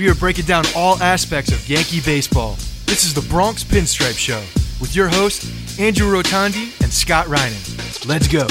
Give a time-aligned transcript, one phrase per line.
[0.00, 2.56] We are breaking down all aspects of Yankee baseball
[2.86, 4.40] this is the Bronx Pinstripe Show
[4.80, 8.08] with your hosts, Andrew Rotondi and Scott Reinen.
[8.08, 8.46] Let's go.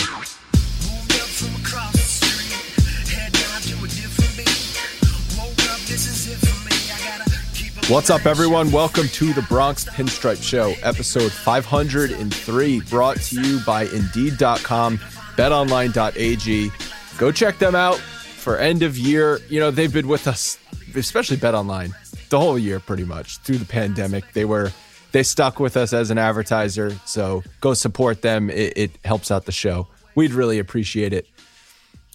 [7.91, 8.71] What's up, everyone?
[8.71, 14.99] Welcome to the Bronx Pinstripe Show, episode 503, brought to you by Indeed.com,
[15.35, 16.71] betonline.ag.
[17.17, 19.39] Go check them out for end of year.
[19.49, 20.59] You know, they've been with us,
[20.95, 21.94] especially Bet Online,
[22.29, 24.33] the whole year pretty much through the pandemic.
[24.33, 24.72] They were
[25.11, 28.49] they stuck with us as an advertiser, so go support them.
[28.49, 29.87] It, it helps out the show.
[30.16, 31.28] We'd really appreciate it.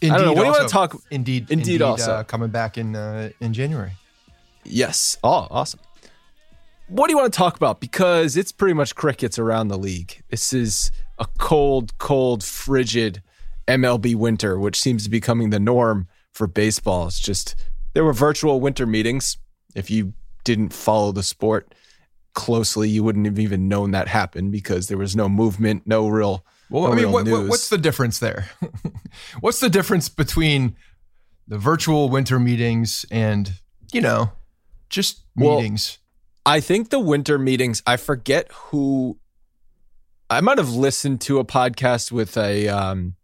[0.00, 0.32] Indeed, I don't know.
[0.32, 1.02] What also, do you want to talk?
[1.10, 3.92] Indeed, indeed, indeed also uh, coming back in uh, in January.
[4.64, 5.16] Yes.
[5.22, 5.80] Oh, awesome.
[6.88, 7.80] What do you want to talk about?
[7.80, 10.22] Because it's pretty much crickets around the league.
[10.28, 13.22] This is a cold, cold, frigid
[13.66, 17.06] MLB winter, which seems to be becoming the norm for baseball.
[17.06, 17.54] It's just
[17.94, 19.38] there were virtual winter meetings
[19.74, 20.12] if you
[20.44, 21.74] didn't follow the sport
[22.34, 26.44] closely, you wouldn't have even known that happened because there was no movement, no real.
[26.70, 28.50] Well, no I mean, what, what's the difference there?
[29.40, 30.76] what's the difference between
[31.46, 33.52] the virtual winter meetings and
[33.92, 34.32] you know
[34.88, 35.98] just Well, meetings?
[36.46, 39.18] I think the winter meetings, I forget who
[40.28, 43.14] I might have listened to a podcast with a um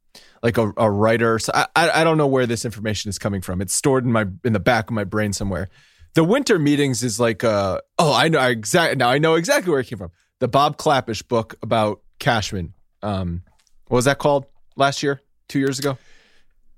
[0.43, 1.39] like a, a writer.
[1.39, 3.61] So I, I don't know where this information is coming from.
[3.61, 5.69] It's stored in my in the back of my brain somewhere.
[6.15, 9.71] The winter meetings is like uh oh I know I exactly now I know exactly
[9.71, 10.11] where it came from.
[10.39, 12.73] The Bob Klapisch book about Cashman.
[13.03, 13.43] Um,
[13.89, 14.47] what was that called
[14.77, 15.21] last year?
[15.49, 15.99] Two years ago?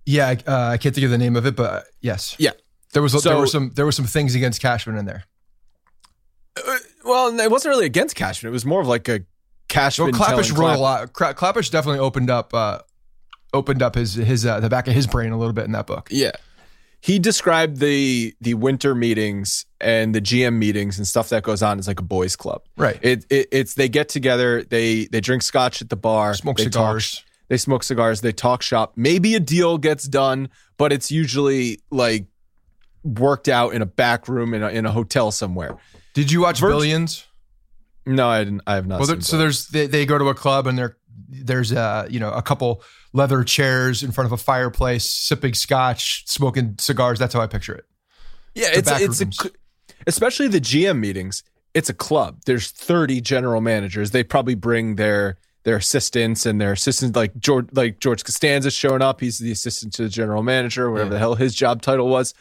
[0.04, 2.50] Yeah, uh, I can't think of the name of it, but yes, yeah,
[2.92, 5.24] there was so, there were some there were some things against Cashman in there.
[6.56, 8.50] Uh, well, it wasn't really against Cashman.
[8.50, 9.20] It was more of like a
[9.68, 10.10] Cashman.
[10.10, 11.12] Well, Klapisch wrote Clapp- a lot.
[11.12, 12.80] Klapisch definitely opened up uh,
[13.52, 15.86] opened up his his uh, the back of his brain a little bit in that
[15.86, 16.08] book.
[16.10, 16.32] Yeah,
[17.02, 21.80] he described the the winter meetings and the GM meetings and stuff that goes on
[21.80, 22.62] as like a boys club.
[22.76, 22.98] Right.
[23.02, 26.64] It, it it's they get together, they they drink scotch at the bar, smoke they
[26.64, 27.16] cigars.
[27.16, 28.92] Talk, they smoke cigars, they talk shop.
[28.94, 32.26] Maybe a deal gets done, but it's usually like
[33.02, 35.76] worked out in a back room in a, in a hotel somewhere.
[36.14, 37.26] Did you watch Billions?
[38.06, 38.62] No, I didn't.
[38.66, 39.00] I have not.
[39.00, 40.96] Well, so there's they, they go to a club and there
[41.32, 42.82] there's uh you know a couple
[43.12, 47.18] leather chairs in front of a fireplace, sipping scotch, smoking cigars.
[47.18, 47.84] That's how I picture it.
[48.54, 49.50] Yeah, the it's it's a,
[50.06, 51.42] especially the GM meetings.
[51.74, 52.40] It's a club.
[52.44, 54.10] There's 30 general managers.
[54.10, 59.02] They probably bring their their assistants and their assistants like George like George Costanza showing
[59.02, 59.20] up.
[59.20, 61.14] He's the assistant to the general manager, whatever yeah.
[61.14, 62.34] the hell his job title was.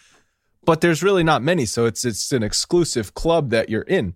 [0.64, 4.16] But there's really not many, so it's it's an exclusive club that you're in.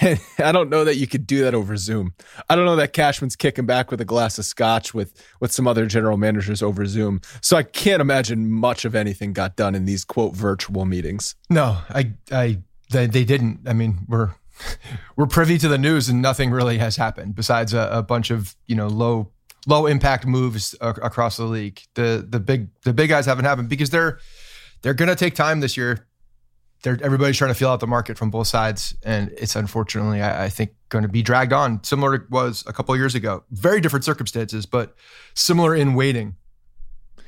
[0.00, 2.14] And I don't know that you could do that over Zoom.
[2.48, 5.66] I don't know that Cashman's kicking back with a glass of scotch with with some
[5.66, 7.20] other general managers over Zoom.
[7.40, 11.36] So I can't imagine much of anything got done in these quote virtual meetings.
[11.48, 12.58] No, I I
[12.90, 13.60] they, they didn't.
[13.66, 14.34] I mean, we're
[15.16, 18.56] we're privy to the news and nothing really has happened besides a, a bunch of,
[18.66, 19.30] you know, low
[19.66, 21.80] low impact moves across the league.
[21.94, 24.18] The the big the big guys haven't happened because they're
[24.82, 26.07] they're going to take time this year
[26.82, 30.44] they're everybody's trying to feel out the market from both sides, and it's unfortunately, I,
[30.44, 33.44] I think, going to be dragged on, similar to was a couple years ago.
[33.50, 34.94] Very different circumstances, but
[35.34, 36.36] similar in waiting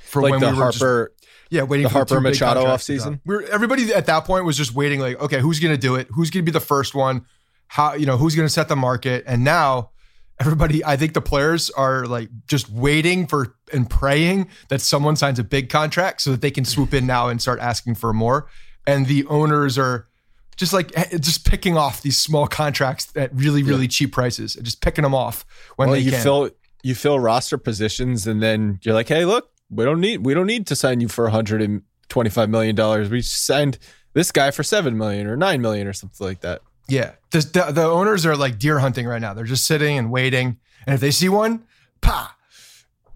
[0.05, 1.13] for like when the we were Harper.
[1.19, 3.21] Just, yeah, waiting for the for Harper Machado off season.
[3.27, 6.07] We're everybody at that point was just waiting, like, okay, who's going to do it?
[6.13, 7.27] Who's going to be the first one?
[7.67, 9.25] How you know who's going to set the market?
[9.27, 9.91] And now
[10.39, 15.39] everybody, I think the players are like just waiting for and praying that someone signs
[15.39, 18.49] a big contract so that they can swoop in now and start asking for more
[18.87, 20.09] and the owners are
[20.57, 23.89] just like eh, just picking off these small contracts at really really yeah.
[23.89, 25.45] cheap prices and just picking them off
[25.77, 26.23] when well, they you can.
[26.23, 26.51] fill
[26.83, 30.47] you fill roster positions and then you're like hey look we don't need we don't
[30.47, 33.09] need to sign you for 125 million dollars.
[33.09, 33.79] We signed
[34.13, 36.63] this guy for 7 million or 9 million or something like that.
[36.89, 37.13] Yeah.
[37.31, 39.33] The, the, the owners are like deer hunting right now.
[39.35, 40.59] They're just sitting and waiting.
[40.87, 41.65] And if they see one
[42.01, 42.37] pa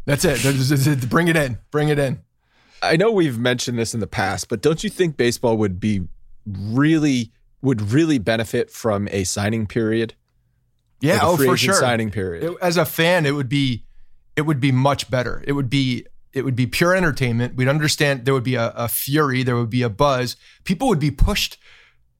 [0.06, 0.36] that's it.
[0.38, 2.20] Just, bring it in bring it in
[2.84, 6.02] I know we've mentioned this in the past, but don't you think baseball would be
[6.46, 7.32] really
[7.62, 10.14] would really benefit from a signing period?
[11.00, 11.74] Yeah, like oh for sure.
[11.74, 12.44] Signing period.
[12.44, 13.84] It, as a fan, it would be
[14.36, 15.42] it would be much better.
[15.46, 17.54] It would be it would be pure entertainment.
[17.54, 20.36] We'd understand there would be a, a fury, there would be a buzz.
[20.64, 21.58] People would be pushed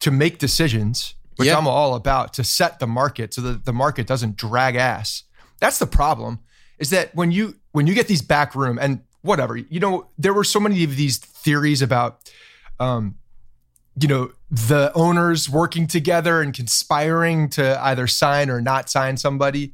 [0.01, 1.59] to make decisions, which yeah.
[1.59, 5.25] I'm all about, to set the market so that the market doesn't drag ass.
[5.61, 6.41] That's the problem.
[6.79, 9.57] Is that when you when you get these back room and whatever.
[9.57, 12.31] You know, there were so many of these theories about,
[12.79, 13.17] um,
[14.01, 19.73] you know, the owners working together and conspiring to either sign or not sign somebody.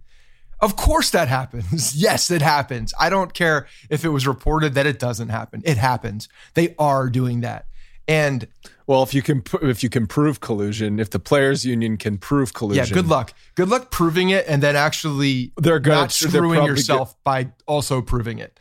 [0.61, 1.97] Of course that happens.
[2.01, 2.95] yes, it happens.
[2.99, 5.63] I don't care if it was reported that it doesn't happen.
[5.65, 6.29] It happens.
[6.55, 7.67] They are doing that.
[8.07, 8.47] And
[8.87, 12.55] well, if you can if you can prove collusion, if the players union can prove
[12.55, 13.33] collusion, yeah, good luck.
[13.55, 18.03] Good luck proving it, and then actually they're gonna, not screwing yourself get, by also
[18.03, 18.59] proving it.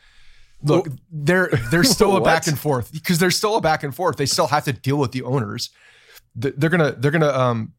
[0.61, 3.95] Look, well, they're there's still a back and forth because there's still a back and
[3.95, 4.17] forth.
[4.17, 5.69] They still have to deal with the owners.
[6.35, 7.73] They're gonna they're gonna um.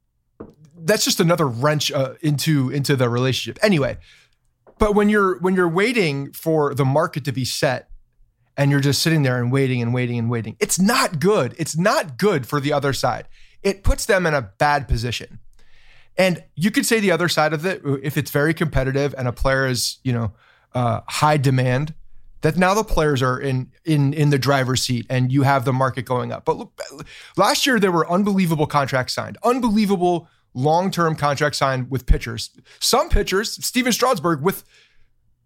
[0.82, 3.62] That's just another wrench uh, into into the relationship.
[3.62, 3.98] Anyway,
[4.78, 7.90] but when you're when you're waiting for the market to be set
[8.56, 11.54] and you're just sitting there and waiting and waiting and waiting, it's not good.
[11.58, 13.28] It's not good for the other side.
[13.62, 15.38] It puts them in a bad position.
[16.16, 19.32] And you could say the other side of it, if it's very competitive and a
[19.32, 20.32] player is, you know,
[20.74, 21.94] uh, high demand,
[22.42, 25.72] that now the players are in in in the driver's seat and you have the
[25.72, 26.44] market going up.
[26.44, 26.80] But look,
[27.36, 32.50] last year there were unbelievable contracts signed, unbelievable long-term contracts signed with pitchers.
[32.80, 34.64] Some pitchers, Stephen Strasburg, with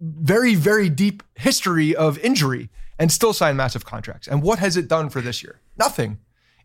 [0.00, 4.28] very very deep history of injury, and still signed massive contracts.
[4.28, 5.60] And what has it done for this year?
[5.76, 6.18] Nothing.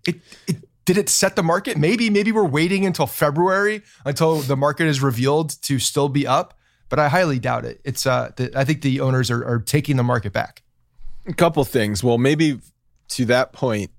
[0.06, 1.78] It it did it set the market?
[1.78, 6.59] Maybe maybe we're waiting until February until the market is revealed to still be up
[6.90, 7.80] but I highly doubt it.
[7.84, 10.64] It's uh, the, I think the owners are, are taking the market back.
[11.28, 12.04] A couple things.
[12.04, 12.60] Well, maybe
[13.10, 13.92] to that point,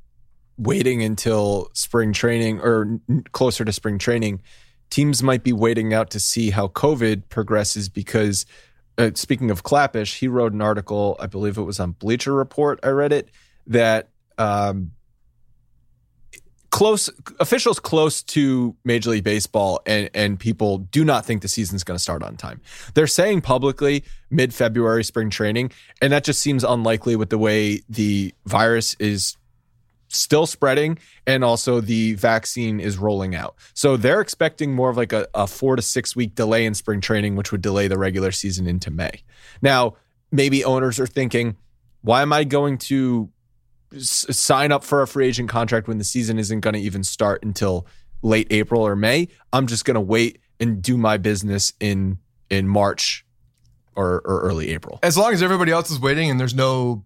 [0.59, 3.01] waiting until spring training or
[3.33, 4.43] closer to spring training,
[4.91, 8.47] teams might be waiting out to see how COVID progresses because.
[8.99, 12.79] Uh, speaking of Klapisch, he wrote an article, I believe it was on Bleacher Report.
[12.83, 13.31] I read it
[13.67, 14.91] that um,
[16.71, 17.11] close
[17.41, 21.97] officials close to Major League Baseball and and people do not think the season's going
[21.97, 22.61] to start on time.
[22.95, 27.83] They're saying publicly mid February spring training, and that just seems unlikely with the way
[27.89, 29.37] the virus is
[30.13, 33.55] still spreading and also the vaccine is rolling out.
[33.75, 37.01] So they're expecting more of like a, a four to six week delay in spring
[37.01, 39.23] training, which would delay the regular season into May.
[39.63, 39.95] Now,
[40.33, 41.57] maybe owners are thinking,
[42.03, 43.31] why am I going to
[43.99, 47.43] sign up for a free agent contract when the season isn't going to even start
[47.43, 47.87] until
[48.23, 49.29] late April or May.
[49.53, 52.19] I'm just going to wait and do my business in
[52.51, 53.25] in March
[53.97, 54.99] or, or early April.
[55.03, 57.05] As long as everybody else is waiting and there's no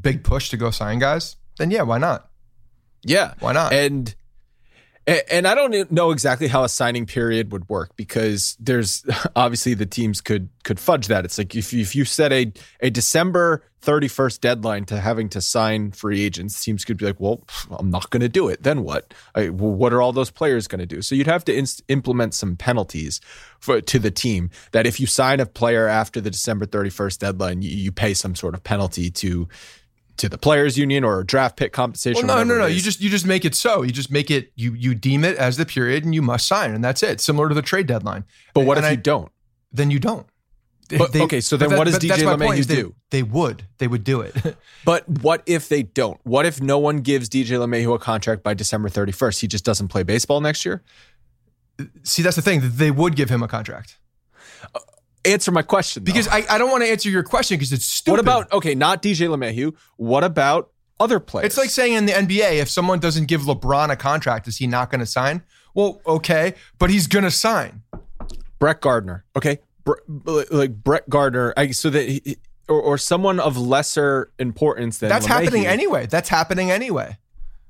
[0.00, 2.30] big push to go sign guys, then yeah, why not?
[3.02, 3.72] Yeah, why not?
[3.72, 4.14] And
[5.30, 9.04] and I don't know exactly how a signing period would work because there's
[9.36, 11.24] obviously the teams could could fudge that.
[11.24, 15.40] It's like if you, if you set a a December 31st deadline to having to
[15.40, 18.62] sign free agents, teams could be like, "Well, I'm not going to do it.
[18.62, 19.14] Then what?
[19.34, 21.82] I, well, what are all those players going to do?" So you'd have to inst-
[21.88, 23.20] implement some penalties
[23.58, 27.62] for to the team that if you sign a player after the December 31st deadline,
[27.62, 29.48] you, you pay some sort of penalty to
[30.20, 32.26] to the players union or draft pick compensation.
[32.26, 32.66] Well, no, no, no.
[32.66, 33.82] You just you just make it so.
[33.82, 36.72] You just make it you you deem it as the period and you must sign
[36.72, 37.20] and that's it.
[37.20, 38.24] Similar to the trade deadline.
[38.54, 39.32] But what and if I, you don't?
[39.72, 40.26] Then you don't.
[40.98, 42.94] But, they, okay, so then that, what does DJ LeMahieu do?
[43.10, 43.64] They, they would.
[43.78, 44.34] They would do it.
[44.84, 46.18] but what if they don't?
[46.24, 49.40] What if no one gives DJ LeMahieu a contract by December 31st?
[49.40, 50.82] He just doesn't play baseball next year?
[52.02, 52.60] See, that's the thing.
[52.62, 53.98] They would give him a contract.
[54.74, 54.80] Uh,
[55.24, 56.04] Answer my question.
[56.04, 56.12] Though.
[56.12, 58.12] Because I, I don't want to answer your question because it's stupid.
[58.12, 59.74] What about, okay, not DJ LeMahieu.
[59.96, 61.46] What about other players?
[61.46, 64.66] It's like saying in the NBA, if someone doesn't give LeBron a contract, is he
[64.66, 65.42] not going to sign?
[65.74, 67.82] Well, okay, but he's going to sign.
[68.58, 69.24] Brett Gardner.
[69.36, 69.60] Okay
[70.24, 72.36] like Brett Gardner, I, so that he,
[72.68, 75.44] or, or someone of lesser importance than that's LeMahieu.
[75.44, 76.06] happening anyway.
[76.06, 77.18] That's happening anyway.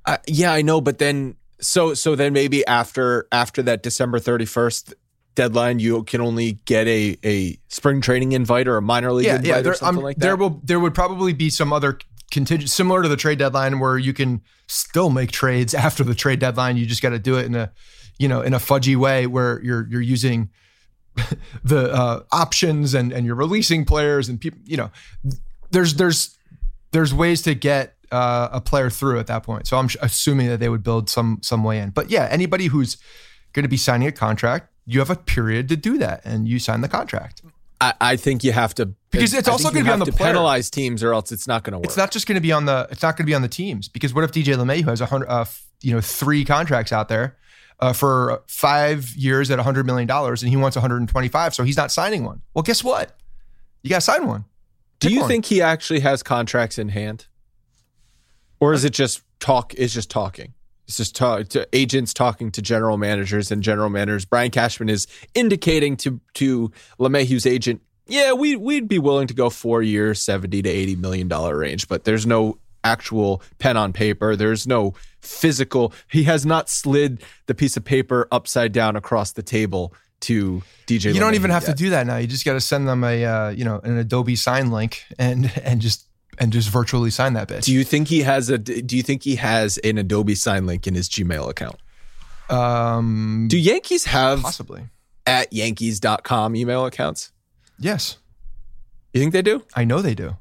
[0.04, 4.46] Uh, yeah, I know, but then so so then maybe after after that December thirty
[4.46, 4.94] first
[5.34, 9.36] deadline, you can only get a a spring training invite or a minor league yeah,
[9.36, 10.22] invite yeah, there, or something um, like that.
[10.22, 11.98] There will there would probably be some other
[12.30, 16.38] contingent similar to the trade deadline where you can still make trades after the trade
[16.38, 16.76] deadline.
[16.76, 17.72] You just got to do it in a
[18.18, 20.50] you know in a fudgy way where you're you're using
[21.64, 24.90] the uh, options and and you're releasing players and people you know
[25.70, 26.38] there's there's
[26.92, 30.58] there's ways to get uh, a player through at that point so i'm assuming that
[30.58, 32.96] they would build some some way in but yeah anybody who's
[33.52, 36.58] going to be signing a contract you have a period to do that and you
[36.58, 37.42] sign the contract
[37.80, 40.32] I, I think you have to because it's also going to be on the player.
[40.32, 41.86] penalize teams or else it's not going to work.
[41.86, 43.48] It's not just going to be on the it's not going to be on the
[43.48, 45.46] teams because what if DJ LeMahieu has a hundred uh,
[45.80, 47.38] you know three contracts out there
[47.80, 51.90] uh, for five years at a $100 million and he wants 125, so he's not
[51.90, 52.42] signing one.
[52.54, 53.18] Well, guess what?
[53.82, 54.44] You got to sign one.
[55.00, 55.28] Do you one.
[55.28, 57.26] think he actually has contracts in hand?
[58.60, 60.52] Or is it just talk, is just talking?
[60.90, 64.24] It's just talk, to agents talking to general managers and general managers.
[64.24, 69.50] Brian Cashman is indicating to to LeMahieu's agent, yeah, we we'd be willing to go
[69.50, 74.34] four years, seventy to eighty million dollar range, but there's no actual pen on paper.
[74.34, 75.92] There's no physical.
[76.10, 81.14] He has not slid the piece of paper upside down across the table to DJ.
[81.14, 81.76] You don't even have yet.
[81.76, 82.16] to do that now.
[82.16, 85.52] You just got to send them a uh, you know an Adobe sign link and
[85.62, 86.08] and just
[86.40, 87.64] and just virtually sign that bitch.
[87.64, 88.58] Do you think he has a?
[88.58, 91.76] Do you think he has an Adobe sign link in his Gmail account?
[92.48, 94.88] Um, do Yankees have possibly
[95.26, 97.30] at Yankees.com email accounts?
[97.78, 98.16] Yes.
[99.12, 99.62] You think they do?
[99.74, 100.36] I know they do.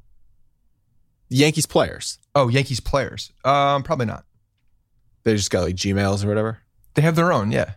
[1.30, 2.18] Yankees players.
[2.34, 3.32] Oh, Yankees players.
[3.44, 4.26] Um, probably not.
[5.24, 6.60] They just got like Gmails or whatever.
[6.96, 7.74] They have their own, yeah.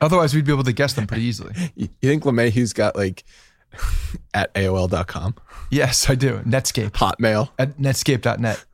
[0.00, 1.54] Otherwise, we'd be able to guess them pretty easily.
[1.76, 3.24] you think LeMahieu's got like
[4.34, 5.34] at AOL.com?
[5.70, 6.40] Yes, I do.
[6.40, 6.90] Netscape.
[6.90, 7.50] Hotmail.
[7.58, 8.64] At netscape.net.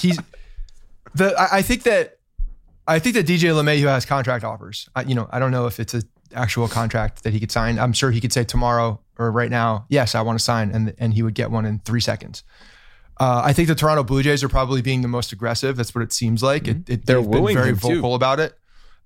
[0.00, 0.18] He's
[1.14, 2.18] the I, I think that
[2.86, 4.88] I think that DJ LeMahieu has contract offers.
[4.94, 6.02] I, you know, I don't know if it's an
[6.34, 7.78] actual contract that he could sign.
[7.78, 10.94] I'm sure he could say tomorrow or right now, yes, I want to sign, and
[10.98, 12.42] and he would get one in three seconds.
[13.18, 15.76] Uh, I think the Toronto Blue Jays are probably being the most aggressive.
[15.76, 16.66] That's what it seems like.
[16.66, 18.14] It, it, They're been very vocal too.
[18.14, 18.58] about it.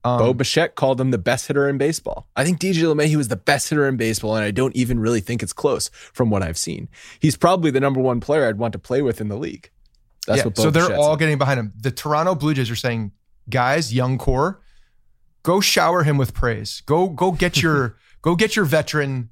[0.04, 2.28] Um, Bo Bichette called him the best hitter in baseball.
[2.36, 5.20] I think DJ LeMahieu was the best hitter in baseball, and I don't even really
[5.20, 6.88] think it's close from what I've seen.
[7.20, 9.70] He's probably the number one player I'd want to play with in the league.
[10.26, 11.72] That's yeah, what Bo so they're all getting behind him.
[11.80, 13.12] The Toronto Blue Jays are saying,
[13.48, 14.60] guys, young core,
[15.42, 16.82] go shower him with praise.
[16.86, 19.30] Go go get your go get your veteran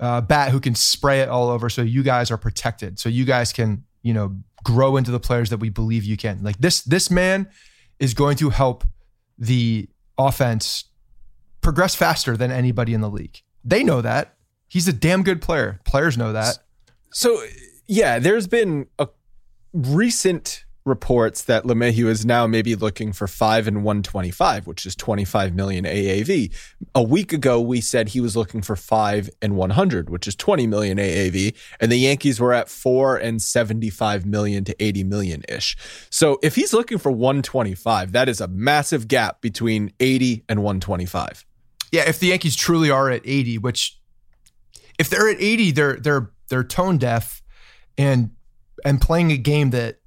[0.00, 2.98] uh, bat who can spray it all over so you guys are protected.
[2.98, 6.42] So you guys can, you know, grow into the players that we believe you can.
[6.42, 7.48] Like this, this man
[7.98, 8.84] is going to help
[9.38, 10.84] the offense
[11.60, 13.42] progress faster than anybody in the league.
[13.64, 14.34] They know that.
[14.68, 15.80] He's a damn good player.
[15.84, 16.58] Players know that.
[17.10, 17.42] So,
[17.86, 19.08] yeah, there's been a
[19.72, 25.54] recent reports that LeMahieu is now maybe looking for five and 125, which is 25
[25.54, 26.52] million AAV.
[26.94, 30.66] A week ago, we said he was looking for five and 100, which is 20
[30.66, 31.54] million AAV.
[31.80, 35.76] And the Yankees were at four and 75 million to 80 million ish.
[36.10, 41.44] So if he's looking for 125, that is a massive gap between 80 and 125.
[41.92, 43.98] Yeah, if the Yankees truly are at 80, which
[44.98, 47.42] if they're at 80, they're they're they're tone deaf
[47.96, 48.30] and
[48.84, 49.97] and playing a game that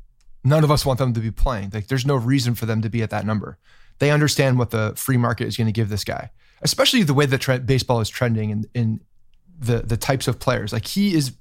[0.43, 1.71] none of us want them to be playing.
[1.74, 3.57] Like there's no reason for them to be at that number.
[4.00, 6.31] They understand what the free market is going to give this guy,
[6.62, 9.01] especially the way that tre- baseball is trending in, in
[9.60, 10.74] the the types of players.
[10.74, 11.33] Like he is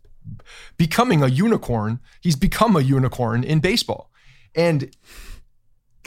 [0.77, 2.01] becoming a unicorn.
[2.21, 4.11] He's become a unicorn in baseball,
[4.55, 4.95] and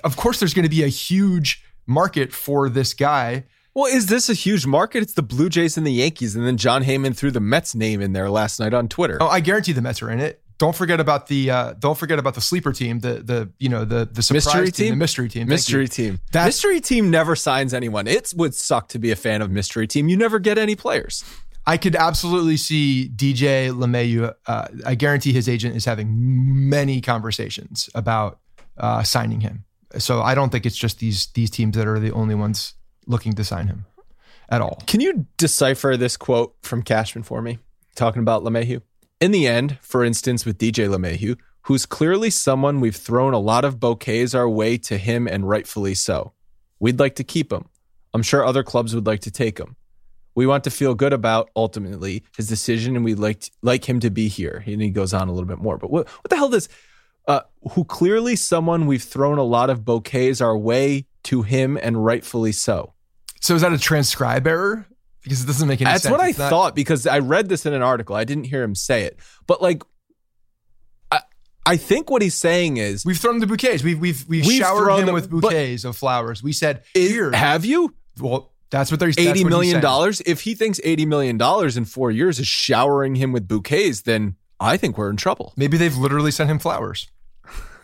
[0.04, 3.46] of course, there's going to be a huge market for this guy.
[3.74, 5.02] Well, is this a huge market?
[5.02, 8.02] It's the Blue Jays and the Yankees, and then Jon Heyman threw the Mets name
[8.02, 9.18] in there last night on Twitter.
[9.20, 12.20] Oh, I guarantee the Mets are in it don't forget about the uh, don't forget
[12.20, 15.48] about the sleeper team, the the you know the the mystery team, the mystery team,
[15.48, 16.20] mystery team.
[16.32, 18.08] That mystery team never signs anyone.
[18.08, 20.10] It would suck to be a fan of mystery team.
[20.10, 21.24] You never get any players.
[21.66, 24.34] I could absolutely see DJ LeMahieu.
[24.46, 26.10] Uh, I guarantee his agent is having
[26.70, 28.40] many conversations about
[28.78, 29.64] uh, signing him.
[29.98, 32.74] So I don't think it's just these these teams that are the only ones
[33.08, 33.86] looking to sign him
[34.50, 34.82] at all.
[34.88, 37.60] Can you decipher this quote from Cashman for me,
[37.96, 38.82] talking about LeMahieu?
[39.24, 43.64] In the end, for instance, with DJ LeMahieu, who's clearly someone we've thrown a lot
[43.64, 46.34] of bouquets our way to him and rightfully so.
[46.82, 47.70] We'd like to keep him.
[48.14, 49.78] I'm sure other clubs would like to take him.
[50.36, 54.10] We want to feel good about ultimately his decision and we'd like, like him to
[54.10, 54.62] be here.
[54.68, 55.78] And he goes on a little bit more.
[55.78, 56.68] But what, what the hell does,
[57.26, 62.04] uh, who clearly someone we've thrown a lot of bouquets our way to him and
[62.04, 62.92] rightfully so.
[63.40, 64.86] So is that a transcribe error?
[65.24, 66.12] Because it doesn't make any That's sense.
[66.12, 68.16] That's what I not- thought because I read this in an article.
[68.16, 69.84] I didn't hear him say it, but like.
[71.12, 71.22] I,
[71.66, 73.84] I think what he's saying is we've thrown the bouquets.
[73.84, 76.44] We've we've we've, we've showered him them, with bouquets of flowers.
[76.44, 80.22] We said, "Here, have you?" Well, that's what they're eighty million dollars.
[80.26, 84.36] If he thinks eighty million dollars in four years is showering him with bouquets, then
[84.60, 85.54] I think we're in trouble.
[85.56, 87.08] Maybe they've literally sent him flowers.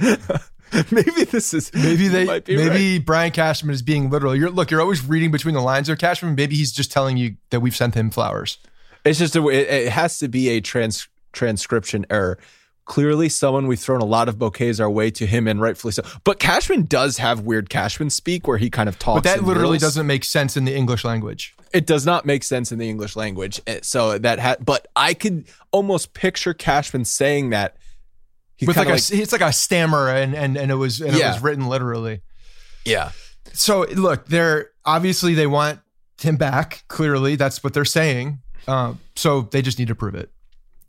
[0.90, 3.04] maybe this is maybe they maybe right.
[3.04, 4.36] Brian Cashman is being literal.
[4.36, 6.34] You're look, you're always reading between the lines there, Cashman.
[6.34, 8.58] Maybe he's just telling you that we've sent him flowers.
[9.04, 12.38] It's just a, it, it has to be a trans transcription error.
[12.84, 16.02] Clearly, someone we've thrown a lot of bouquets our way to him, and rightfully so.
[16.24, 19.18] But Cashman does have weird Cashman speak where he kind of talks.
[19.18, 19.82] But that literally riddles.
[19.82, 21.54] doesn't make sense in the English language.
[21.72, 23.60] It does not make sense in the English language.
[23.66, 27.76] Eh, so that ha- but I could almost picture Cashman saying that
[28.66, 31.30] with like, like, a it's like a stammer and and and it was and yeah.
[31.30, 32.22] it was written literally.
[32.84, 33.12] Yeah.
[33.52, 35.80] So look, they're obviously they want
[36.20, 36.84] him back.
[36.88, 38.40] Clearly, that's what they're saying.
[38.68, 40.30] Uh, so they just need to prove it.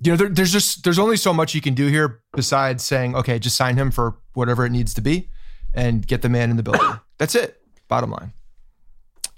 [0.03, 3.15] You know, there, there's just there's only so much you can do here besides saying,
[3.15, 5.29] okay, just sign him for whatever it needs to be,
[5.73, 6.99] and get the man in the building.
[7.17, 7.62] that's it.
[7.88, 8.34] Bottom line.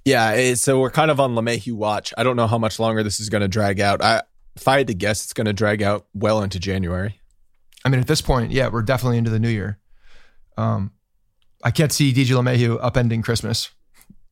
[0.05, 2.13] Yeah, so we're kind of on LeMahieu watch.
[2.17, 4.01] I don't know how much longer this is going to drag out.
[4.01, 4.21] I,
[4.55, 7.19] if I had to guess, it's going to drag out well into January.
[7.85, 9.79] I mean, at this point, yeah, we're definitely into the new year.
[10.57, 10.91] Um,
[11.63, 13.71] I can't see DJ LeMahieu upending Christmas.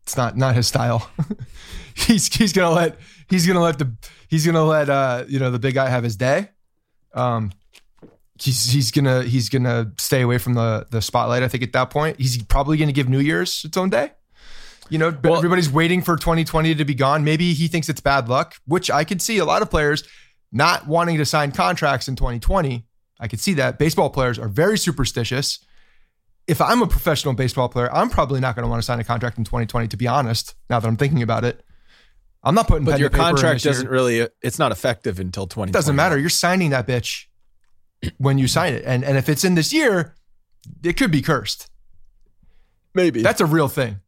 [0.04, 1.10] It's not not his style.
[1.96, 2.98] he's he's gonna let
[3.30, 3.96] he's gonna let the
[4.28, 6.50] he's gonna let uh you know the big guy have his day.
[7.14, 7.52] Um,
[8.40, 11.44] he's he's gonna he's gonna stay away from the the spotlight.
[11.44, 14.12] I think at that point he's probably gonna give New Year's its own day.
[14.90, 17.24] You know, well, everybody's waiting for 2020 to be gone.
[17.24, 20.04] Maybe he thinks it's bad luck, which I could see a lot of players
[20.52, 22.86] not wanting to sign contracts in 2020
[23.22, 23.78] I could see that.
[23.78, 25.60] Baseball players are very superstitious.
[26.48, 29.04] If I'm a professional baseball player, I'm probably not going to want to sign a
[29.04, 31.64] contract in 2020, to be honest, now that I'm thinking about it.
[32.44, 33.92] I'm not putting But your contract doesn't year.
[33.92, 35.70] really, it's not effective until 20.
[35.70, 36.18] It doesn't matter.
[36.18, 37.26] You're signing that bitch
[38.18, 38.84] when you sign it.
[38.84, 40.16] And, and if it's in this year,
[40.84, 41.70] it could be cursed.
[42.96, 43.22] Maybe.
[43.22, 44.00] That's a real thing.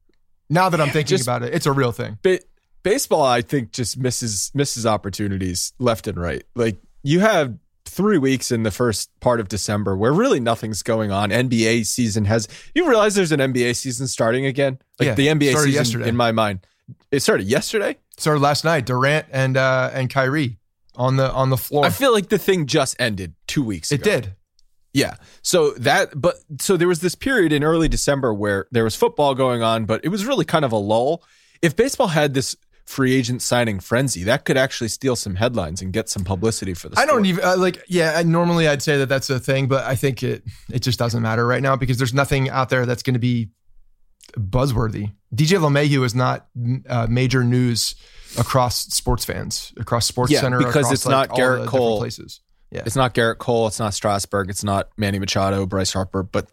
[0.50, 2.18] Now that I'm thinking just, about it, it's a real thing.
[2.24, 2.40] Ba-
[2.82, 6.44] baseball, I think, just misses misses opportunities left and right.
[6.56, 7.58] Like you have
[7.94, 11.30] three weeks in the first part of December where really nothing's going on.
[11.30, 14.80] NBA season has you realize there's an NBA season starting again?
[15.00, 16.10] Like yeah, the NBA season yesterday.
[16.10, 16.66] in my mind.
[17.12, 17.98] It started yesterday?
[18.18, 18.86] started last night.
[18.86, 20.58] Durant and uh and Kyrie
[20.96, 21.86] on the on the floor.
[21.86, 24.02] I feel like the thing just ended two weeks ago.
[24.02, 24.36] It did.
[24.94, 25.16] Yeah.
[25.42, 29.36] So that but so there was this period in early December where there was football
[29.36, 31.24] going on, but it was really kind of a lull.
[31.62, 34.24] If baseball had this free agent signing frenzy.
[34.24, 37.00] That could actually steal some headlines and get some publicity for the.
[37.00, 37.84] I don't even uh, like.
[37.88, 41.22] Yeah, normally I'd say that that's a thing, but I think it it just doesn't
[41.22, 43.50] matter right now because there's nothing out there that's going to be
[44.38, 45.12] buzzworthy.
[45.34, 46.48] DJ LeMahieu is not
[46.90, 47.96] uh, major news
[48.38, 52.00] across sports fans, across Sports yeah, Center, because across, it's like, not Gerrit Cole.
[52.00, 52.42] Places.
[52.72, 52.82] Yeah.
[52.86, 53.68] It's not Gerrit Cole.
[53.68, 54.50] It's not Strasburg.
[54.50, 56.24] It's not Manny Machado, Bryce Harper.
[56.24, 56.48] But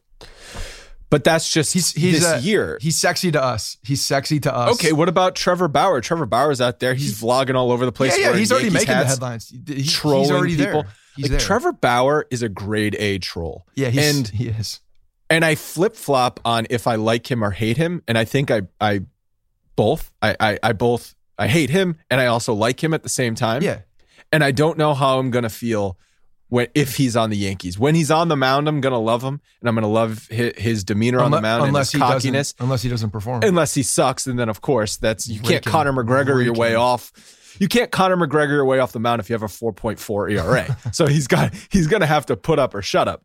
[1.11, 2.79] but that's just he's, he's this uh, year.
[2.81, 3.77] He's sexy to us.
[3.83, 4.75] He's sexy to us.
[4.75, 6.01] Okay, what about Trevor Bauer?
[6.01, 6.95] Trevor Bauer's out there.
[6.95, 8.17] He's vlogging all over the place.
[8.19, 8.37] Yeah, yeah.
[8.37, 9.49] He's already making hats, the headlines.
[9.67, 10.83] He, trolling he's already people.
[10.85, 10.93] There.
[11.17, 11.41] He's like there.
[11.41, 13.67] Trevor Bauer is a grade A troll.
[13.75, 14.81] Yeah, he's, and he is.
[15.29, 18.51] And I flip flop on if I like him or hate him, and I think
[18.51, 19.03] I I
[19.77, 23.09] both I, I I both I hate him and I also like him at the
[23.09, 23.63] same time.
[23.63, 23.81] Yeah.
[24.31, 25.99] And I don't know how I'm gonna feel
[26.51, 27.79] when if he's on the Yankees.
[27.79, 30.85] When he's on the mound, I'm gonna love him, and I'm gonna love his, his
[30.85, 32.55] demeanor unless, on the mound unless and his cockiness.
[32.59, 35.93] Unless he doesn't perform, unless he sucks, and then of course that's you can't Conor
[35.93, 36.45] McGregor Raking.
[36.45, 37.13] your way off.
[37.59, 40.77] You can't Conor McGregor your way off the mound if you have a 4.4 ERA.
[40.93, 43.25] so he's got he's gonna have to put up or shut up.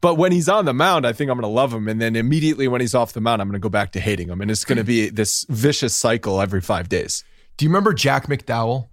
[0.00, 1.86] But when he's on the mound, I think I'm going to love him.
[1.88, 4.28] And then immediately when he's off the mound, I'm going to go back to hating
[4.28, 4.40] him.
[4.40, 7.24] And it's going to be this vicious cycle every five days.
[7.56, 8.88] Do you remember Jack McDowell?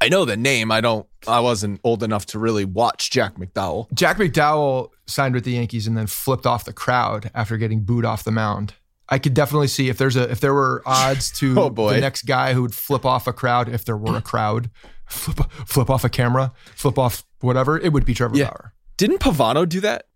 [0.00, 0.70] I know the name.
[0.70, 1.06] I don't.
[1.26, 3.92] I wasn't old enough to really watch Jack McDowell.
[3.92, 8.04] Jack McDowell signed with the Yankees and then flipped off the crowd after getting booed
[8.04, 8.74] off the mound.
[9.08, 12.22] I could definitely see if there's a if there were odds to oh the next
[12.22, 14.70] guy who would flip off a crowd if there were a crowd,
[15.06, 18.50] flip flip off a camera, flip off whatever, it would be Trevor yeah.
[18.50, 18.74] Bauer.
[18.96, 20.06] Didn't Pavano do that?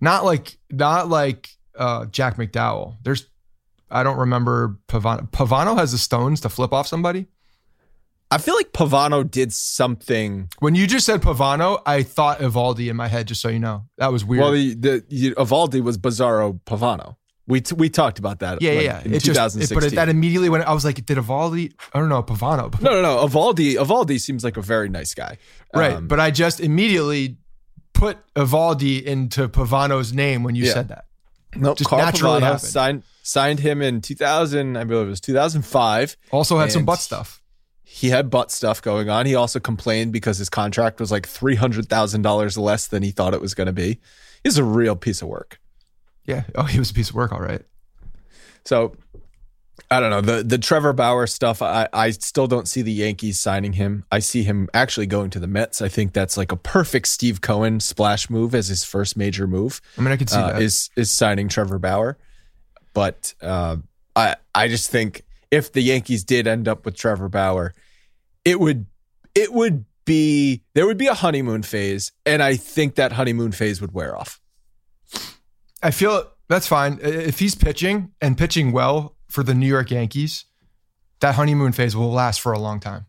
[0.00, 2.96] Not like not like uh, Jack McDowell.
[3.02, 3.28] There's
[3.90, 5.30] I don't remember Pavano.
[5.30, 7.26] Pavano has the stones to flip off somebody.
[8.34, 10.48] I feel like Pavano did something.
[10.58, 13.28] When you just said Pavano, I thought Eovaldi in my head.
[13.28, 14.42] Just so you know, that was weird.
[14.42, 17.14] Well, the, Eovaldi was Bizarro Pavano.
[17.46, 18.60] We t- we talked about that.
[18.60, 19.02] Yeah, like, yeah.
[19.04, 19.60] In it 2016.
[19.60, 21.74] Just, it, but that immediately when I was like, did Eovaldi?
[21.92, 22.80] I don't know, Pavano.
[22.80, 23.24] No, no, no.
[23.24, 25.38] Eovaldi, Eovaldi seems like a very nice guy.
[25.72, 27.36] Right, um, but I just immediately
[27.92, 30.72] put Eovaldi into Pavano's name when you yeah.
[30.72, 31.04] said that.
[31.54, 34.76] No, nope, just Carl naturally Pavano signed signed him in 2000.
[34.76, 36.16] I believe it was 2005.
[36.32, 37.43] Also had some butt stuff
[37.94, 39.24] he had butt stuff going on.
[39.24, 43.12] He also complained because his contract was like three hundred thousand dollars less than he
[43.12, 44.00] thought it was going to be.
[44.42, 45.60] He's a real piece of work.
[46.24, 46.42] Yeah.
[46.56, 47.30] Oh, he was a piece of work.
[47.30, 47.62] All right.
[48.64, 48.96] So
[49.92, 51.62] I don't know the the Trevor Bauer stuff.
[51.62, 54.04] I I still don't see the Yankees signing him.
[54.10, 55.80] I see him actually going to the Mets.
[55.80, 59.80] I think that's like a perfect Steve Cohen splash move as his first major move.
[59.96, 62.18] I mean, I can see uh, that is is signing Trevor Bauer,
[62.92, 63.76] but uh,
[64.16, 67.72] I I just think if the Yankees did end up with Trevor Bauer,
[68.44, 68.86] it would
[69.34, 73.80] it would be there would be a honeymoon phase, and I think that honeymoon phase
[73.80, 74.40] would wear off.
[75.82, 80.44] I feel that's fine if he's pitching and pitching well for the New York Yankees.
[81.20, 83.06] That honeymoon phase will last for a long time,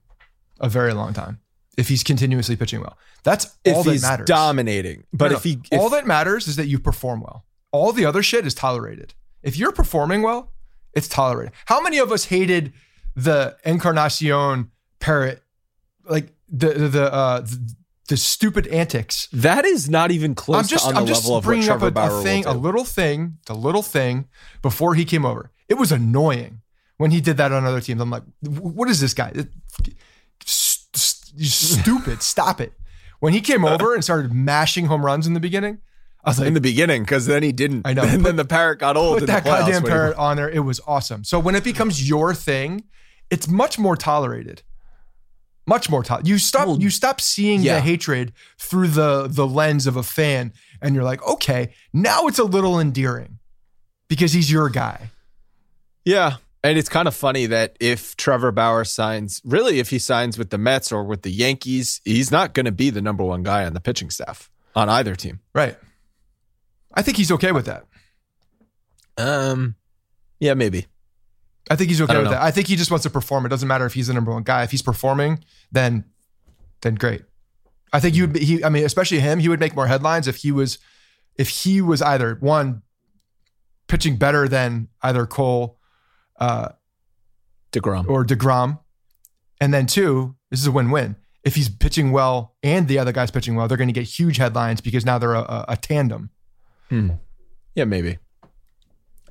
[0.60, 1.39] a very long time.
[1.78, 4.28] If he's continuously pitching well, that's all that matters.
[4.28, 5.38] Dominating, but no.
[5.38, 7.45] if he if, all that matters is that you perform well.
[7.71, 9.13] All the other shit is tolerated.
[9.43, 10.54] If you're performing well,
[10.93, 11.52] it's tolerated.
[11.65, 12.71] How many of us hated
[13.15, 14.71] the Encarnacion
[15.06, 15.44] parrot,
[16.10, 17.76] like the the uh, the,
[18.10, 19.28] the stupid antics.
[19.32, 21.88] That is not even close I'm just, to on I'm the level of what Trevor
[21.88, 24.28] up a, a thing, a little thing, the little thing
[24.62, 25.52] before he came over.
[25.70, 26.62] It was annoying
[26.98, 28.02] when he did that on other teams.
[28.02, 29.32] I'm like, what is this guy?
[30.44, 32.22] Stupid.
[32.22, 32.74] Stop it.
[33.20, 35.80] When he came over and started mashing home runs in the beginning,
[36.24, 37.86] I was like, in the beginning, because then he didn't.
[37.86, 38.04] I know.
[38.06, 39.20] And then the parrot got old.
[39.20, 40.50] Put that goddamn parrot on there.
[40.50, 41.24] It was awesome.
[41.24, 42.86] So when it becomes your thing,
[43.30, 44.63] it's much more tolerated
[45.65, 46.28] much more tolerant.
[46.28, 47.75] You stop well, you stop seeing yeah.
[47.75, 52.39] the hatred through the the lens of a fan, and you're like, okay, now it's
[52.39, 53.39] a little endearing
[54.08, 55.10] because he's your guy.
[56.04, 56.38] Yeah.
[56.63, 60.49] And it's kind of funny that if Trevor Bauer signs, really, if he signs with
[60.49, 63.65] the Mets or with the Yankees, he's not going to be the number one guy
[63.65, 65.41] on the pitching staff on either team.
[65.54, 65.78] Right.
[66.91, 67.86] I think he's okay with that.
[69.17, 69.75] Um,
[70.39, 70.88] yeah, maybe.
[71.69, 72.32] I think he's okay with know.
[72.32, 72.41] that.
[72.41, 73.45] I think he just wants to perform.
[73.45, 74.63] It doesn't matter if he's the number one guy.
[74.63, 76.06] If he's performing, then
[76.82, 77.23] then great.
[77.91, 78.36] I think you would.
[78.36, 80.78] he I mean, especially him, he would make more headlines if he was
[81.36, 82.84] if he was either one
[83.88, 85.80] pitching better than either Cole
[86.39, 86.69] uh
[87.71, 88.80] DeGrom or DeGrom.
[89.62, 91.15] And then two, this is a win-win.
[91.43, 94.38] If he's pitching well and the other guy's pitching well, they're going to get huge
[94.38, 96.32] headlines because now they're a, a, a tandem.
[96.89, 97.12] Hmm.
[97.75, 98.17] Yeah, maybe.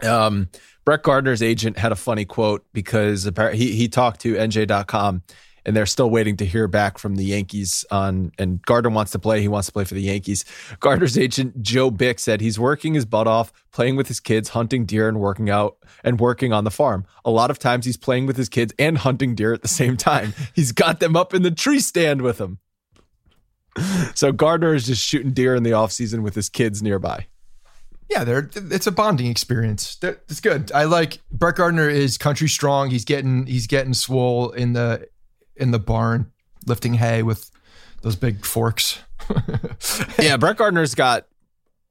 [0.02, 0.48] Um,
[0.84, 5.22] Brett Gardner's agent had a funny quote because apparently he he talked to NJ.com
[5.66, 8.32] and they're still waiting to hear back from the Yankees on.
[8.38, 9.40] And Gardner wants to play.
[9.40, 10.44] He wants to play for the Yankees.
[10.80, 14.84] Gardner's agent Joe Bick said he's working his butt off, playing with his kids, hunting
[14.84, 17.06] deer, and working out and working on the farm.
[17.24, 19.96] A lot of times he's playing with his kids and hunting deer at the same
[19.96, 20.34] time.
[20.54, 22.58] He's got them up in the tree stand with him.
[24.14, 27.26] So Gardner is just shooting deer in the off season with his kids nearby.
[28.10, 29.98] Yeah, they're it's a bonding experience.
[30.02, 30.70] It's good.
[30.72, 32.90] I like Brett Gardner is country strong.
[32.90, 35.08] He's getting he's getting swole in the
[35.56, 36.30] in the barn
[36.66, 37.50] lifting hay with
[38.02, 39.00] those big forks.
[40.18, 41.26] yeah, Brett Gardner's got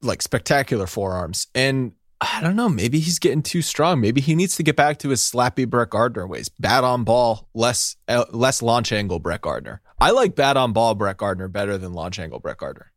[0.02, 1.48] like spectacular forearms.
[1.56, 4.00] And I don't know, maybe he's getting too strong.
[4.00, 6.48] Maybe he needs to get back to his slappy Brett Gardner ways.
[6.48, 9.82] Bat on ball, less uh, less launch angle Brett Gardner.
[10.00, 12.93] I like bat on ball Brett Gardner better than launch angle Brett Gardner.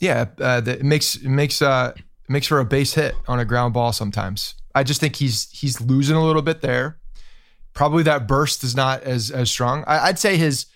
[0.00, 1.92] Yeah, uh, it makes makes uh
[2.28, 4.54] makes for a base hit on a ground ball sometimes.
[4.74, 6.98] I just think he's he's losing a little bit there.
[7.74, 9.84] Probably that burst is not as as strong.
[9.86, 10.66] I, I'd say his,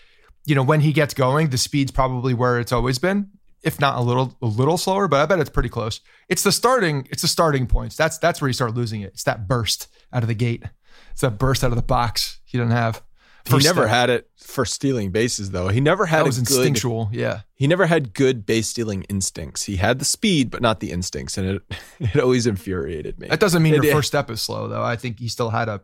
[0.44, 3.30] you know, when he gets going, the speed's probably where it's always been,
[3.62, 5.08] if not a little a little slower.
[5.08, 6.00] But I bet it's pretty close.
[6.28, 7.96] It's the starting it's the starting points.
[7.96, 9.12] That's that's where you start losing it.
[9.14, 10.64] It's that burst out of the gate.
[11.12, 13.02] It's that burst out of the box he doesn't have.
[13.46, 13.90] He never step.
[13.90, 15.68] had it for stealing bases though.
[15.68, 17.10] He never had that was good, instinctual.
[17.12, 19.64] Yeah, he never had good base stealing instincts.
[19.64, 21.62] He had the speed, but not the instincts, and it
[22.00, 23.28] it always infuriated me.
[23.28, 24.82] That doesn't mean it, your first step is slow though.
[24.82, 25.82] I think he still had a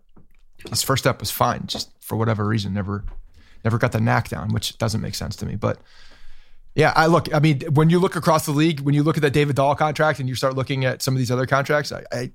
[0.69, 3.05] his first step was fine, just for whatever reason, never
[3.65, 5.57] never got the knack down, which doesn't make sense to me.
[5.57, 5.79] But
[6.75, 7.33] yeah, I look.
[7.35, 9.75] I mean, when you look across the league, when you look at that David Dahl
[9.75, 12.31] contract, and you start looking at some of these other contracts, I, I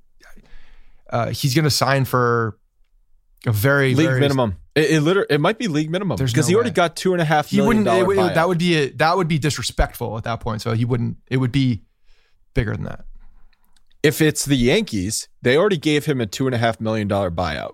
[1.10, 2.58] uh, he's going to sign for
[3.45, 4.58] a very league very, minimum.
[4.75, 6.75] It, it literally it might be league minimum because no he already way.
[6.75, 7.49] got two and a half.
[7.49, 7.88] He wouldn't.
[7.88, 10.62] It, it, that would be a, that would be disrespectful at that point.
[10.62, 11.17] So he wouldn't.
[11.29, 11.84] It would be
[12.53, 13.05] bigger than that.
[14.03, 17.31] If it's the Yankees, they already gave him a two and a half million dollar
[17.31, 17.73] buyout.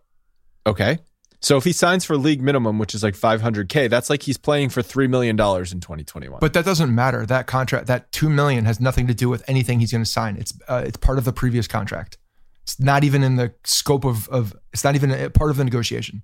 [0.66, 1.00] Okay,
[1.42, 4.70] so if he signs for league minimum, which is like 500k, that's like he's playing
[4.70, 6.40] for three million dollars in 2021.
[6.40, 7.26] But that doesn't matter.
[7.26, 10.38] That contract, that two million, has nothing to do with anything he's going to sign.
[10.38, 12.18] It's uh, it's part of the previous contract.
[12.64, 14.56] It's not even in the scope of of.
[14.74, 16.22] It's not even a part of the negotiation.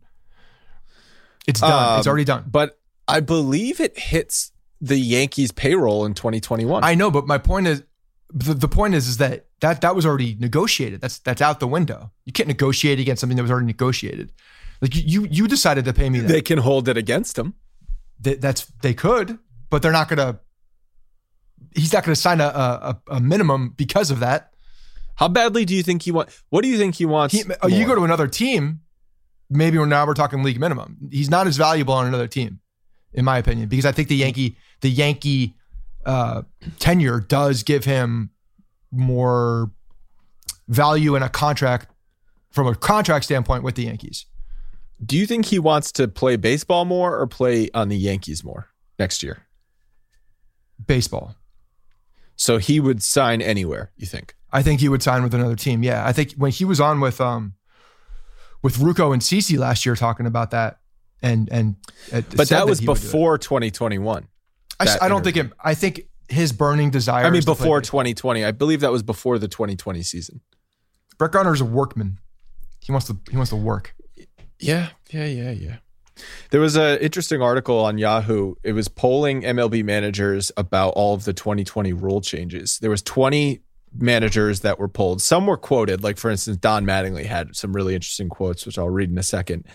[1.48, 1.94] It's done.
[1.94, 2.46] Um, it's already done.
[2.48, 6.84] But I believe it hits the Yankees payroll in 2021.
[6.84, 7.84] I know, but my point is
[8.30, 11.02] the, the point is is that that that was already negotiated.
[11.02, 12.12] That's that's out the window.
[12.26, 14.32] You can't negotiate against something that was already negotiated.
[14.82, 16.28] Like you you decided to pay me that.
[16.28, 17.56] They can hold it against him.
[18.20, 20.40] They, that's they could, but they're not going to
[21.76, 24.54] he's not going to sign a, a, a minimum because of that.
[25.18, 26.30] How badly do you think he want?
[26.50, 27.34] What do you think he wants?
[27.34, 28.82] He, oh, you go to another team,
[29.50, 30.98] maybe now we're talking league minimum.
[31.12, 32.60] He's not as valuable on another team,
[33.14, 35.56] in my opinion, because I think the Yankee the Yankee
[36.06, 36.44] uh,
[36.80, 38.30] tenure does give him
[38.92, 39.72] more
[40.68, 41.90] value in a contract
[42.52, 44.26] from a contract standpoint with the Yankees.
[45.04, 48.70] Do you think he wants to play baseball more or play on the Yankees more
[48.98, 49.48] next year?
[50.86, 51.36] Baseball.
[52.38, 54.36] So he would sign anywhere, you think?
[54.54, 55.84] I think he would sign with another team.
[55.84, 56.08] Yeah.
[56.08, 57.54] I think when he was on with um
[58.64, 60.80] with Ruocco and CC last year talking about that
[61.22, 61.76] and and
[62.12, 64.28] but that was that before 2021.
[64.80, 65.52] I, I don't think it.
[65.60, 67.26] I think his burning desire.
[67.26, 68.46] I mean, before 2020.
[68.46, 70.42] I believe that was before the 2020 season.
[71.18, 72.20] Brett is a workman.
[72.80, 73.18] He wants to.
[73.30, 73.96] He wants to work.
[74.60, 75.76] Yeah, yeah, yeah, yeah.
[76.52, 78.56] There was an interesting article on Yahoo.
[78.64, 82.80] It was polling MLB managers about all of the 2020 rule changes.
[82.80, 83.62] There was 20
[83.98, 85.22] managers that were polled.
[85.22, 88.90] Some were quoted, like for instance, Don Mattingly had some really interesting quotes, which I'll
[88.90, 89.66] read in a second.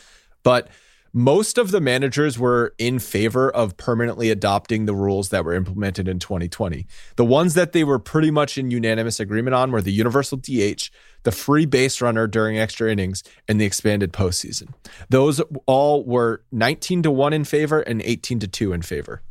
[0.42, 0.68] But
[1.12, 6.08] most of the managers were in favor of permanently adopting the rules that were implemented
[6.08, 6.86] in 2020.
[7.16, 10.90] The ones that they were pretty much in unanimous agreement on were the universal DH,
[11.24, 14.72] the free base runner during extra innings, and the expanded postseason.
[15.10, 19.22] Those all were 19 to 1 in favor and 18 to 2 in favor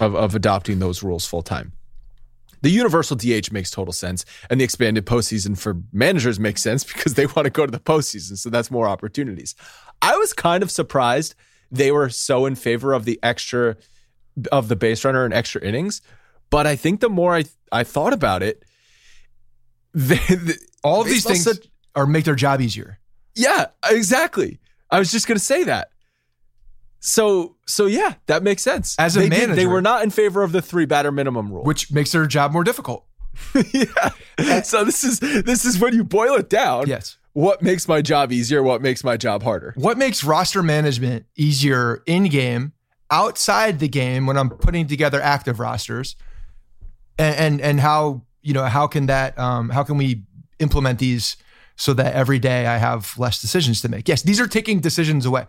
[0.00, 1.72] of, of adopting those rules full time.
[2.62, 7.14] The universal DH makes total sense, and the expanded postseason for managers makes sense because
[7.14, 9.54] they want to go to the postseason, so that's more opportunities.
[10.00, 11.34] I was kind of surprised
[11.70, 13.76] they were so in favor of the extra
[14.50, 16.00] of the base runner and extra innings,
[16.50, 18.64] but I think the more I I thought about it,
[19.94, 21.60] they, the, all of these things
[21.94, 22.98] are make their job easier.
[23.34, 24.60] Yeah, exactly.
[24.90, 25.91] I was just going to say that.
[27.04, 28.94] So so yeah, that makes sense.
[28.96, 31.52] As a they manager, did, they were not in favor of the three batter minimum
[31.52, 33.04] rule, which makes their job more difficult.
[33.72, 34.62] yeah.
[34.62, 36.86] So this is this is when you boil it down.
[36.86, 37.18] Yes.
[37.32, 38.62] What makes my job easier?
[38.62, 39.72] What makes my job harder?
[39.76, 42.72] What makes roster management easier in game,
[43.10, 46.14] outside the game when I'm putting together active rosters,
[47.18, 50.22] and and, and how you know how can that um, how can we
[50.60, 51.36] implement these
[51.74, 54.08] so that every day I have less decisions to make?
[54.08, 55.46] Yes, these are taking decisions away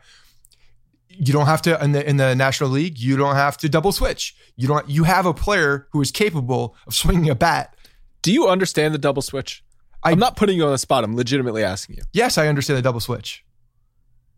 [1.18, 3.00] you don't have to in the in the National League.
[3.00, 4.36] You don't have to double switch.
[4.56, 4.88] You don't.
[4.90, 7.76] You have a player who is capable of swinging a bat.
[8.22, 9.64] Do you understand the double switch?
[10.04, 11.04] I, am not putting you on the spot.
[11.04, 12.04] I'm legitimately asking you.
[12.12, 13.46] Yes, I understand the double switch.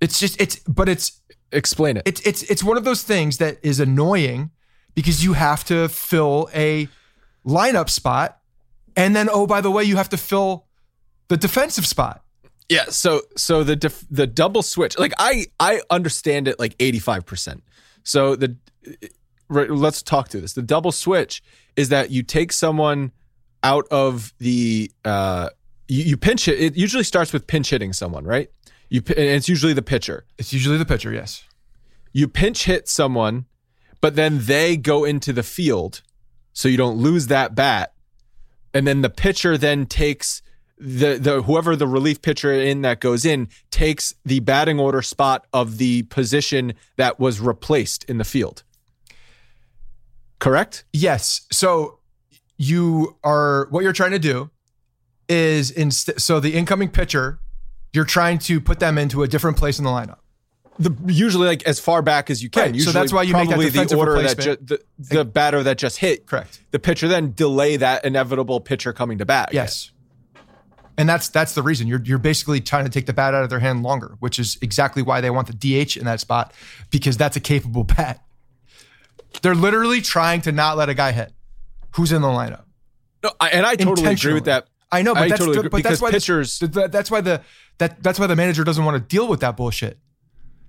[0.02, 2.04] It's just it's but it's explain it.
[2.06, 4.52] It's it's it's one of those things that is annoying
[4.94, 6.88] because you have to fill a
[7.46, 8.40] lineup spot
[8.96, 10.66] and then oh by the way you have to fill
[11.28, 12.25] the defensive spot.
[12.70, 17.62] Yeah, so so the def, the double switch like I I understand it like 85%.
[18.04, 18.56] So the
[19.50, 20.54] right, let's talk through this.
[20.54, 21.44] The double switch
[21.76, 23.12] is that you take someone
[23.64, 25.50] out of the uh
[25.88, 26.60] you, you pinch it.
[26.60, 28.50] It usually starts with pinch hitting someone, right?
[28.90, 30.26] You and it's usually the pitcher.
[30.38, 31.44] It's usually the pitcher, yes.
[32.14, 33.46] You pinch hit someone,
[34.02, 36.02] but then they go into the field,
[36.54, 37.94] so you don't lose that bat.
[38.74, 40.42] And then the pitcher then takes
[40.78, 45.46] the the whoever the relief pitcher in that goes in takes the batting order spot
[45.54, 48.64] of the position that was replaced in the field.
[50.40, 50.84] Correct?
[50.92, 51.48] Yes.
[51.52, 52.00] So
[52.58, 54.52] you are what you're trying to do
[55.28, 57.40] is inst- so the incoming pitcher
[57.94, 60.18] you're trying to put them into a different place in the lineup.
[60.78, 62.74] The, usually like as far back as you can.
[62.74, 62.82] Right.
[62.82, 66.00] so that's why you make that the order that ju- the, the batter that just
[66.00, 66.28] hit.
[66.28, 66.60] Correct.
[66.72, 69.50] The pitcher then delay that inevitable pitcher coming to bat.
[69.54, 69.92] Yes.
[70.98, 73.50] And that's that's the reason you're you're basically trying to take the bat out of
[73.50, 75.54] their hand longer, which is exactly why they want the
[75.86, 76.54] DH in that spot
[76.90, 78.24] because that's a capable bat.
[79.42, 81.34] They're literally trying to not let a guy hit
[81.92, 82.64] who's in the lineup.
[83.24, 84.68] No, I, and I totally agree with that.
[84.92, 86.60] I know, but I that's totally the, but that's why pitchers.
[86.60, 87.42] The, that's why the
[87.80, 89.98] that that's why the manager doesn't want to deal with that bullshit.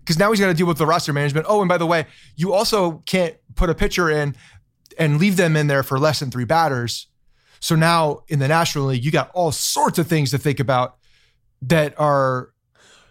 [0.00, 1.46] Because now he's got to deal with the roster management.
[1.48, 4.36] Oh, and by the way, you also can't put a pitcher in
[4.98, 7.08] and leave them in there for less than three batters.
[7.66, 10.98] So now in the National League, you got all sorts of things to think about
[11.62, 12.52] that are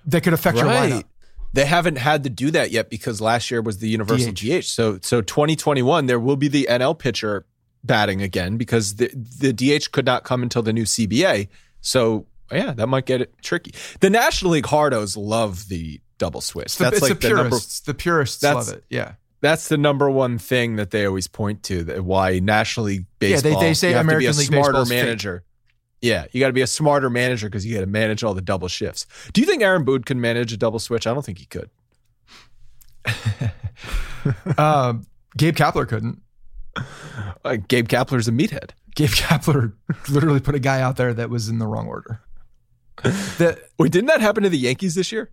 [0.06, 0.90] that could affect right.
[0.90, 1.04] your lineup.
[1.52, 4.62] They haven't had to do that yet because last year was the universal DH.
[4.62, 4.64] DH.
[4.64, 7.46] So so 2021 there will be the NL pitcher
[7.84, 11.50] batting again because the the DH could not come until the new CBA.
[11.82, 13.74] So yeah, that might get it tricky.
[14.00, 16.68] The National League hardos love the double switch.
[16.68, 17.82] It's the, that's like the purists.
[17.82, 18.86] The, number, the purists love it.
[18.90, 19.16] Yeah.
[19.42, 21.84] That's the number one thing that they always point to.
[21.84, 23.52] That why National League baseball.
[23.52, 25.40] Yeah, they, they say American to be a League smarter manager.
[25.40, 25.52] Fake.
[26.02, 28.42] Yeah, you got to be a smarter manager because you got to manage all the
[28.42, 29.06] double shifts.
[29.34, 31.08] Do you think Aaron Boone can manage a double switch?
[31.08, 31.70] I don't think he could.
[34.58, 35.06] um,
[35.38, 36.22] Gabe Kapler couldn't.
[37.44, 38.72] Uh, Gabe Kapler's a meathead.
[38.96, 39.74] Gabe Kapler
[40.10, 42.22] literally put a guy out there that was in the wrong order.
[43.38, 45.30] That wait, didn't that happen to the Yankees this year?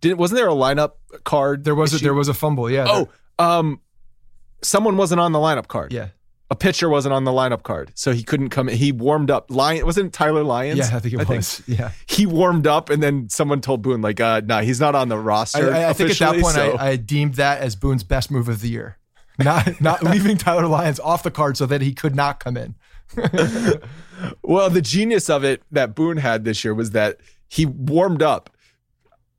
[0.00, 0.92] Didn't wasn't there a lineup
[1.24, 1.64] card?
[1.64, 2.70] There was a, there was a fumble.
[2.70, 2.86] Yeah.
[2.88, 3.08] Oh,
[3.38, 3.80] um,
[4.62, 5.92] someone wasn't on the lineup card.
[5.92, 6.08] Yeah.
[6.52, 8.68] A pitcher wasn't on the lineup card, so he couldn't come.
[8.68, 8.76] In.
[8.76, 9.52] He warmed up.
[9.52, 10.78] Lion wasn't Tyler Lyons.
[10.78, 11.60] Yeah, I think it I was.
[11.60, 11.78] Think.
[11.78, 15.08] Yeah, he warmed up, and then someone told Boone like, uh, nah, he's not on
[15.08, 16.76] the roster." I, I think at that point, so.
[16.76, 18.98] I, I deemed that as Boone's best move of the year
[19.44, 22.74] not not leaving Tyler Lyons off the card so that he could not come in.
[24.42, 28.50] well, the genius of it that Boone had this year was that he warmed up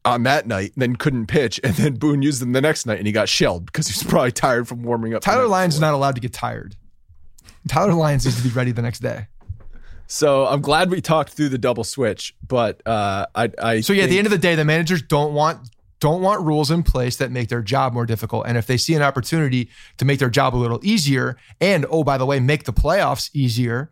[0.04, 3.08] on that night, then couldn't pitch, and then Boone used them the next night, and
[3.08, 5.22] he got shelled because he was probably tired from warming up.
[5.22, 6.76] Tyler Lyons is not allowed to get tired.
[7.68, 9.28] Tyler Lyons needs to be ready the next day.
[10.08, 13.82] So I'm glad we talked through the double switch, but uh, I, I.
[13.82, 15.70] So yeah, at the end of the day, the managers don't want
[16.02, 18.46] don't want rules in place that make their job more difficult.
[18.48, 22.04] And if they see an opportunity to make their job a little easier, and oh,
[22.04, 23.92] by the way, make the playoffs easier,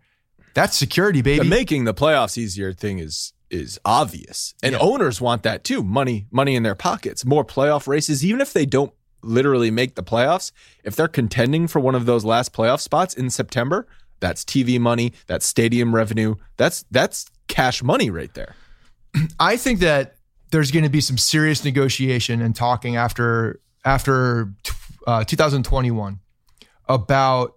[0.55, 1.43] that's security, baby.
[1.43, 4.53] The making the playoffs easier thing is is obvious.
[4.61, 4.79] And yeah.
[4.79, 5.83] owners want that too.
[5.83, 7.25] Money, money in their pockets.
[7.25, 10.51] More playoff races, even if they don't literally make the playoffs,
[10.83, 13.87] if they're contending for one of those last playoff spots in September,
[14.19, 18.55] that's TV money, that's stadium revenue, that's that's cash money right there.
[19.39, 20.15] I think that
[20.51, 24.53] there's going to be some serious negotiation and talking after after
[25.07, 26.19] uh, 2021
[26.87, 27.55] about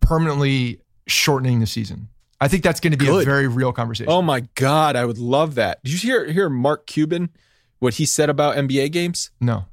[0.00, 2.08] permanently shortening the season.
[2.40, 3.22] I think that's going to be Good.
[3.22, 4.10] a very real conversation.
[4.10, 5.82] Oh my god, I would love that.
[5.84, 7.30] Did you hear hear Mark Cuban
[7.78, 9.30] what he said about NBA games?
[9.40, 9.66] No.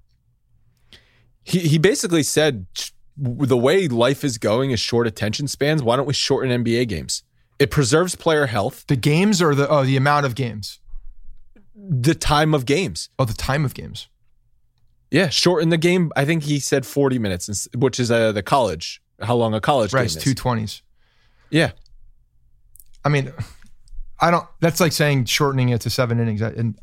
[1.44, 2.66] He he basically said
[3.18, 5.82] the way life is going is short attention spans.
[5.82, 7.24] Why don't we shorten NBA games?
[7.58, 8.86] It preserves player health.
[8.88, 10.80] The games or the oh the amount of games
[11.78, 13.10] the time of games.
[13.20, 14.08] Oh, the time of games.
[15.12, 16.12] Yeah, shorten the game.
[16.16, 19.94] I think he said 40 minutes, which is uh, the college, how long a college
[19.94, 20.24] right, game is.
[20.24, 20.82] Two 20s.
[21.50, 21.72] Yeah.
[23.08, 23.32] I mean,
[24.20, 26.42] I don't, that's like saying shortening it to seven innings.
[26.42, 26.78] And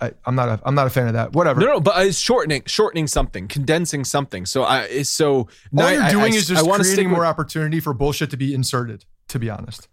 [0.00, 1.34] I, am not a, I'm not a fan of that.
[1.34, 1.60] Whatever.
[1.60, 4.44] No, no, but uh, it's shortening, shortening something, condensing something.
[4.44, 5.46] So I, so
[5.78, 9.04] all you're doing I, is just creating more with, opportunity for bullshit to be inserted,
[9.28, 9.86] to be honest.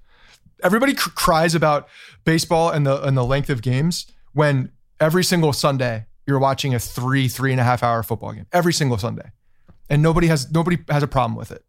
[0.63, 1.88] Everybody cries about
[2.26, 6.80] baseball and the, and the length of games when every single Sunday you're watching a
[6.80, 9.30] three, three and a half hour football game every single Sunday.
[9.88, 11.63] And nobody has nobody has a problem with it.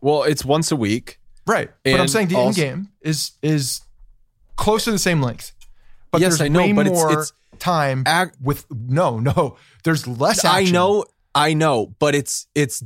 [0.00, 1.18] Well, it's once a week.
[1.46, 1.70] Right.
[1.84, 3.80] but I'm saying the in game is is
[4.56, 5.52] close to the same length.
[6.10, 9.56] But yes, there's I know, way but more it's, it's time ag- with no, no.
[9.84, 10.68] There's less action.
[10.68, 12.82] I know, I know, but it's it's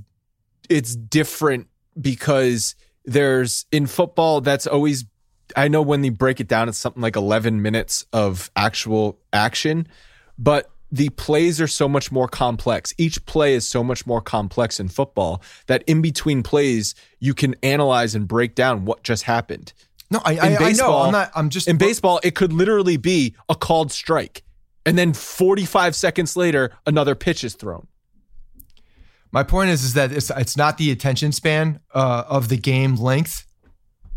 [0.68, 1.68] it's different
[2.00, 5.04] because there's in football that's always
[5.56, 9.86] I know when they break it down it's something like 11 minutes of actual action,
[10.38, 12.94] but the plays are so much more complex.
[12.98, 17.54] Each play is so much more complex in football that in between plays you can
[17.62, 19.72] analyze and break down what just happened.
[20.10, 21.06] No, I, I, baseball, I know.
[21.06, 21.30] I'm not.
[21.34, 22.20] I'm just in baseball.
[22.22, 24.44] It could literally be a called strike,
[24.84, 27.88] and then 45 seconds later, another pitch is thrown.
[29.32, 32.94] My point is, is that it's it's not the attention span uh, of the game
[32.94, 33.46] length.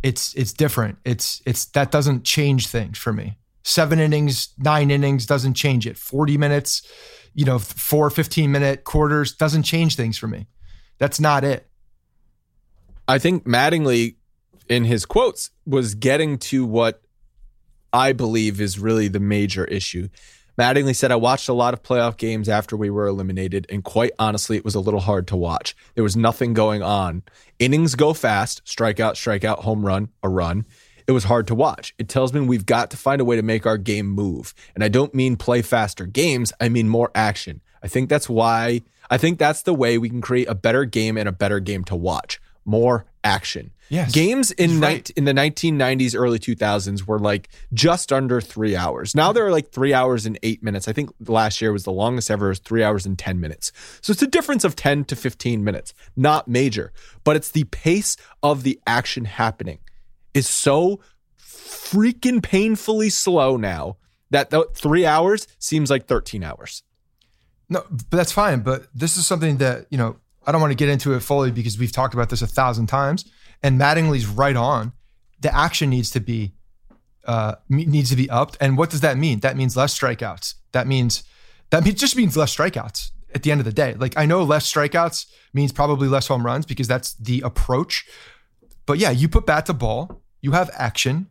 [0.04, 1.00] It's it's different.
[1.04, 5.98] It's it's that doesn't change things for me seven innings, nine innings doesn't change it.
[5.98, 6.88] 40 minutes,
[7.34, 10.48] you know, four 15 minute quarters doesn't change things for me.
[10.98, 11.68] That's not it.
[13.08, 14.16] I think Mattingly,
[14.68, 17.02] in his quotes, was getting to what
[17.92, 20.10] I believe is really the major issue.
[20.60, 24.12] Mattingly said, I watched a lot of playoff games after we were eliminated, and quite
[24.20, 25.74] honestly, it was a little hard to watch.
[25.96, 27.24] There was nothing going on.
[27.60, 30.66] Innings go fast, strikeout, strikeout, home run, a run
[31.10, 31.96] it was hard to watch.
[31.98, 34.54] It tells me we've got to find a way to make our game move.
[34.76, 37.62] And I don't mean play faster games, I mean more action.
[37.82, 41.18] I think that's why, I think that's the way we can create a better game
[41.18, 42.40] and a better game to watch.
[42.64, 43.72] More action.
[43.90, 45.10] Yes, Games in right.
[45.10, 49.16] ni- in the 1990s, early 2000s were like just under three hours.
[49.16, 50.88] Now they're like three hours and eight minutes.
[50.88, 53.72] I think last year was the longest ever, was three hours and 10 minutes.
[54.02, 55.96] So it's a difference of 10 to 15 minutes.
[56.16, 56.94] Not major,
[57.24, 59.80] but it's the pace of the action happening
[60.34, 61.00] is so
[61.40, 63.98] freaking painfully slow now
[64.32, 66.84] that three hours seems like 13 hours.
[67.70, 68.62] No, but that's fine.
[68.62, 71.52] But this is something that, you know, I don't want to get into it fully
[71.52, 73.26] because we've talked about this a thousand times.
[73.62, 74.94] And Mattingly's right on.
[75.42, 76.54] The action needs to be
[77.26, 78.58] uh, needs to be upped.
[78.60, 79.42] And what does that mean?
[79.42, 80.56] That means less strikeouts.
[80.72, 81.24] That means
[81.70, 83.94] that means, just means less strikeouts at the end of the day.
[83.94, 88.06] Like I know less strikeouts means probably less home runs because that's the approach.
[88.90, 91.28] But yeah, you put bat to ball, you have action.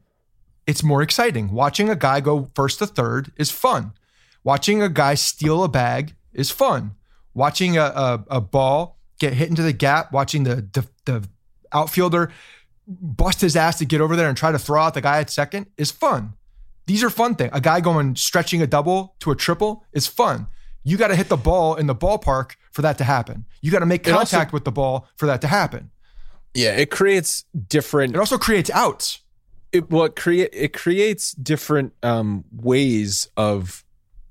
[0.69, 1.51] It's more exciting.
[1.51, 3.95] Watching a guy go first to third is fun.
[4.45, 6.93] Watching a guy steal a bag is fun.
[7.35, 11.29] Watching a, a, a ball get hit into the gap, watching the, the, the
[11.73, 12.31] outfielder
[12.87, 15.29] bust his ass to get over there and try to throw out the guy at
[15.29, 16.35] second is fun.
[16.87, 17.51] These are fun things.
[17.53, 20.47] A guy going stretching a double to a triple is fun.
[20.85, 23.47] You got to hit the ball in the ballpark for that to happen.
[23.63, 25.91] You got to make contact also, with the ball for that to happen.
[26.55, 28.15] Yeah, it creates different.
[28.15, 29.21] It also creates outs.
[29.71, 33.85] It what create it creates different um, ways of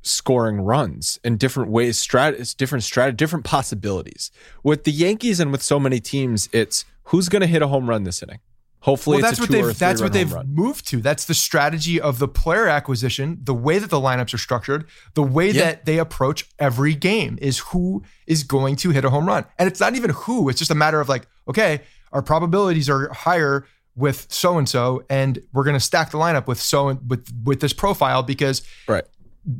[0.07, 4.32] scoring runs and different ways, strat, it's different strat, different possibilities.
[4.63, 7.89] With the Yankees and with so many teams, it's who's going to hit a home
[7.89, 8.39] run this inning.
[8.82, 10.53] Hopefully, well, that's what they've that's what they've run.
[10.53, 11.01] moved to.
[11.01, 15.24] That's the strategy of the player acquisition, the way that the lineups are structured, the
[15.24, 15.63] way yeah.
[15.63, 19.68] that they approach every game is who is going to hit a home run, and
[19.68, 20.47] it's not even who.
[20.47, 21.82] It's just a matter of like, okay,
[22.12, 26.47] our probabilities are higher with so and so, and we're going to stack the lineup
[26.47, 29.03] with so with with this profile because right.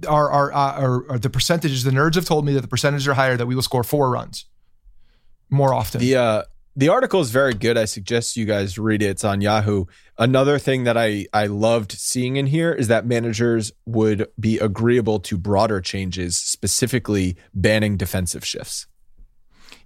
[0.06, 3.08] Our, our, uh, our, our, the percentages the nerds have told me that the percentages
[3.08, 4.44] are higher that we will score four runs
[5.50, 6.02] more often.
[6.02, 6.44] The uh,
[6.76, 7.78] the article is very good.
[7.78, 9.08] I suggest you guys read it.
[9.08, 9.86] It's on Yahoo.
[10.18, 15.20] Another thing that I I loved seeing in here is that managers would be agreeable
[15.22, 18.88] to broader changes, specifically banning defensive shifts.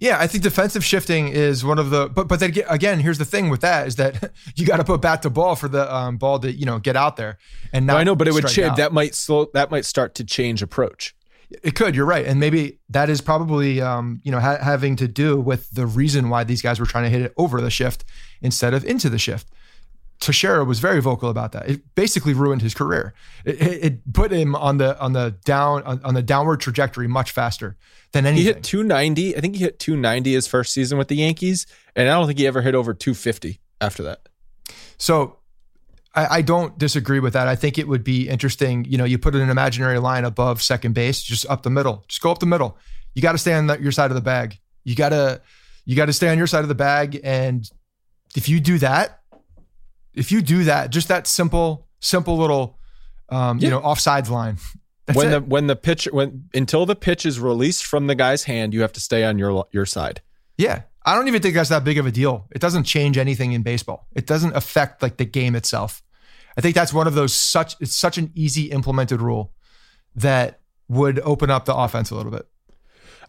[0.02, 2.08] Yeah, I think defensive shifting is one of the.
[2.08, 5.00] But but then again, here's the thing with that is that you got to put
[5.00, 7.38] bat to ball for the um, ball to you know get out there
[7.72, 7.92] and not.
[7.92, 8.76] No, I know, but it would change.
[8.78, 9.46] That might slow.
[9.54, 11.14] That might start to change approach.
[11.62, 11.94] It could.
[11.94, 15.70] You're right, and maybe that is probably um, you know ha- having to do with
[15.70, 18.04] the reason why these guys were trying to hit it over the shift
[18.40, 19.46] instead of into the shift.
[20.22, 21.68] Teixeira was very vocal about that.
[21.68, 23.12] It basically ruined his career.
[23.44, 27.08] It, it, it put him on the on the down on, on, the downward trajectory
[27.08, 27.76] much faster
[28.12, 28.46] than anything.
[28.46, 29.36] He hit 290.
[29.36, 31.66] I think he hit 290 his first season with the Yankees,
[31.96, 34.28] and I don't think he ever hit over 250 after that.
[34.96, 35.38] So
[36.14, 37.48] I, I don't disagree with that.
[37.48, 38.84] I think it would be interesting.
[38.84, 42.04] You know, you put an imaginary line above second base, just up the middle.
[42.06, 42.78] Just go up the middle.
[43.14, 44.58] You got to stay on the, your side of the bag.
[44.84, 45.42] You got to
[45.84, 47.68] you got to stay on your side of the bag, and
[48.36, 49.21] if you do that,
[50.14, 52.78] if you do that, just that simple, simple little,
[53.28, 53.64] um, yeah.
[53.64, 54.58] you know, offsides line,
[55.06, 55.30] that's when it.
[55.30, 58.82] the when the pitch when until the pitch is released from the guy's hand, you
[58.82, 60.20] have to stay on your your side.
[60.56, 60.82] Yeah.
[61.04, 62.46] I don't even think that's that big of a deal.
[62.52, 64.06] It doesn't change anything in baseball.
[64.14, 66.00] It doesn't affect like the game itself.
[66.56, 69.52] I think that's one of those such it's such an easy implemented rule
[70.14, 72.46] that would open up the offense a little bit.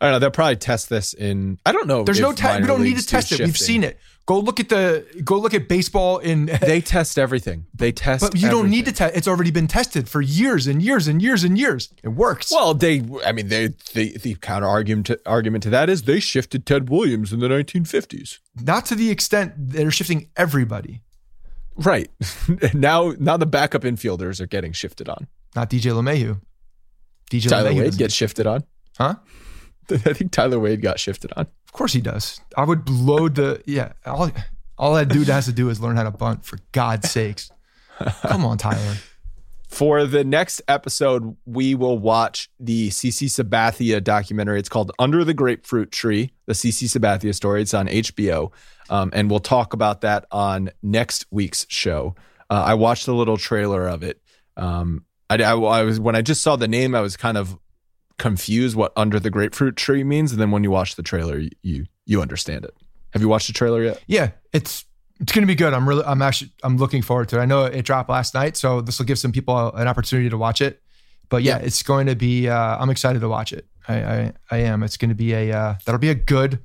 [0.01, 0.19] I don't know.
[0.19, 1.59] They'll probably test this in.
[1.65, 2.03] I don't know.
[2.03, 2.61] There's no test.
[2.61, 3.37] We don't need to test it.
[3.37, 3.47] Shifting.
[3.47, 3.97] We've seen it.
[4.25, 5.05] Go look at the.
[5.23, 6.49] Go look at baseball in.
[6.61, 7.65] They test everything.
[7.73, 8.21] They test.
[8.21, 8.63] But you everything.
[8.63, 9.17] don't need to test.
[9.17, 11.89] It's already been tested for years and years and years and years.
[12.03, 12.51] It works.
[12.51, 13.03] Well, they.
[13.25, 13.67] I mean, they.
[13.93, 17.49] The the counter argument to, argument to that is they shifted Ted Williams in the
[17.49, 18.39] 1950s.
[18.61, 21.01] Not to the extent they're shifting everybody.
[21.75, 22.09] Right
[22.73, 25.27] now, now the backup infielders are getting shifted on.
[25.55, 26.39] Not DJ LeMahieu.
[27.31, 28.63] DJ Tyler LeMahieu Wade gets shifted on,
[28.97, 29.15] huh?
[29.91, 31.47] I think Tyler Wade got shifted on.
[31.73, 32.39] Of course he does.
[32.55, 33.93] I would load the yeah.
[34.05, 34.29] All
[34.77, 36.45] all that dude has to do is learn how to bunt.
[36.45, 37.51] For God's sakes,
[38.21, 38.97] come on, Tyler.
[39.69, 44.59] For the next episode, we will watch the CC Sabathia documentary.
[44.59, 47.63] It's called Under the Grapefruit Tree, the CC Sabathia story.
[47.63, 48.51] It's on HBO.
[48.91, 52.13] Um, and we'll talk about that on next week's show.
[52.51, 54.21] Uh, I watched a little trailer of it.
[54.57, 57.57] Um, I, I, I, was when I just saw the name, I was kind of
[58.17, 61.85] confused what under the grapefruit tree means, and then when you watch the trailer, you
[62.05, 62.75] you understand it.
[63.11, 64.03] Have you watched the trailer yet?
[64.07, 64.85] Yeah, it's
[65.19, 65.73] it's going to be good.
[65.73, 67.41] I'm really I'm actually I'm looking forward to it.
[67.41, 70.37] I know it dropped last night, so this will give some people an opportunity to
[70.37, 70.81] watch it.
[71.29, 71.65] But yeah, yeah.
[71.65, 72.49] it's going to be.
[72.49, 73.65] Uh, I'm excited to watch it.
[73.87, 74.83] I I, I am.
[74.83, 76.59] It's going to be a uh, that'll be a good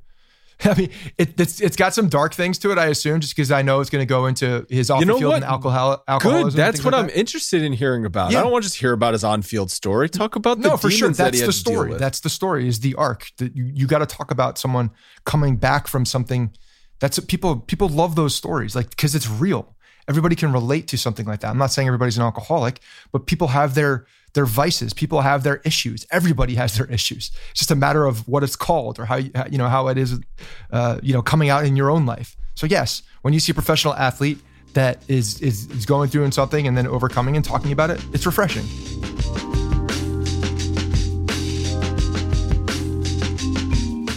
[0.65, 2.77] I mean, it, it's it's got some dark things to it.
[2.77, 5.17] I assume just because I know it's going to go into his off you know
[5.17, 5.35] field what?
[5.37, 6.03] and alcohol.
[6.19, 6.51] Good.
[6.51, 7.17] That's what like I'm that.
[7.17, 8.31] interested in hearing about.
[8.31, 8.39] Yeah.
[8.39, 10.09] I don't want to just hear about his on field story.
[10.09, 11.09] Talk about the no, for sure.
[11.09, 11.93] That's that the story.
[11.93, 12.67] That's the story.
[12.67, 14.91] Is the arc that you, you got to talk about someone
[15.25, 16.51] coming back from something.
[16.99, 19.77] That's what people people love those stories like because it's real.
[20.09, 21.49] Everybody can relate to something like that.
[21.49, 22.79] I'm not saying everybody's an alcoholic,
[23.11, 24.93] but people have their their vices.
[24.93, 26.05] People have their issues.
[26.11, 27.31] Everybody has their issues.
[27.51, 29.97] It's just a matter of what it's called or how you, you know how it
[29.97, 30.19] is,
[30.71, 32.35] uh, you know, coming out in your own life.
[32.55, 34.39] So yes, when you see a professional athlete
[34.73, 38.25] that is is is going through something and then overcoming and talking about it, it's
[38.25, 38.65] refreshing.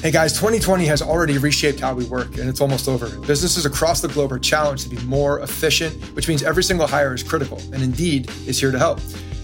[0.03, 3.09] Hey guys, 2020 has already reshaped how we work and it's almost over.
[3.21, 7.15] Businesses across the globe are challenged to be more efficient, which means every single hire
[7.15, 8.99] is critical, and Indeed is here to help.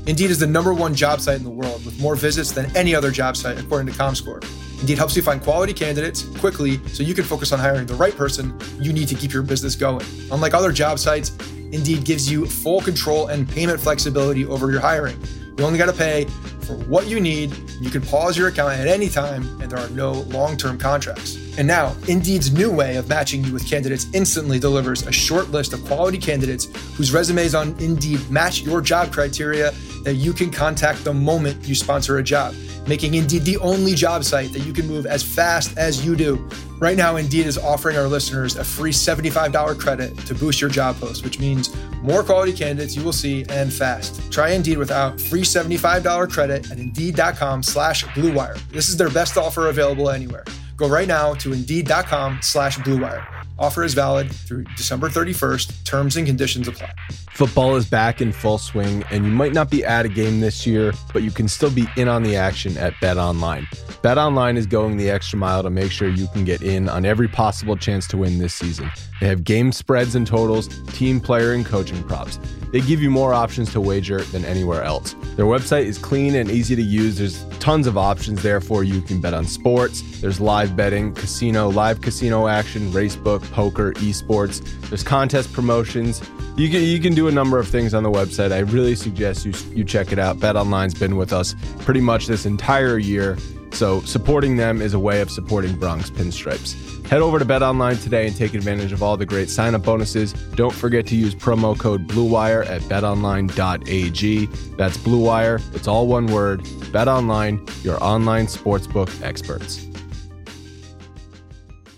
[0.09, 2.93] Indeed is the number one job site in the world with more visits than any
[2.93, 4.43] other job site, according to ComScore.
[4.81, 8.17] Indeed helps you find quality candidates quickly so you can focus on hiring the right
[8.17, 10.05] person you need to keep your business going.
[10.33, 11.31] Unlike other job sites,
[11.71, 15.23] Indeed gives you full control and payment flexibility over your hiring.
[15.57, 16.27] You only got to pay
[16.69, 17.57] for what you need.
[17.81, 21.37] You can pause your account at any time, and there are no long term contracts.
[21.57, 25.73] And now, Indeed's new way of matching you with candidates instantly delivers a short list
[25.73, 29.73] of quality candidates whose resumes on Indeed match your job criteria
[30.09, 32.55] that you can contact the moment you sponsor a job,
[32.87, 36.37] making Indeed the only job site that you can move as fast as you do.
[36.79, 40.97] Right now, Indeed is offering our listeners a free $75 credit to boost your job
[40.99, 44.33] post, which means more quality candidates you will see and fast.
[44.33, 48.57] Try Indeed without free $75 credit at Indeed.com slash BlueWire.
[48.71, 50.45] This is their best offer available anywhere.
[50.79, 53.38] Go right now to Indeed.com slash BlueWire.
[53.61, 55.85] Offer is valid through December 31st.
[55.85, 56.95] Terms and conditions apply.
[57.33, 60.65] Football is back in full swing, and you might not be at a game this
[60.67, 63.67] year, but you can still be in on the action at Bet Online.
[64.03, 67.05] Bet Online is going the extra mile to make sure you can get in on
[67.05, 68.91] every possible chance to win this season.
[69.21, 72.39] They have game spreads and totals, team player and coaching props.
[72.71, 75.15] They give you more options to wager than anywhere else.
[75.37, 77.19] Their website is clean and easy to use.
[77.19, 78.95] There's tons of options there for you.
[78.95, 84.61] You can bet on sports, there's live betting, casino, live casino action, racebook, poker, esports.
[84.89, 86.21] There's contest promotions.
[86.57, 88.53] You can you can do a number of things on the website.
[88.53, 90.41] I really suggest you you check it out.
[90.41, 93.37] Bet Online's been with us pretty much this entire year.
[93.73, 97.07] So supporting them is a way of supporting Bronx Pinstripes.
[97.07, 100.35] Head over to Bet Online today and take advantage of all the great sign-up bonuses.
[100.57, 104.47] Don't forget to use promo code BlueWire at betonline.ag.
[104.77, 105.75] That's BlueWire.
[105.75, 106.69] It's all one word.
[106.93, 109.88] Bet Online, your online sportsbook experts.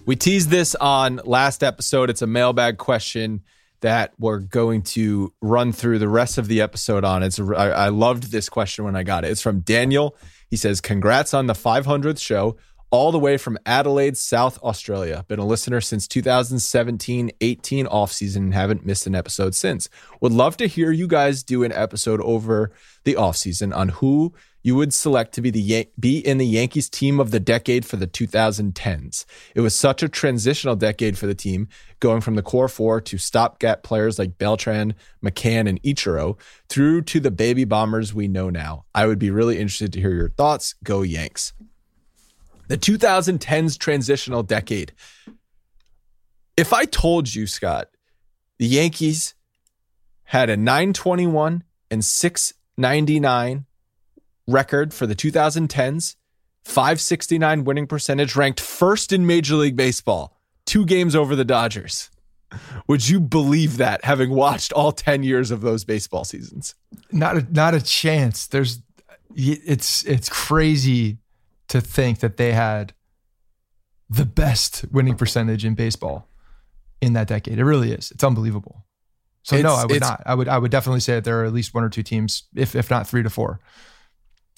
[0.07, 2.11] We teased this on last episode.
[2.11, 3.43] It's a mailbag question
[3.81, 7.23] that we're going to run through the rest of the episode on.
[7.23, 9.31] It's I, I loved this question when I got it.
[9.31, 10.17] It's from Daniel.
[10.49, 12.57] He says, "Congrats on the 500th show."
[12.93, 15.25] all the way from Adelaide, South Australia.
[15.29, 19.89] Been a listener since 2017 18 offseason and haven't missed an episode since.
[20.21, 22.73] Would love to hear you guys do an episode over
[23.05, 26.47] the off season on who you would select to be the Yan- be in the
[26.47, 29.25] Yankees team of the decade for the 2010s.
[29.55, 33.19] It was such a transitional decade for the team, going from the core four to
[33.19, 34.95] stopgap players like Beltran,
[35.25, 36.39] McCann, and Ichiro
[36.69, 38.85] through to the baby bombers we know now.
[38.95, 40.75] I would be really interested to hear your thoughts.
[40.85, 41.53] Go Yanks.
[42.69, 44.93] The 2010s transitional decade.
[46.57, 47.89] If I told you, Scott,
[48.59, 49.35] the Yankees
[50.25, 53.67] had a 921 and 699
[54.47, 56.17] record for the 2010s,
[56.65, 60.37] 569 winning percentage, ranked first in Major League Baseball,
[60.67, 62.11] two games over the Dodgers.
[62.89, 66.75] Would you believe that having watched all 10 years of those baseball seasons?
[67.13, 68.47] Not a, not a chance.
[68.47, 68.81] There's
[69.37, 71.19] it's it's crazy
[71.69, 72.93] to think that they had
[74.09, 76.27] the best winning percentage in baseball
[77.01, 77.59] in that decade.
[77.59, 78.11] It really is.
[78.11, 78.85] It's unbelievable.
[79.43, 80.23] So it's, no, I would not.
[80.27, 82.45] I would I would definitely say that there are at least one or two teams,
[82.55, 83.61] if if not three to four.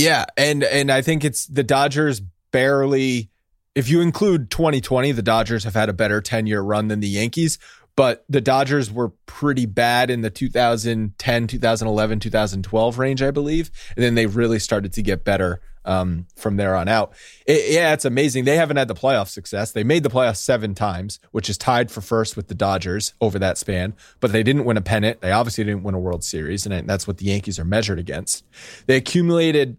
[0.03, 3.30] Yeah, and and I think it's the Dodgers barely.
[3.74, 7.09] If you include 2020, the Dodgers have had a better 10 year run than the
[7.09, 7.59] Yankees,
[7.96, 13.70] but the Dodgers were pretty bad in the 2010, 2011, 2012 range, I believe.
[13.96, 17.12] And then they really started to get better um, from there on out.
[17.46, 18.44] It, yeah, it's amazing.
[18.44, 19.72] They haven't had the playoff success.
[19.72, 23.38] They made the playoffs seven times, which is tied for first with the Dodgers over
[23.38, 25.20] that span, but they didn't win a pennant.
[25.20, 28.44] They obviously didn't win a World Series, and that's what the Yankees are measured against.
[28.86, 29.76] They accumulated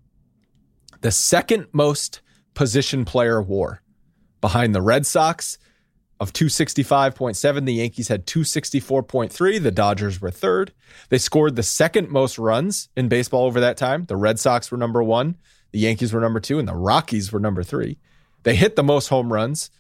[1.04, 2.22] the second most
[2.54, 3.82] position player war
[4.42, 5.58] behind the Red Sox
[6.20, 7.66] of 265.7.
[7.66, 9.62] The Yankees had 264.3.
[9.62, 10.72] The Dodgers were third.
[11.10, 14.06] They scored the second most runs in baseball over that time.
[14.06, 15.36] The Red Sox were number one.
[15.72, 17.98] The Yankees were number two, and the Rockies were number three.
[18.44, 19.72] They hit the most home runs.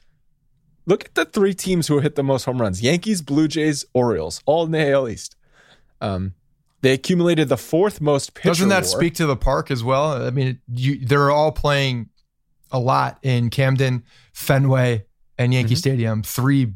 [0.85, 4.41] Look at the three teams who hit the most home runs Yankees, Blue Jays, Orioles,
[4.45, 5.37] all in the AL East.
[6.01, 6.33] Um,
[6.83, 8.89] they accumulated the fourth most pitcher Doesn't that war.
[8.89, 10.21] speak to the park as well?
[10.21, 12.09] I mean, you, they're all playing
[12.71, 14.03] a lot in Camden,
[14.33, 15.05] Fenway,
[15.37, 15.79] and Yankee mm-hmm.
[15.79, 16.73] Stadium, three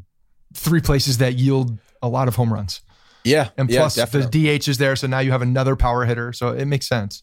[0.54, 2.80] three places that yield a lot of home runs.
[3.22, 6.32] Yeah, and plus yeah, the DH is there, so now you have another power hitter,
[6.32, 7.22] so it makes sense.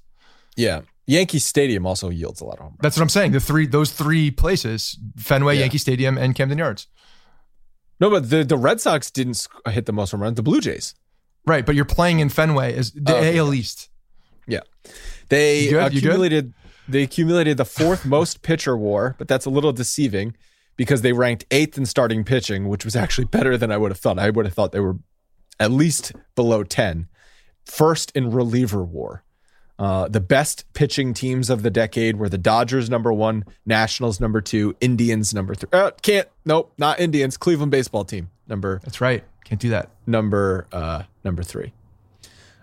[0.55, 2.81] Yeah, Yankee Stadium also yields a lot of home runs.
[2.81, 3.31] That's what I'm saying.
[3.31, 5.61] The three those three places: Fenway, yeah.
[5.61, 6.85] Yankee Stadium, and Camden Yards.
[7.99, 10.35] No, but the the Red Sox didn't hit the most home runs.
[10.35, 10.93] The Blue Jays.
[11.47, 13.37] Right, but you're playing in Fenway as the oh, okay.
[13.37, 13.89] AL East.
[14.47, 14.61] Yeah,
[15.29, 16.53] they accumulated.
[16.87, 20.35] They accumulated the fourth most pitcher WAR, but that's a little deceiving
[20.77, 23.99] because they ranked eighth in starting pitching, which was actually better than I would have
[23.99, 24.19] thought.
[24.19, 24.97] I would have thought they were
[25.59, 27.07] at least below 10.
[27.65, 29.23] First in reliever war.
[29.77, 34.39] Uh, the best pitching teams of the decade were the Dodgers number one, Nationals number
[34.39, 35.69] two, Indians number three.
[35.73, 37.35] Uh, can't, nope, not Indians.
[37.35, 38.79] Cleveland baseball team number.
[38.83, 39.23] That's right.
[39.45, 39.89] Can't do that.
[40.05, 41.73] Number uh, number three.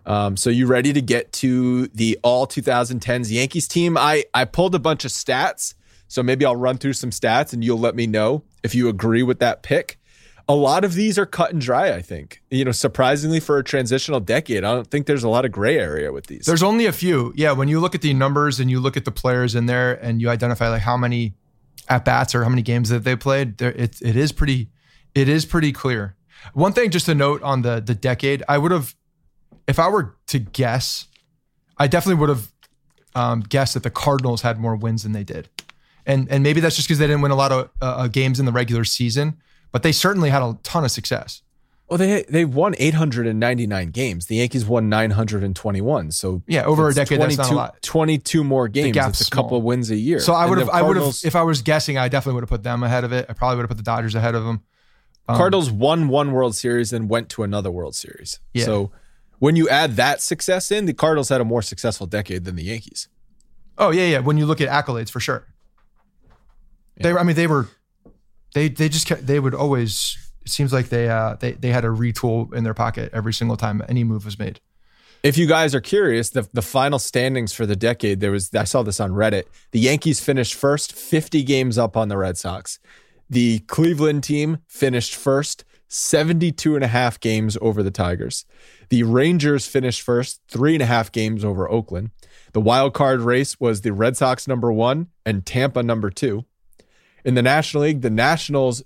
[0.04, 3.96] Um, so you ready to get to the all 2010s Yankees team?
[3.96, 5.74] I I pulled a bunch of stats
[6.12, 9.22] so maybe I'll run through some stats and you'll let me know if you agree
[9.22, 9.98] with that pick.
[10.46, 12.42] A lot of these are cut and dry, I think.
[12.50, 15.78] You know, surprisingly for a transitional decade, I don't think there's a lot of gray
[15.78, 16.44] area with these.
[16.44, 17.32] There's only a few.
[17.34, 19.94] Yeah, when you look at the numbers and you look at the players in there
[20.04, 21.32] and you identify like how many
[21.88, 24.68] at bats or how many games that they played, there it it is pretty
[25.14, 26.14] it is pretty clear.
[26.54, 28.94] One thing just to note on the the decade, I would have
[29.66, 31.06] if I were to guess,
[31.78, 32.52] I definitely would have
[33.14, 35.48] um, guessed that the Cardinals had more wins than they did
[36.06, 38.46] and and maybe that's just because they didn't win a lot of uh, games in
[38.46, 39.38] the regular season,
[39.70, 41.42] but they certainly had a ton of success.
[41.88, 44.26] Well, they they won 899 games.
[44.26, 46.10] The Yankees won 921.
[46.12, 47.82] So yeah, over a decade, that's not a lot.
[47.82, 48.96] 22 more games.
[48.96, 50.20] It's a couple of wins a year.
[50.20, 52.50] So I would have, I would have, if I was guessing, I definitely would have
[52.50, 53.26] put them ahead of it.
[53.28, 54.62] I probably would have put the Dodgers ahead of them.
[55.28, 58.40] Um, Cardinals won one World Series and went to another World Series.
[58.54, 58.64] Yeah.
[58.64, 58.92] So
[59.38, 62.64] when you add that success in, the Cardinals had a more successful decade than the
[62.64, 63.08] Yankees.
[63.78, 64.18] Oh yeah, yeah.
[64.20, 65.46] When you look at accolades, for sure.
[66.96, 67.68] They, I mean, they were,
[68.54, 70.16] they they just kept, they would always.
[70.44, 73.56] It seems like they uh they they had a retool in their pocket every single
[73.56, 74.60] time any move was made.
[75.22, 78.64] If you guys are curious, the the final standings for the decade, there was I
[78.64, 79.44] saw this on Reddit.
[79.70, 82.78] The Yankees finished first, 50 games up on the Red Sox.
[83.32, 88.44] The Cleveland team finished first, 72 and a half games over the Tigers.
[88.90, 92.10] The Rangers finished first, three and a half games over Oakland.
[92.52, 96.44] The wild card race was the Red Sox number one and Tampa number two.
[97.24, 98.82] In the National League, the Nationals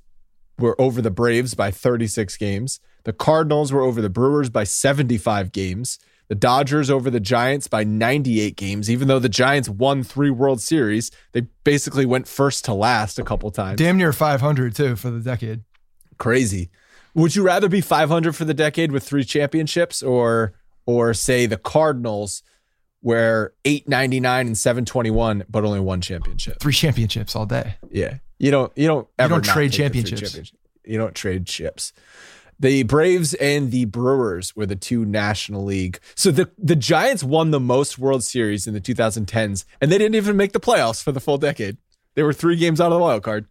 [0.61, 2.79] were over the Braves by 36 games.
[3.03, 5.99] The Cardinals were over the Brewers by 75 games.
[6.29, 8.91] The Dodgers over the Giants by 98 games.
[8.91, 13.25] Even though the Giants won three World Series, they basically went first to last a
[13.25, 13.79] couple times.
[13.79, 15.63] Damn near 500 too for the decade.
[16.19, 16.71] Crazy.
[17.15, 20.55] Would you rather be 500 for the decade with three championships, or
[20.85, 22.43] or say the Cardinals?
[23.01, 28.73] where 899 and 721 but only one championship three championships all day yeah you don't
[28.77, 30.53] you don't ever you don't trade championships.
[30.85, 31.93] You don't trade chips.
[32.59, 35.99] The Braves and the Brewers were the two National League.
[36.15, 40.15] So the the Giants won the most World Series in the 2010s, and they didn't
[40.15, 41.77] even make the playoffs for the full decade.
[42.15, 43.47] They were three games out of the wild card.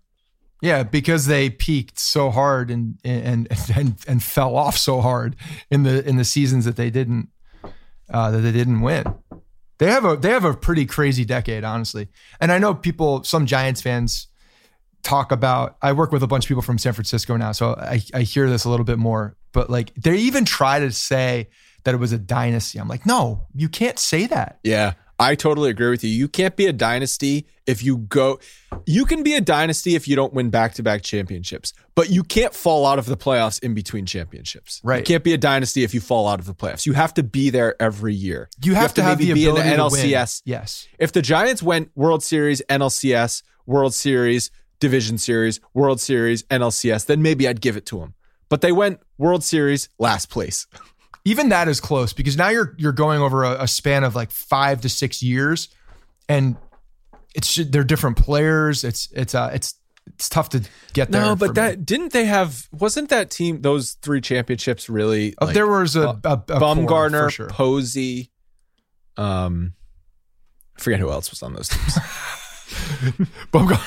[0.62, 5.36] Yeah, because they peaked so hard and and and and fell off so hard
[5.70, 7.30] in the in the seasons that they didn't
[8.10, 9.06] uh, that they didn't win.
[9.78, 12.08] They have a they have a pretty crazy decade, honestly.
[12.40, 14.28] And I know people, some Giants fans
[15.06, 15.78] talk about.
[15.82, 18.50] I work with a bunch of people from San Francisco now, so I, I hear
[18.50, 19.38] this a little bit more.
[19.54, 21.48] But like, they even try to say
[21.86, 22.80] that it was a dynasty.
[22.80, 24.60] I'm like, no, you can't say that.
[24.64, 24.94] Yeah.
[25.18, 26.10] I totally agree with you.
[26.10, 28.40] You can't be a dynasty if you go.
[28.86, 32.22] You can be a dynasty if you don't win back to back championships, but you
[32.22, 34.82] can't fall out of the playoffs in between championships.
[34.84, 34.98] Right.
[34.98, 36.86] You can't be a dynasty if you fall out of the playoffs.
[36.86, 38.50] You have to be there every year.
[38.62, 40.42] You have, you have to, to have the be ability in the NLCS.
[40.44, 40.86] Yes.
[41.00, 47.22] If the Giants went World Series, NLCS, World Series, Division Series, World Series, NLCS, then
[47.22, 48.14] maybe I'd give it to them.
[48.50, 50.68] But they went World Series, last place.
[51.26, 54.32] even that is close because now you're you're going over a, a span of like
[54.32, 55.70] five to six years,
[56.30, 56.56] and
[57.34, 58.84] it's they're different players.
[58.84, 59.74] It's it's uh it's
[60.08, 60.62] it's tough to
[60.94, 61.22] get there.
[61.22, 61.84] No, but that me.
[61.84, 62.70] didn't they have?
[62.72, 65.34] Wasn't that team those three championships really?
[65.42, 67.50] Oh, like, there was a, a, a Bumgarner, sure.
[67.50, 68.32] Posey.
[69.18, 69.74] Um,
[70.78, 71.96] I forget who else was on those teams.
[73.52, 73.82] Bumgarner,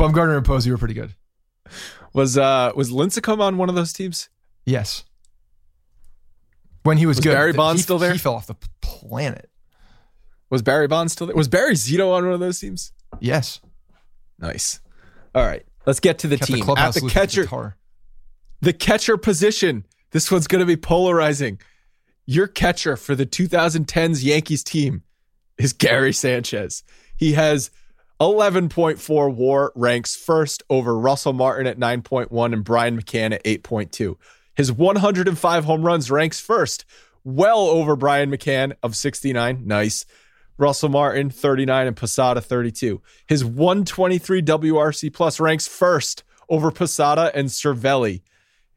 [0.00, 1.14] Bumgarner and Posey were pretty good.
[2.12, 4.28] Was uh was Lincecum on one of those teams?
[4.64, 5.04] Yes
[6.82, 7.34] when he was, was good.
[7.34, 8.12] Barry Bonds he, still there?
[8.12, 9.50] He fell off the planet.
[10.48, 11.36] Was Barry Bonds still there?
[11.36, 12.92] Was Barry Zito on one of those teams?
[13.20, 13.60] Yes.
[14.38, 14.80] Nice.
[15.34, 17.76] All right, let's get to the Kept team the at the catcher.
[18.60, 19.86] The catcher position.
[20.10, 21.60] This one's going to be polarizing.
[22.26, 25.02] Your catcher for the 2010s Yankees team
[25.56, 26.82] is Gary Sanchez.
[27.16, 27.70] He has
[28.20, 34.16] 11.4 WAR, ranks first over Russell Martin at 9.1 and Brian McCann at 8.2.
[34.54, 36.84] His 105 home runs ranks first,
[37.24, 39.62] well over Brian McCann of 69.
[39.64, 40.04] Nice.
[40.58, 43.00] Russell Martin, 39, and Posada, 32.
[43.26, 48.20] His 123 WRC plus ranks first over Posada and Cervelli.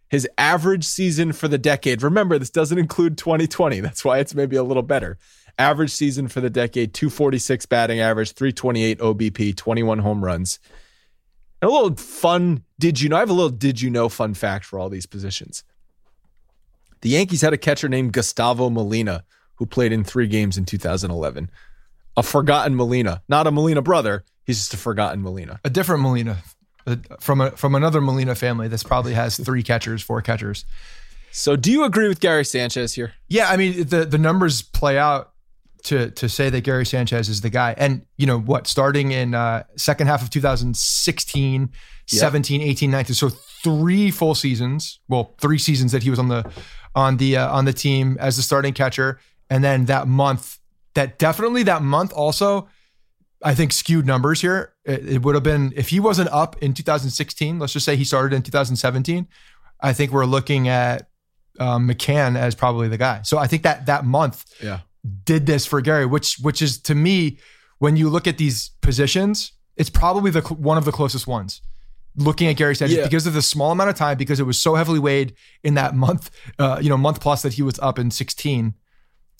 [0.09, 2.01] His average season for the decade.
[2.01, 3.81] Remember, this doesn't include 2020.
[3.81, 5.17] That's why it's maybe a little better.
[5.59, 10.59] Average season for the decade 246 batting average, 328 OBP, 21 home runs.
[11.61, 13.15] And a little fun did you know?
[13.15, 15.63] I have a little did you know fun fact for all these positions.
[17.01, 19.23] The Yankees had a catcher named Gustavo Molina
[19.55, 21.49] who played in three games in 2011.
[22.15, 24.23] A forgotten Molina, not a Molina brother.
[24.45, 25.59] He's just a forgotten Molina.
[25.63, 26.37] A different Molina
[27.19, 30.65] from a, from another Molina family that's probably has three catchers, four catchers.
[31.31, 33.13] So, do you agree with Gary Sanchez here?
[33.27, 35.32] Yeah, I mean the the numbers play out
[35.83, 37.75] to to say that Gary Sanchez is the guy.
[37.77, 38.67] And you know what?
[38.67, 41.69] Starting in uh, second half of 2016, yep.
[42.07, 44.99] 17, 18, 19, so three full seasons.
[45.07, 46.49] Well, three seasons that he was on the
[46.95, 49.19] on the uh, on the team as the starting catcher,
[49.49, 50.59] and then that month,
[50.93, 52.69] that definitely that month also,
[53.43, 54.73] I think skewed numbers here.
[54.85, 57.59] It, it would have been if he wasn't up in 2016.
[57.59, 59.27] Let's just say he started in 2017.
[59.81, 61.09] I think we're looking at
[61.59, 63.21] um, McCann as probably the guy.
[63.23, 64.79] So I think that that month yeah.
[65.25, 67.37] Did this for Gary, which which is to me
[67.79, 71.61] when you look at these positions, it's probably the one of the closest ones
[72.15, 73.03] looking at Gary Sanchez yeah.
[73.03, 75.33] because of the small amount of time, because it was so heavily weighed
[75.63, 76.29] in that month,
[76.59, 78.75] uh, you know, month plus that he was up in 16.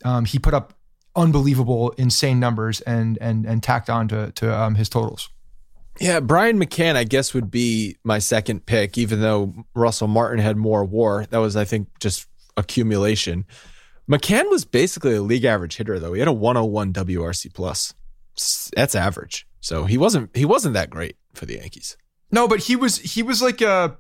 [0.04, 0.74] Um, he put up
[1.16, 5.30] unbelievable, insane numbers and and and tacked on to to um, his totals.
[6.00, 10.58] Yeah, Brian McCann, I guess, would be my second pick, even though Russell Martin had
[10.58, 11.28] more WAR.
[11.28, 12.26] That was, I think, just
[12.58, 13.46] accumulation.
[14.10, 16.14] McCann was basically a league average hitter, though.
[16.14, 17.94] He had a 101 WRC plus.
[18.76, 19.48] That's average.
[19.62, 21.96] So he wasn't he wasn't that great for the Yankees.
[22.32, 23.98] No, but he was he was like a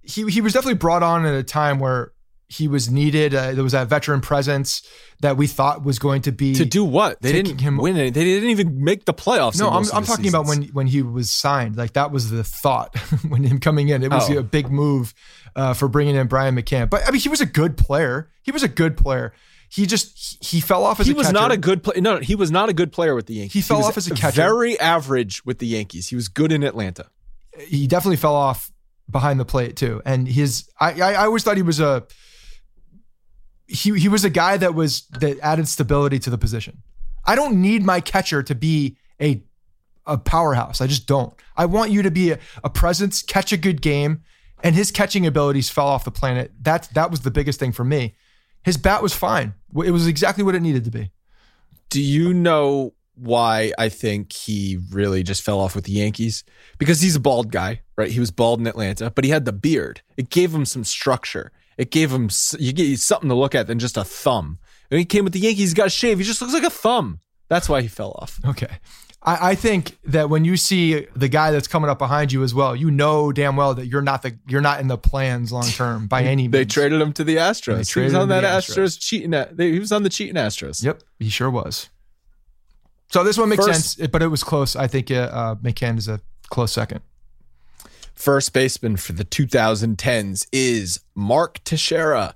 [0.00, 2.12] he he was definitely brought on at a time where
[2.48, 3.34] he was needed.
[3.34, 4.86] Uh, there was that veteran presence
[5.20, 8.14] that we thought was going to be to do what they didn't him, win it.
[8.14, 9.58] They didn't even make the playoffs.
[9.58, 10.34] No, I'm, I'm talking seasons.
[10.34, 11.76] about when when he was signed.
[11.76, 12.96] Like that was the thought
[13.28, 14.02] when him coming in.
[14.02, 14.38] It was oh.
[14.38, 15.14] a big move
[15.54, 16.88] uh, for bringing in Brian McCann.
[16.90, 18.30] But I mean, he was a good player.
[18.42, 19.32] He was a good player.
[19.70, 21.34] He just he fell off as he was catcher.
[21.34, 22.00] not a good player.
[22.00, 23.52] No, he was not a good player with the Yankees.
[23.52, 24.36] He fell he off as a catcher.
[24.36, 26.08] Very average with the Yankees.
[26.08, 27.10] He was good in Atlanta
[27.58, 28.70] he definitely fell off
[29.10, 30.02] behind the plate too.
[30.04, 32.06] And his, I, I, I always thought he was a,
[33.68, 36.82] he, he was a guy that was that added stability to the position.
[37.24, 39.42] I don't need my catcher to be a
[40.06, 40.80] a powerhouse.
[40.80, 41.34] I just don't.
[41.54, 44.22] I want you to be a, a presence, catch a good game,
[44.64, 46.50] and his catching abilities fell off the planet.
[46.62, 48.16] That that was the biggest thing for me.
[48.64, 49.54] His bat was fine.
[49.84, 51.10] It was exactly what it needed to be.
[51.90, 56.44] Do you know why I think he really just fell off with the Yankees
[56.78, 58.10] because he's a bald guy, right?
[58.10, 60.02] He was bald in Atlanta, but he had the beard.
[60.16, 61.52] It gave him some structure.
[61.78, 64.58] It gave him you get something to look at than just a thumb.
[64.88, 66.18] When he came with the Yankees, he got a shave.
[66.18, 67.20] He just looks like a thumb.
[67.48, 68.40] That's why he fell off.
[68.44, 68.68] Okay.
[69.22, 72.54] I, I, think that when you see the guy that's coming up behind you as
[72.54, 75.64] well, you know damn well that you're not the you're not in the plans long
[75.64, 76.52] term by any means.
[76.52, 77.92] They traded him to the Astros.
[77.92, 78.84] He was on that Astros.
[78.84, 79.00] Astros.
[79.00, 79.34] cheating.
[79.34, 80.84] At, they, he was on the cheating Astros.
[80.84, 81.88] Yep, he sure was.
[83.10, 84.76] So this one makes First, sense, but it was close.
[84.76, 87.00] I think uh, McCann is a close second.
[88.18, 92.34] First baseman for the 2010s is Mark Teixeira.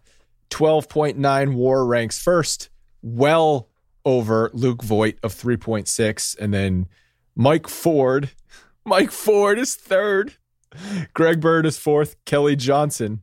[0.50, 2.68] 12.9 war ranks first,
[3.02, 3.68] well
[4.04, 6.38] over Luke Voit of 3.6.
[6.38, 6.86] And then
[7.34, 8.30] Mike Ford.
[8.84, 10.34] Mike Ford is third.
[11.14, 12.14] Greg Bird is fourth.
[12.26, 13.22] Kelly Johnson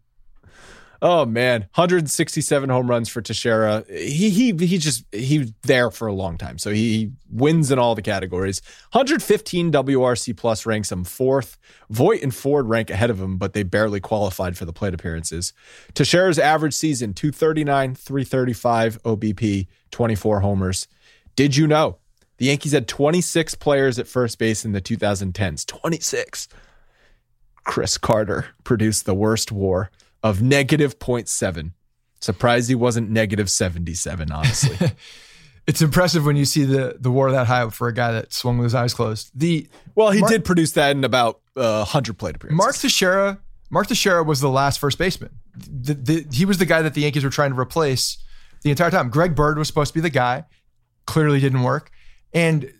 [1.01, 3.85] Oh man, 167 home runs for Teixeira.
[3.87, 7.95] He he he just he's there for a long time, so he wins in all
[7.95, 8.61] the categories.
[8.91, 11.57] 115 WRC plus ranks him fourth.
[11.89, 15.53] Voit and Ford rank ahead of him, but they barely qualified for the plate appearances.
[15.93, 20.87] Teixeira's average season 239, 335 OBP, 24 homers.
[21.37, 21.97] Did you know
[22.37, 25.65] the Yankees had 26 players at first base in the 2010s?
[25.65, 26.49] 26.
[27.63, 29.91] Chris Carter produced the worst WAR
[30.23, 31.71] of negative 0.7.
[32.21, 34.91] Surprised he wasn't negative 77, honestly.
[35.67, 38.57] it's impressive when you see the the war that high for a guy that swung
[38.57, 39.29] with his eyes closed.
[39.35, 42.57] The well, he Mark, did produce that in about uh, 100 plate appearances.
[42.57, 43.39] Mark Teixeira,
[43.69, 45.29] Mark Teixeira was the last first baseman.
[45.55, 48.17] The, the, he was the guy that the Yankees were trying to replace
[48.63, 49.09] the entire time.
[49.09, 50.45] Greg Bird was supposed to be the guy.
[51.05, 51.91] Clearly didn't work,
[52.33, 52.73] and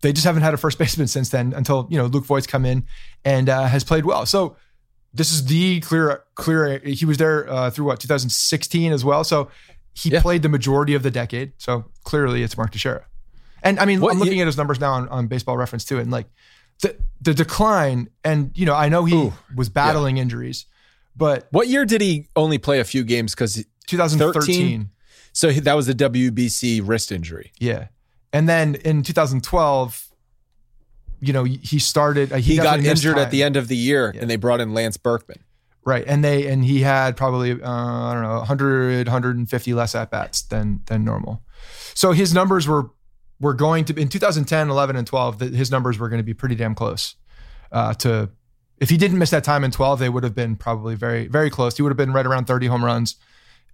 [0.00, 1.52] they just haven't had a first baseman since then.
[1.52, 2.84] Until you know Luke Voit's come in
[3.24, 4.26] and uh, has played well.
[4.26, 4.56] So
[5.12, 9.50] this is the clear clear he was there uh, through what 2016 as well so
[9.92, 10.20] he yeah.
[10.20, 13.04] played the majority of the decade so clearly it's mark Teixeira.
[13.62, 15.84] and i mean what, i'm looking he, at his numbers now on, on baseball reference
[15.84, 16.26] too and like
[16.82, 20.22] the the decline and you know i know he ooh, was battling yeah.
[20.22, 20.66] injuries
[21.16, 24.90] but what year did he only play a few games because 2013
[25.32, 27.88] so that was the wbc wrist injury yeah
[28.32, 30.09] and then in 2012
[31.20, 32.32] you know, he started.
[32.32, 34.22] Uh, he, he got injured at the end of the year, yeah.
[34.22, 35.38] and they brought in Lance Berkman.
[35.82, 40.10] Right, and they and he had probably uh, I don't know 100 150 less at
[40.10, 41.42] bats than than normal.
[41.94, 42.90] So his numbers were
[43.40, 45.38] were going to in 2010, 11, and 12.
[45.38, 47.16] The, his numbers were going to be pretty damn close
[47.72, 48.30] uh, to.
[48.78, 51.48] If he didn't miss that time in 12, they would have been probably very very
[51.48, 51.76] close.
[51.76, 53.16] He would have been right around 30 home runs,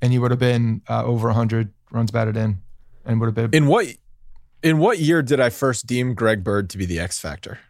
[0.00, 2.58] and he would have been uh, over 100 runs batted in,
[3.04, 3.86] and would have been in what
[4.66, 7.60] in what year did I first deem Greg Bird to be the X factor?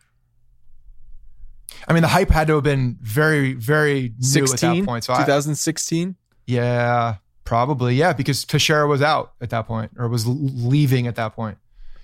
[1.86, 4.70] I mean, the hype had to have been very, very new 16?
[4.70, 5.05] at that point.
[5.05, 6.16] So 2016?
[6.18, 7.97] I, yeah, probably.
[7.97, 11.59] Yeah, because Teixeira was out at that point or was leaving at that point.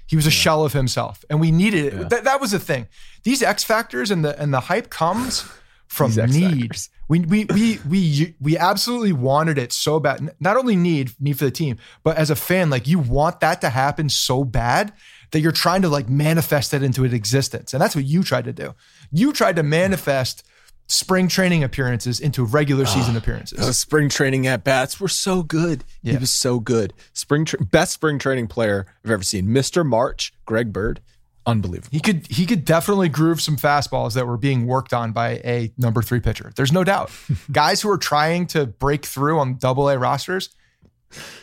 [0.07, 0.35] He was a yeah.
[0.35, 1.95] shell of himself, and we needed it.
[1.95, 2.09] Yeah.
[2.09, 2.87] Th- that was the thing.
[3.23, 5.51] These X factors and the and the hype comes
[5.93, 6.75] from need.
[7.09, 10.35] We, we we we we absolutely wanted it so bad.
[10.41, 13.61] Not only need need for the team, but as a fan, like you want that
[13.61, 14.95] to happen so bad
[15.33, 18.47] that you're trying to like manifest it into an existence, and that's what you tried
[18.47, 18.75] to do.
[19.11, 20.45] You tried to manifest
[20.87, 23.59] spring training appearances into regular ah, season oh, appearances.
[23.59, 25.85] Those spring training at bats were so good.
[26.01, 26.13] Yeah.
[26.13, 26.95] He was so good.
[27.13, 29.49] Spring tra- best spring training player I've ever seen.
[29.49, 29.85] Mr.
[29.85, 31.01] March, Greg Bird
[31.47, 31.89] unbelievable.
[31.91, 35.73] He could he could definitely groove some fastballs that were being worked on by a
[35.77, 36.53] number three pitcher.
[36.57, 37.11] There's no doubt.
[37.53, 40.51] Guys who are trying to break through on double A rosters,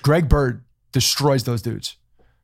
[0.02, 1.98] Greg Bird destroys those dudes.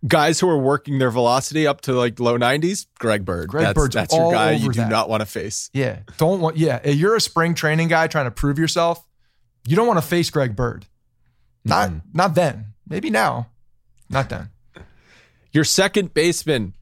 [0.06, 3.50] Guys who are working their velocity up to like low 90s, Greg Bird.
[3.50, 4.90] Greg that's, Bird's that's your guy you do that.
[4.90, 5.70] not want to face.
[5.74, 6.00] Yeah.
[6.18, 6.88] Don't want yeah.
[6.88, 9.04] You're a spring training guy trying to prove yourself.
[9.68, 10.86] You don't want to face Greg Bird.
[11.64, 12.02] Not mm.
[12.14, 12.74] not then.
[12.88, 13.48] Maybe now.
[14.10, 14.50] Not then.
[15.52, 16.74] Your second baseman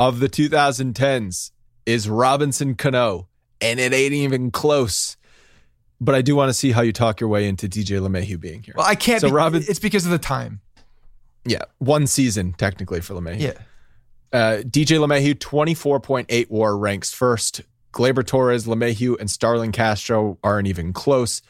[0.00, 1.52] of the 2010s
[1.84, 3.28] is Robinson Cano,
[3.60, 5.18] and it ain't even close.
[6.00, 8.62] But I do want to see how you talk your way into DJ LeMahieu being
[8.62, 8.74] here.
[8.76, 9.20] Well, I can't.
[9.20, 10.60] So be, Robin, it's because of the time.
[11.44, 13.40] Yeah, one season technically for LeMahieu.
[13.40, 13.52] Yeah.
[14.32, 17.60] Uh, DJ LeMahieu, 24.8 WAR ranks first.
[17.92, 21.42] Gleyber Torres, LeMahieu, and Starlin Castro aren't even close.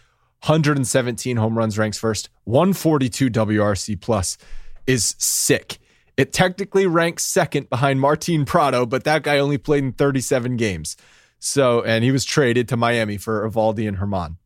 [0.45, 2.31] 117 home runs ranks first.
[2.45, 4.39] 142 WRC plus
[4.87, 5.79] is sick.
[6.21, 10.99] It technically ranks second behind Martin Prado, but that guy only played in 37 games.
[11.39, 14.37] So, and he was traded to Miami for Eovaldi and Germán.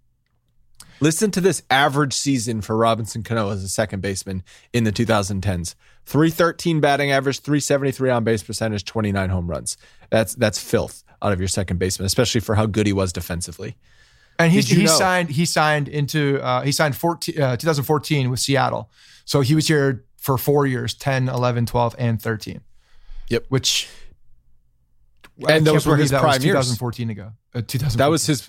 [1.00, 5.74] Listen to this average season for Robinson Cano as a second baseman in the 2010s.
[6.06, 9.76] 313 batting average, 373 on base percentage, 29 home runs.
[10.10, 13.76] That's that's filth out of your second baseman, especially for how good he was defensively.
[14.38, 14.92] And he, he know?
[14.92, 18.90] signed he signed into uh, he signed 14, uh, 2014 with Seattle.
[19.24, 22.60] So he was here for four years 10, 11, 12, and 13.
[23.28, 23.44] Yep.
[23.48, 23.88] Which,
[25.48, 27.18] and those were his that prime 2014 years.
[27.18, 27.32] ago.
[27.54, 27.98] Uh, 2014.
[27.98, 28.48] That was his.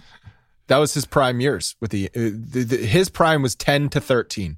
[0.67, 4.01] That was his prime years with the, uh, the, the, his prime was 10 to
[4.01, 4.57] 13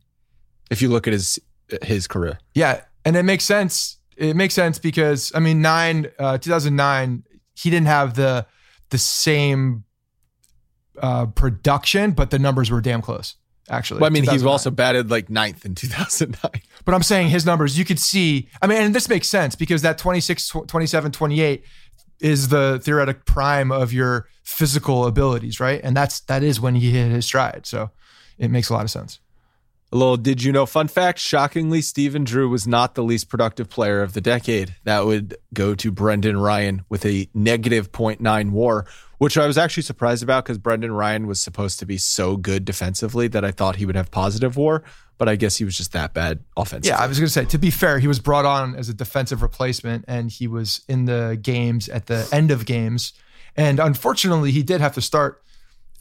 [0.72, 1.38] if you look at his
[1.82, 2.39] his career.
[2.53, 7.24] Yeah, and it makes sense it makes sense because I mean, nine, uh, 2009,
[7.55, 8.45] he didn't have the
[8.89, 9.84] the same
[11.01, 13.36] uh, production, but the numbers were damn close.
[13.70, 16.61] Actually, well, I mean, he's also batted like ninth in 2009.
[16.86, 18.47] But I'm saying his numbers, you could see.
[18.61, 21.63] I mean, and this makes sense because that 26, 27, 28
[22.20, 25.82] is the theoretic prime of your physical abilities, right?
[25.84, 27.65] And that's that is when he hit his stride.
[27.65, 27.91] So
[28.38, 29.20] it makes a lot of sense.
[29.92, 33.70] A little did you know fun fact shockingly, Stephen Drew was not the least productive
[33.70, 34.76] player of the decade.
[34.84, 38.86] That would go to Brendan Ryan with a negative 0.9 war,
[39.18, 42.66] which I was actually surprised about because Brendan Ryan was supposed to be so good
[42.66, 44.84] defensively that I thought he would have positive war,
[45.18, 46.90] but I guess he was just that bad offensively.
[46.90, 48.94] Yeah, I was going to say, to be fair, he was brought on as a
[48.94, 53.14] defensive replacement and he was in the games at the end of games.
[53.56, 55.42] And unfortunately, he did have to start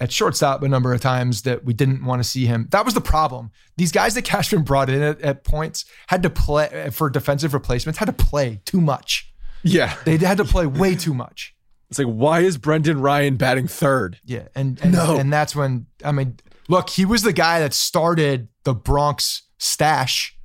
[0.00, 2.68] at shortstop a number of times that we didn't want to see him.
[2.70, 3.50] That was the problem.
[3.76, 7.98] These guys that Cashman brought in at, at points had to play for defensive replacements,
[7.98, 9.32] had to play too much.
[9.62, 9.96] Yeah.
[10.04, 11.54] They had to play way too much.
[11.88, 14.18] It's like, why is Brendan Ryan batting third?
[14.24, 14.48] Yeah.
[14.54, 15.16] And, and, no.
[15.16, 16.38] and that's when, I mean,
[16.68, 20.36] look, he was the guy that started the Bronx stash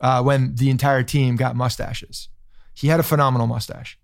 [0.00, 2.28] uh, when the entire team got mustaches.
[2.74, 3.98] He had a phenomenal mustache.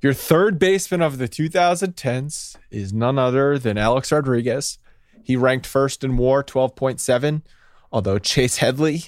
[0.00, 4.78] Your third baseman of the 2010s is none other than Alex Rodriguez.
[5.24, 7.42] He ranked first in WAR 12.7,
[7.90, 9.06] although Chase Headley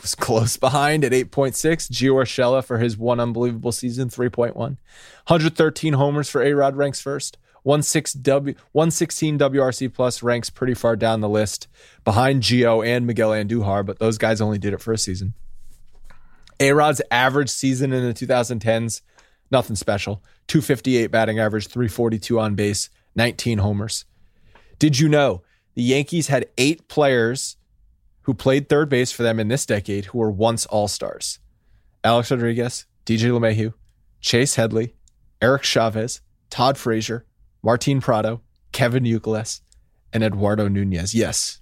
[0.00, 1.90] was close behind at 8.6.
[1.90, 4.54] Gio Urshela for his one unbelievable season 3.1.
[4.54, 7.36] 113 homers for A Rod ranks first.
[7.64, 8.22] 116
[9.36, 11.66] WRC plus ranks pretty far down the list
[12.04, 15.34] behind Gio and Miguel Andujar, but those guys only did it for a season.
[16.60, 19.02] A Rod's average season in the 2010s
[19.50, 20.22] Nothing special.
[20.48, 24.04] 258 batting average, 342 on base, 19 homers.
[24.78, 25.42] Did you know
[25.74, 27.56] the Yankees had eight players
[28.22, 31.38] who played third base for them in this decade who were once All Stars?
[32.02, 33.74] Alex Rodriguez, DJ LeMahieu,
[34.20, 34.94] Chase Headley,
[35.42, 37.26] Eric Chavez, Todd Frazier,
[37.62, 38.40] Martin Prado,
[38.72, 39.60] Kevin Youkilis,
[40.12, 41.14] and Eduardo Nunez.
[41.14, 41.60] Yes,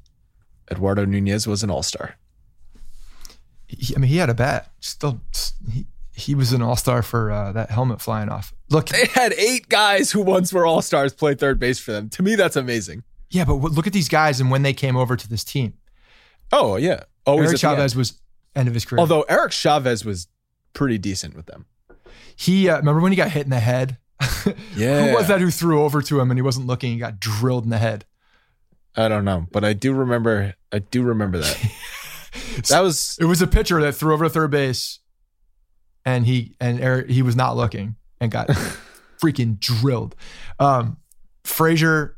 [0.71, 2.17] Eduardo Nunez was an All Star.
[3.71, 4.71] I mean, he had a bat.
[4.81, 5.21] Still,
[5.71, 5.87] he,
[6.19, 8.53] he was an all star for uh, that helmet flying off.
[8.71, 12.09] Look, they had eight guys who once were all stars play third base for them.
[12.11, 13.05] To me, that's amazing.
[13.31, 15.75] Yeah, but look at these guys and when they came over to this team.
[16.53, 18.21] Oh yeah, always Eric Chavez was
[18.57, 19.01] end of his career.
[19.01, 20.27] Although Eric Chavez was
[20.73, 21.67] pretty decent with them.
[22.35, 23.99] He uh, remember when he got hit in the head.
[24.75, 26.93] yeah, who was that who threw over to him and he wasn't looking?
[26.93, 28.05] He got drilled in the head.
[28.97, 30.55] I don't know, but I do remember.
[30.73, 31.73] I do remember that.
[32.69, 34.99] that was it was a pitcher that threw over to third base
[36.05, 38.49] and he and Eric, he was not looking and got
[39.23, 40.15] freaking drilled.
[40.59, 40.99] Um,
[41.45, 42.17] Frazier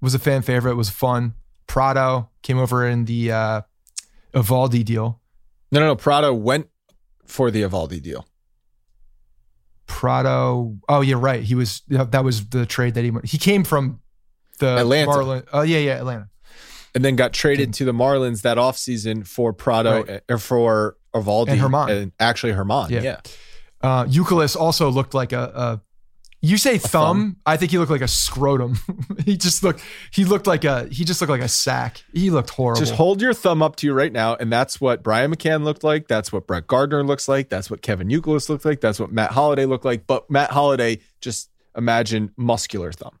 [0.00, 0.74] was a fan favorite.
[0.74, 1.34] Was fun.
[1.66, 3.60] Prado came over in the uh,
[4.32, 5.20] deal.
[5.70, 5.96] No, no, no.
[5.96, 6.68] Prado went
[7.26, 8.26] for the Eovaldi deal.
[9.86, 10.76] Prado.
[10.88, 11.42] Oh, yeah, right.
[11.42, 11.82] He was.
[11.88, 13.26] That was the trade that he went.
[13.26, 14.00] He came from
[14.58, 15.10] the Atlanta.
[15.10, 15.44] Marlin.
[15.52, 16.28] Oh, yeah, yeah, Atlanta.
[16.94, 20.20] And then got traded to the Marlins that offseason for Prado right.
[20.28, 21.90] or for Eovaldi and Germán.
[21.90, 22.90] And actually Germán.
[22.90, 23.02] Yeah.
[23.02, 23.20] yeah.
[23.80, 25.80] Uh, Youkilis also looked like a, a
[26.44, 28.76] you say thumb, thumb, I think he looked like a scrotum.
[29.24, 32.02] he just looked he looked like a he just looked like a sack.
[32.12, 32.80] He looked horrible.
[32.80, 35.84] Just hold your thumb up to you right now, and that's what Brian McCann looked
[35.84, 36.08] like.
[36.08, 37.48] That's what Brett Gardner looks like.
[37.48, 38.80] That's what Kevin Youkilis looked like.
[38.80, 40.08] That's what Matt Holliday looked like.
[40.08, 43.16] But Matt Holliday, just imagine muscular thumb.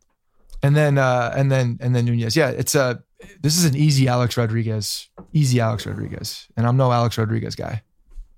[0.60, 2.34] And then uh and then and then Nunez.
[2.34, 3.04] Yeah, it's a
[3.40, 5.08] this is an easy Alex Rodriguez.
[5.32, 6.46] Easy Alex Rodriguez.
[6.56, 7.82] And I'm no Alex Rodriguez guy.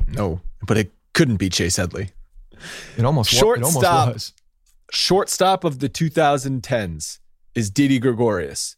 [0.08, 2.10] No, but it couldn't be Chase Headley.
[2.96, 4.32] It almost, shortstop, it almost was.
[4.90, 7.18] Shortstop of the 2010s
[7.54, 8.76] is Didi Gregorius.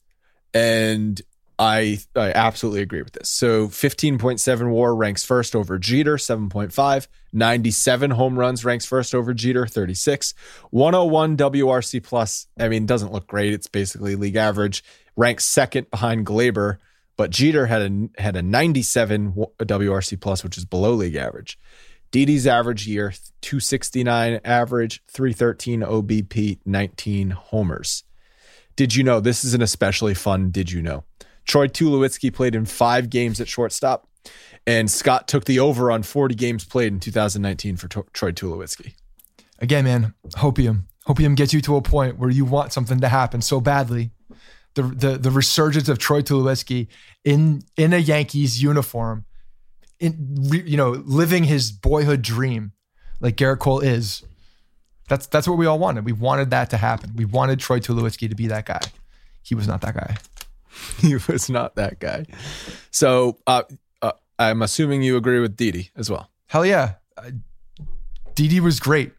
[0.54, 1.20] And
[1.58, 3.30] I, I absolutely agree with this.
[3.30, 7.08] So 15.7 war ranks first over Jeter, 7.5.
[7.32, 10.34] 97 home runs ranks first over Jeter, 36.
[10.70, 13.52] 101 WRC plus, I mean, doesn't look great.
[13.52, 14.84] It's basically league average.
[15.16, 16.78] Ranks second behind Gleyber.
[17.16, 21.58] But Jeter had a had a 97 WRC plus, which is below league average.
[22.10, 28.04] Didi's average year 269 average, 313 OBP, 19 homers.
[28.76, 30.50] Did you know this is an especially fun?
[30.50, 31.04] Did you know?
[31.46, 34.08] Troy Tulowitzki played in five games at shortstop,
[34.66, 38.94] and Scott took the over on 40 games played in 2019 for to- Troy Tulowitzki.
[39.58, 40.84] Again, man, hopium.
[41.06, 44.10] Hopium gets you to a point where you want something to happen so badly
[44.76, 46.86] the the the resurgence of Troy Tulowitzki
[47.24, 49.24] in in a Yankees uniform,
[49.98, 52.72] in you know living his boyhood dream,
[53.20, 54.22] like Gerrit Cole is.
[55.08, 56.04] That's that's what we all wanted.
[56.04, 57.12] We wanted that to happen.
[57.14, 58.80] We wanted Troy Tulowitzki to be that guy.
[59.42, 60.16] He was not that guy.
[60.98, 62.26] he was not that guy.
[62.90, 63.62] So uh,
[64.02, 66.30] uh, I'm assuming you agree with Didi as well.
[66.48, 66.94] Hell yeah.
[67.16, 67.30] Uh,
[68.34, 69.12] Didi was great.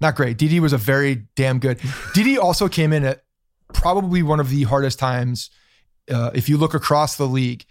[0.00, 0.38] Not great.
[0.38, 1.80] Didi was a very damn good.
[2.14, 3.24] Didi also came in at
[3.72, 5.50] probably one of the hardest times
[6.10, 7.64] uh, if you look across the league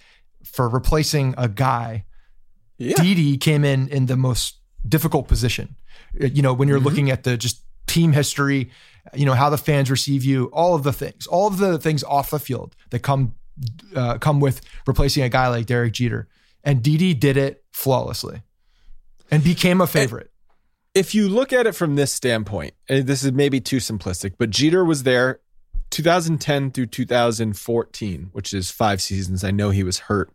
[0.43, 2.06] for replacing a guy.
[2.78, 2.95] Yeah.
[3.02, 5.76] Didi came in in the most difficult position.
[6.22, 6.88] Uh, you know, when you're mm-hmm.
[6.88, 8.72] looking at the just team history,
[9.14, 12.04] you know how the fans receive you, all of the things, all of the things
[12.04, 13.36] off the field that come
[13.95, 16.28] uh, come with replacing a guy like Derek Jeter.
[16.64, 18.41] And Didi did it flawlessly
[19.32, 20.32] and became a favorite.
[20.93, 24.84] If you look at it from this standpoint, this is maybe too simplistic, but Jeter
[24.84, 25.39] was there
[25.89, 29.43] 2010 through 2014, which is five seasons.
[29.43, 30.31] I know he was hurt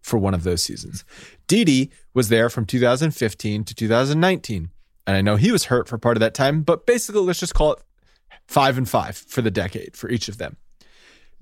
[0.00, 1.04] for one of those seasons.
[1.46, 4.70] Didi was there from 2015 to 2019.
[5.06, 7.54] And I know he was hurt for part of that time, but basically, let's just
[7.54, 7.78] call it
[8.48, 10.56] five and five for the decade for each of them.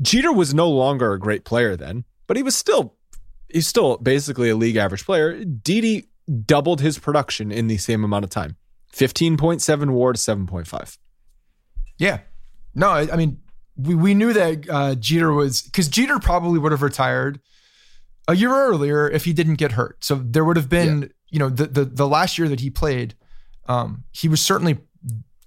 [0.00, 2.96] Jeter was no longer a great player then, but he was still
[3.48, 5.44] he's still basically a league average player.
[5.44, 6.08] Didi
[6.44, 8.56] doubled his production in the same amount of time.
[8.94, 10.98] 15.7 WAR to 7.5.
[11.98, 12.20] Yeah.
[12.74, 13.38] No, I, I mean,
[13.76, 17.40] we, we knew that uh, Jeter was because Jeter probably would have retired
[18.28, 20.04] a year earlier if he didn't get hurt.
[20.04, 21.08] So there would have been, yeah.
[21.30, 23.14] you know, the, the the last year that he played,
[23.66, 24.78] um, he was certainly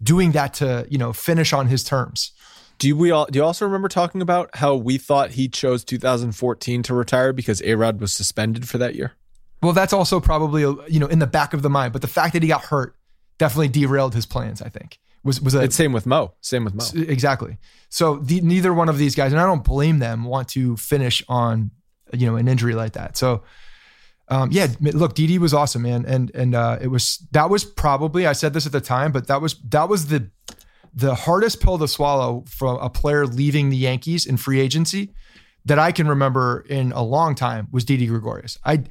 [0.02, 2.32] doing that to you know finish on his terms.
[2.78, 5.84] Do you, we all do you also remember talking about how we thought he chose
[5.86, 9.14] 2014 to retire because Arod was suspended for that year?
[9.64, 12.34] Well, that's also probably you know in the back of the mind, but the fact
[12.34, 12.96] that he got hurt
[13.38, 14.62] definitely derailed his plans.
[14.62, 16.86] I think was was a it's same with Mo, same with Mo.
[17.02, 17.58] Exactly.
[17.90, 21.24] So the, neither one of these guys, and I don't blame them, want to finish
[21.28, 21.72] on
[22.14, 23.18] you know an injury like that.
[23.18, 23.44] So
[24.28, 28.26] um, yeah, look, Didi was awesome, man, and and uh, it was that was probably
[28.26, 30.30] I said this at the time, but that was that was the
[30.94, 35.14] the hardest pill to swallow from a player leaving the Yankees in free agency
[35.66, 38.58] that I can remember in a long time was Didi Gregorius.
[38.64, 38.84] I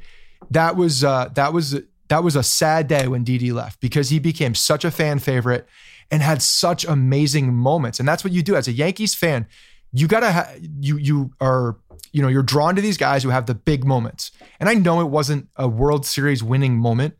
[0.50, 4.18] that was uh, that was that was a sad day when Didi left because he
[4.18, 5.66] became such a fan favorite
[6.14, 9.48] and had such amazing moments, and that's what you do as a Yankees fan.
[9.92, 11.76] You gotta ha- you you are
[12.12, 14.30] you know, you're drawn to these guys who have the big moments.
[14.60, 17.16] And I know it wasn't a World Series winning moment,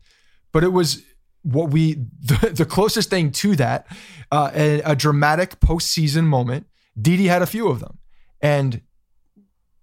[0.53, 1.03] but it was
[1.41, 3.85] what we the, the closest thing to that,
[4.31, 6.67] uh, a, a dramatic postseason moment.
[6.99, 7.97] Didi had a few of them,
[8.41, 8.79] and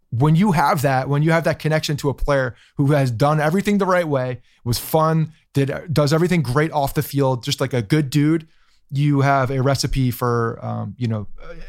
[0.08, 3.40] when you have that, when you have that connection to a player who has done
[3.40, 7.74] everything the right way, was fun, did does everything great off the field, just like
[7.74, 8.48] a good dude
[8.92, 11.26] you have a recipe for um, you know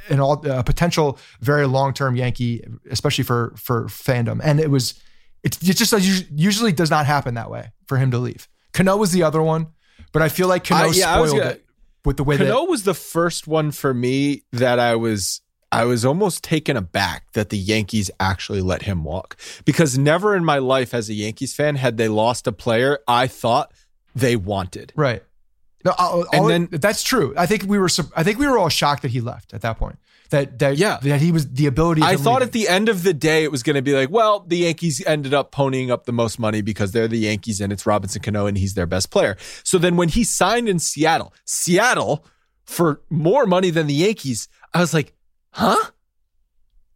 [0.10, 4.42] an all a potential very long term Yankee, especially for for fandom.
[4.44, 5.02] And it was
[5.42, 5.94] it, it just
[6.32, 8.48] usually does not happen that way for him to leave.
[8.74, 9.68] Cano was the other one,
[10.12, 11.66] but I feel like Cano yeah, spoiled gonna, it
[12.04, 15.86] with the way Cano that, was the first one for me that I was I
[15.86, 20.60] was almost taken aback that the Yankees actually let him walk because never in my
[20.60, 23.72] life as a Yankees fan had they lost a player I thought
[24.14, 24.94] they wanted.
[24.96, 25.24] Right.
[25.86, 27.34] No, all, and then that's true.
[27.38, 27.90] I think we were.
[28.16, 29.98] I think we were all shocked that he left at that point.
[30.30, 32.02] That that yeah, that he was the ability.
[32.02, 34.40] I thought at the end of the day it was going to be like, well,
[34.40, 37.86] the Yankees ended up ponying up the most money because they're the Yankees and it's
[37.86, 39.38] Robinson Cano and he's their best player.
[39.64, 42.26] So then when he signed in Seattle, Seattle
[42.66, 45.14] for more money than the Yankees, I was like,
[45.52, 45.92] huh?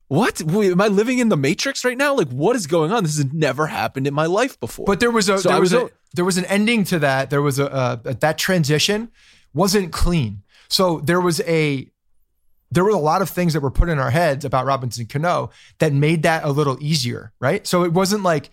[0.08, 0.42] What?
[0.42, 2.16] Wait, am I living in the Matrix right now?
[2.16, 3.04] Like, what is going on?
[3.04, 4.86] This has never happened in my life before.
[4.86, 7.30] But there was a so there was, was a, there was an ending to that.
[7.30, 9.12] There was a, a that transition
[9.54, 10.44] wasn't clean.
[10.70, 11.90] So there was a
[12.72, 15.52] there were a lot of things that were put in our heads about Robinson Cano
[15.80, 17.66] that made that a little easier, right?
[17.66, 18.50] So it wasn't like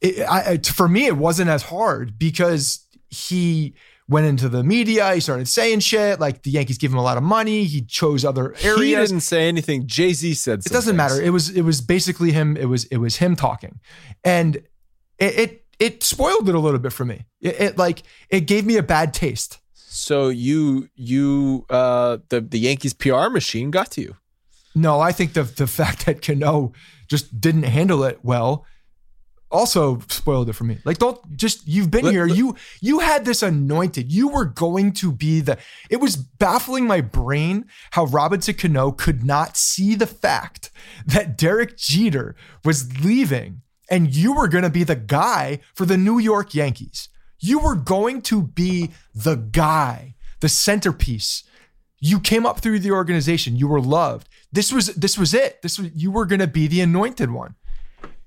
[0.00, 3.74] it, I, for me it wasn't as hard because he
[4.08, 5.14] went into the media.
[5.14, 7.64] He started saying shit like the Yankees give him a lot of money.
[7.64, 8.80] He chose other areas.
[8.80, 9.86] He didn't say anything.
[9.86, 10.60] Jay Z said.
[10.60, 10.96] It doesn't things.
[10.96, 11.20] matter.
[11.20, 12.56] It was it was basically him.
[12.56, 13.80] It was it was him talking,
[14.24, 14.56] and
[15.18, 17.26] it it, it spoiled it a little bit for me.
[17.40, 19.58] It, it, like it gave me a bad taste.
[19.74, 24.16] So you you uh the the Yankees PR machine got to you.
[24.74, 26.72] No, I think the the fact that Cano
[27.08, 28.66] just didn't handle it well
[29.50, 30.78] also spoiled it for me.
[30.84, 32.26] Like, don't just you've been here.
[32.26, 34.12] You you had this anointed.
[34.12, 35.58] You were going to be the.
[35.90, 40.70] It was baffling my brain how Robinson Cano could not see the fact
[41.06, 42.34] that Derek Jeter
[42.64, 47.08] was leaving, and you were going to be the guy for the New York Yankees.
[47.38, 51.44] You were going to be the guy, the centerpiece.
[51.98, 53.56] You came up through the organization.
[53.56, 54.28] You were loved.
[54.52, 55.62] This was this was it.
[55.62, 57.54] This was you were going to be the anointed one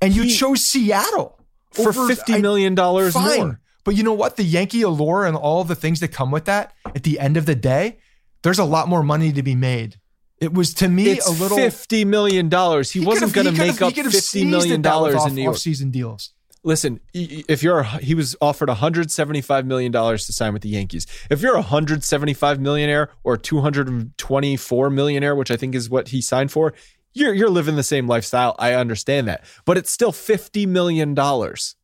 [0.02, 1.40] and you he, chose Seattle
[1.72, 3.60] for over, fifty million dollars more.
[3.84, 4.36] But you know what?
[4.36, 6.74] The Yankee allure and all the things that come with that.
[6.86, 8.00] At the end of the day,
[8.44, 10.00] there's a lot more money to be made.
[10.42, 12.92] It was to me it's a little fifty million dollars.
[12.92, 16.32] He, he wasn't going to make up fifty million dollars in New York season deals.
[16.64, 21.08] listen, if you're he was offered 175 million dollars to sign with the Yankees.
[21.30, 26.52] If you're a 175 millionaire or 224 millionaire, which I think is what he signed
[26.52, 26.74] for,
[27.14, 28.56] you're you're living the same lifestyle.
[28.60, 31.76] I understand that, but it's still 50 million dollars.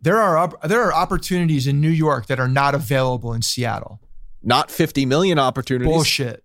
[0.00, 4.00] There are there are opportunities in New York that are not available in Seattle.
[4.42, 5.92] Not 50 million opportunities.
[5.92, 6.42] Bullshit.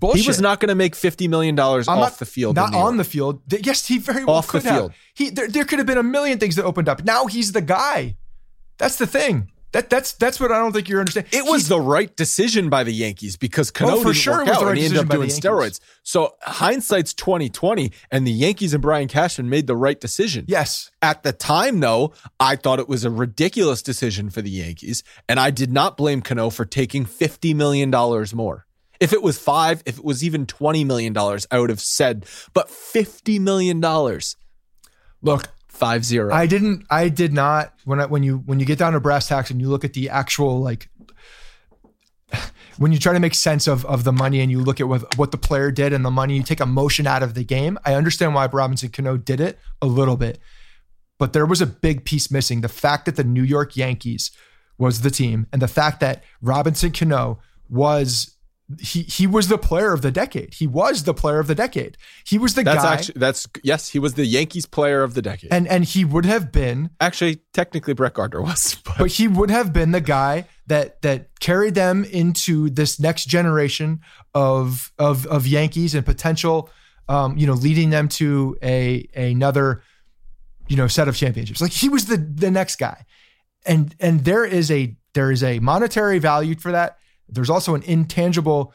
[0.00, 0.22] Bullshit.
[0.22, 2.56] He was not going to make fifty million dollars off not, the field.
[2.56, 3.42] Not on the field.
[3.50, 4.90] Yes, he very well off could the field.
[4.90, 5.00] Have.
[5.14, 7.04] He there, there could have been a million things that opened up.
[7.04, 8.16] Now he's the guy.
[8.78, 9.52] That's the thing.
[9.72, 11.30] That that's that's what I don't think you're understanding.
[11.32, 14.58] It was he's, the right decision by the Yankees because Cano oh, for sure was
[14.58, 15.78] the right and he ended up doing steroids.
[16.02, 20.44] So hindsight's twenty twenty, and the Yankees and Brian Cashman made the right decision.
[20.48, 20.90] Yes.
[21.02, 25.38] At the time, though, I thought it was a ridiculous decision for the Yankees, and
[25.38, 28.66] I did not blame Cano for taking fifty million dollars more.
[29.00, 32.68] If it was five, if it was even $20 million, I would have said, but
[32.68, 33.80] $50 million.
[35.22, 36.32] Look, five zero.
[36.32, 39.28] I didn't, I did not, when I, when you, when you get down to brass
[39.28, 40.90] tacks and you look at the actual, like,
[42.76, 45.16] when you try to make sense of, of the money and you look at what,
[45.18, 47.78] what the player did and the money, you take emotion out of the game.
[47.84, 50.38] I understand why Robinson Cano did it a little bit,
[51.18, 52.60] but there was a big piece missing.
[52.60, 54.30] The fact that the New York Yankees
[54.78, 58.36] was the team and the fact that Robinson Cano was
[58.78, 60.54] he he was the player of the decade.
[60.54, 61.96] He was the player of the decade.
[62.24, 62.74] He was the guy.
[62.74, 62.92] that's guy.
[62.94, 65.52] Actually, that's yes, he was the Yankees player of the decade.
[65.52, 69.50] And and he would have been actually technically Brett Gardner was, but, but he would
[69.50, 74.00] have been the guy that that carried them into this next generation
[74.34, 76.70] of of of Yankees and potential,
[77.08, 79.82] um, you know, leading them to a another,
[80.68, 81.60] you know, set of championships.
[81.60, 83.04] Like he was the the next guy,
[83.66, 86.98] and and there is a there is a monetary value for that
[87.34, 88.72] there's also an intangible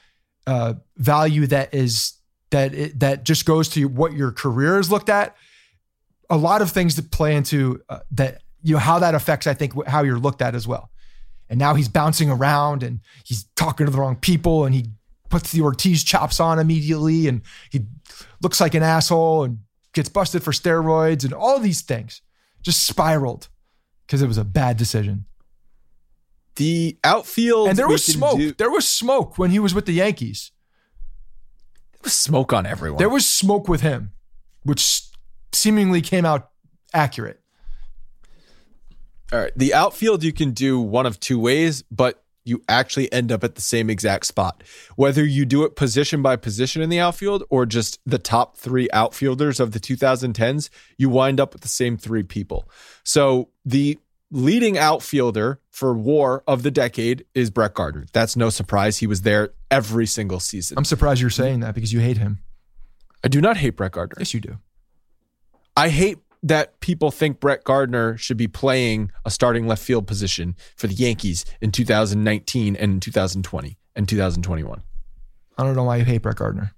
[0.48, 2.14] uh, value that is
[2.52, 5.36] that it, that just goes to what your career is looked at.
[6.30, 9.54] A lot of things that play into uh, that, you know, how that affects, I
[9.54, 10.90] think, how you're looked at as well.
[11.50, 14.86] And now he's bouncing around and he's talking to the wrong people and he
[15.30, 17.82] puts the Ortiz chops on immediately and he
[18.42, 19.60] looks like an asshole and
[19.94, 22.22] gets busted for steroids and all these things
[22.64, 23.50] just spiraled
[24.06, 25.26] because it was a bad decision.
[26.56, 28.38] The outfield, and there was smoke.
[28.38, 30.52] Do- there was smoke when he was with the Yankees.
[31.94, 32.98] There was smoke on everyone.
[32.98, 34.12] There was smoke with him,
[34.64, 35.04] which
[35.52, 36.52] seemingly came out
[36.94, 37.42] accurate.
[39.34, 39.52] All right.
[39.56, 43.56] The outfield you can do one of two ways, but you actually end up at
[43.56, 44.64] the same exact spot.
[44.96, 48.88] Whether you do it position by position in the outfield or just the top three
[48.94, 52.70] outfielders of the 2010s, you wind up with the same three people.
[53.04, 53.98] So the
[54.36, 58.06] leading outfielder for war of the decade is Brett Gardner.
[58.12, 58.98] That's no surprise.
[58.98, 60.78] He was there every single season.
[60.78, 62.40] I'm surprised you're saying that because you hate him.
[63.24, 64.18] I do not hate Brett Gardner.
[64.20, 64.58] Yes, you do.
[65.78, 70.56] I hate that people think Brett Gardner should be playing a starting left field position
[70.76, 74.84] for the Yankees in 2019 and 2020 and 2021.
[75.58, 76.74] I don't know why you hate Brett Gardner.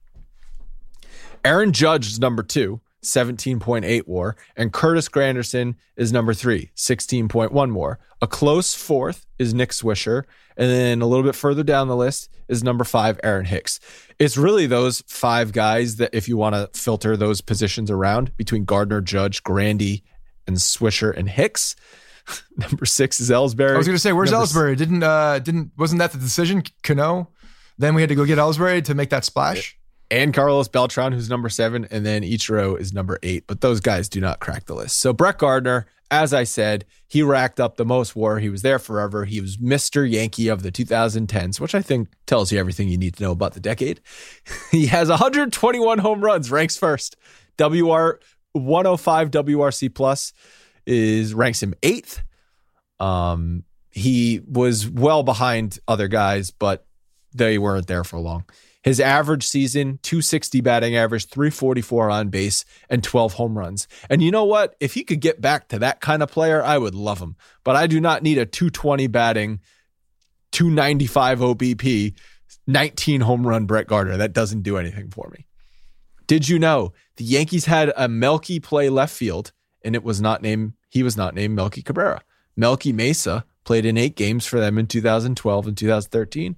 [1.43, 2.81] Aaron Judge is number two.
[3.07, 7.99] 17.8 war, and Curtis Granderson is number three, 16.1 war.
[8.21, 10.23] A close fourth is Nick Swisher,
[10.55, 13.79] and then a little bit further down the list is number five, Aaron Hicks.
[14.19, 18.65] It's really those five guys that, if you want to filter those positions around between
[18.65, 20.03] Gardner, Judge, Grandy,
[20.45, 21.75] and Swisher and Hicks.
[22.57, 23.73] number six is Ellsbury.
[23.73, 24.77] I was going to say, where's number Ellsbury?
[24.77, 26.63] Didn't uh didn't wasn't that the decision?
[26.83, 27.29] Cano.
[27.77, 29.76] Then we had to go get Ellsbury to make that splash
[30.09, 33.45] and Carlos Beltran, who's number seven, and then Ichiro is number eight.
[33.47, 34.99] But those guys do not crack the list.
[34.99, 38.39] So Brett Gardner, as I said, he racked up the most war.
[38.39, 39.25] He was there forever.
[39.25, 40.09] He was Mr.
[40.09, 43.53] Yankee of the 2010s, which I think tells you everything you need to know about
[43.53, 43.99] the decade.
[44.71, 47.17] he has 121 home runs, ranks first.
[47.59, 48.19] WR
[48.53, 50.33] 105 WRC plus
[50.85, 52.23] is ranks him eighth.
[52.99, 56.85] Um, he was well behind other guys, but
[57.33, 58.45] they weren't there for long.
[58.87, 63.85] His average season, 260 batting average, 344 on base, and 12 home runs.
[64.09, 64.77] And you know what?
[64.79, 67.35] If he could get back to that kind of player, I would love him.
[67.65, 69.59] But I do not need a 220 batting,
[70.53, 72.13] 295 OBP,
[72.65, 74.15] 19 home run Brett Gardner.
[74.15, 75.47] That doesn't do anything for me.
[76.25, 79.51] Did you know the Yankees had a Melky play left field,
[79.83, 82.21] and it was not named, he was not named Melky Cabrera.
[82.55, 86.55] Melky Mesa played in eight games for them in 2012 and 2013.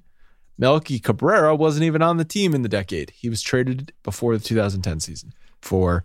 [0.59, 3.11] Melky Cabrera wasn't even on the team in the decade.
[3.11, 6.03] He was traded before the 2010 season for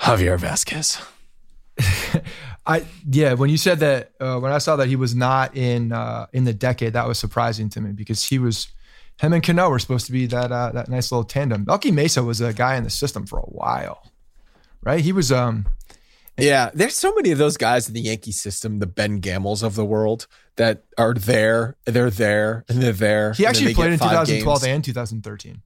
[0.00, 1.06] Javier Vazquez.
[2.66, 5.92] I yeah, when you said that, uh, when I saw that he was not in
[5.92, 8.68] uh, in the decade, that was surprising to me because he was
[9.20, 11.64] him and Cano were supposed to be that uh, that nice little tandem.
[11.66, 14.10] Melky Mesa was a guy in the system for a while,
[14.82, 15.00] right?
[15.00, 15.66] He was um
[16.42, 19.74] Yeah, there's so many of those guys in the Yankee system, the Ben Gamels of
[19.74, 20.26] the world,
[20.56, 23.32] that are there, they're there, and they're there.
[23.32, 24.74] He actually played in 2012 games.
[24.74, 25.62] and 2013.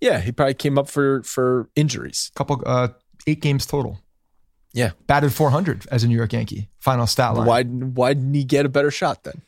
[0.00, 2.30] Yeah, he probably came up for for injuries.
[2.34, 2.88] Couple uh
[3.26, 4.00] eight games total.
[4.72, 6.68] Yeah, batted 400 as a New York Yankee.
[6.80, 7.46] Final stat line.
[7.46, 9.42] Why why didn't he get a better shot then?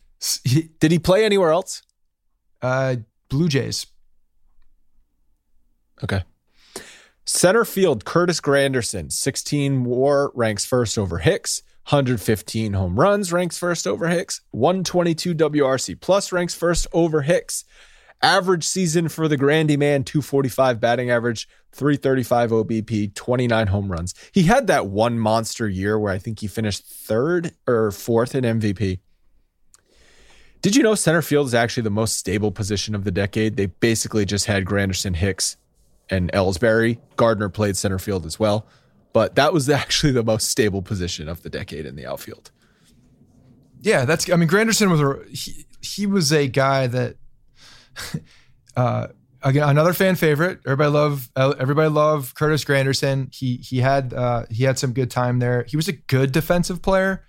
[0.44, 1.82] He, Did he play anywhere else?
[2.62, 2.96] Uh,
[3.28, 3.86] Blue Jays.
[6.02, 6.22] Okay.
[7.28, 11.60] Center field, Curtis Granderson, 16 war, ranks first over Hicks.
[11.88, 14.42] 115 home runs, ranks first over Hicks.
[14.52, 17.64] 122 WRC plus, ranks first over Hicks.
[18.22, 24.14] Average season for the Grandy man, 245 batting average, 335 OBP, 29 home runs.
[24.32, 28.44] He had that one monster year where I think he finished third or fourth in
[28.44, 29.00] MVP.
[30.62, 33.56] Did you know center field is actually the most stable position of the decade?
[33.56, 35.56] They basically just had Granderson, Hicks,
[36.10, 36.98] and Ellsbury.
[37.16, 38.66] Gardner played center field as well,
[39.12, 42.50] but that was actually the most stable position of the decade in the outfield.
[43.80, 44.30] Yeah, that's.
[44.30, 47.16] I mean, Granderson was a he, he was a guy that
[48.76, 49.08] uh,
[49.42, 50.60] again, another fan favorite.
[50.66, 53.34] Everybody love everybody love Curtis Granderson.
[53.34, 55.64] He he had uh, he had some good time there.
[55.68, 57.24] He was a good defensive player,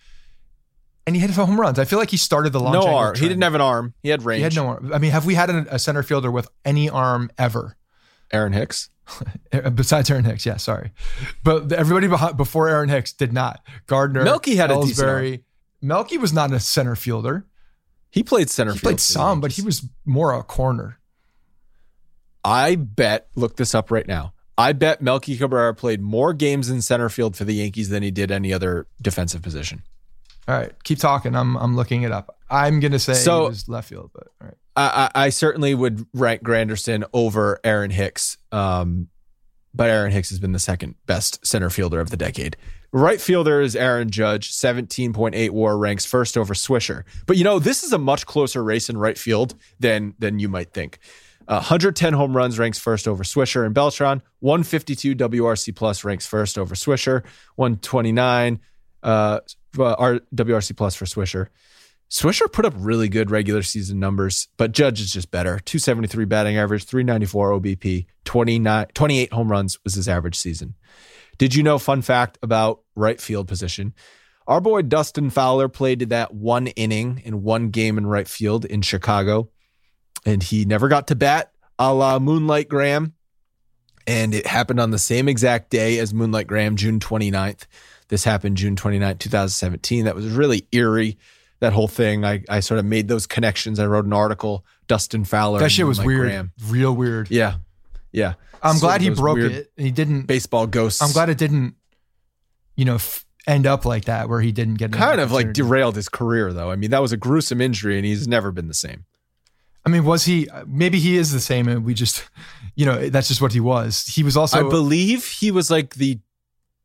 [1.06, 1.80] and he hit home runs.
[1.80, 2.74] I feel like he started the long.
[2.74, 3.16] No arm.
[3.16, 3.94] He didn't have an arm.
[4.04, 4.40] He had range.
[4.40, 4.92] He had no arm.
[4.94, 7.78] I mean, have we had a center fielder with any arm ever?
[8.32, 8.90] Aaron Hicks.
[9.54, 10.92] Uh, besides Aaron Hicks, yeah, sorry,
[11.42, 13.66] but everybody behind, before Aaron Hicks did not.
[13.86, 15.44] Gardner, Melky had Ellsbury, a decent.
[15.82, 17.46] Melky was not a center fielder.
[18.10, 18.82] He played center field.
[18.82, 21.00] he played some, but he was more a corner.
[22.44, 24.34] I bet, look this up right now.
[24.58, 28.12] I bet Melky Cabrera played more games in center field for the Yankees than he
[28.12, 29.84] did any other defensive position.
[30.48, 31.36] All right, keep talking.
[31.36, 32.38] I'm I'm looking it up.
[32.50, 34.58] I'm gonna say so, he was left field, but all right.
[34.78, 39.10] I, I certainly would rank Granderson over Aaron Hicks, um,
[39.74, 42.56] but Aaron Hicks has been the second best center fielder of the decade.
[42.94, 47.04] Right fielder is Aaron Judge, 17.8 WAR ranks first over Swisher.
[47.26, 50.48] But you know, this is a much closer race in right field than than you
[50.48, 51.00] might think.
[51.48, 54.22] Uh, 110 home runs ranks first over Swisher and Beltran.
[54.40, 57.24] 152 WRC plus ranks first over Swisher.
[57.56, 58.60] 129
[59.04, 59.40] uh,
[59.76, 61.48] WRC plus for Swisher.
[62.10, 65.60] Swisher put up really good regular season numbers, but Judge is just better.
[65.60, 70.76] 273 batting average, 394 OBP, 29, 28 home runs was his average season.
[71.38, 73.94] Did you know, fun fact about right field position?
[74.48, 78.82] Our boy Dustin Fowler played that one inning in one game in right field in
[78.82, 79.50] Chicago,
[80.26, 83.14] and he never got to bat a la Moonlight Graham.
[84.08, 87.66] And it happened on the same exact day as Moonlight Graham, June 29th.
[88.08, 90.06] This happened June 29th, 2017.
[90.06, 91.18] That was really eerie.
[91.60, 92.24] That whole thing.
[92.24, 93.80] I, I sort of made those connections.
[93.80, 95.60] I wrote an article, Dustin Fowler.
[95.60, 96.22] That shit was weird.
[96.22, 96.52] Graham.
[96.68, 97.32] Real weird.
[97.32, 97.56] Yeah.
[98.12, 98.34] Yeah.
[98.62, 99.72] I'm so glad he broke it.
[99.76, 101.02] He didn't baseball ghosts.
[101.02, 101.76] I'm glad it didn't,
[102.76, 105.96] you know, f- end up like that where he didn't get kind of like derailed
[105.96, 106.70] his career though.
[106.70, 109.06] I mean, that was a gruesome injury, and he's never been the same.
[109.86, 110.50] I mean, was he?
[110.66, 112.28] Maybe he is the same, and we just,
[112.76, 114.06] you know, that's just what he was.
[114.06, 114.66] He was also.
[114.68, 116.20] I believe he was like the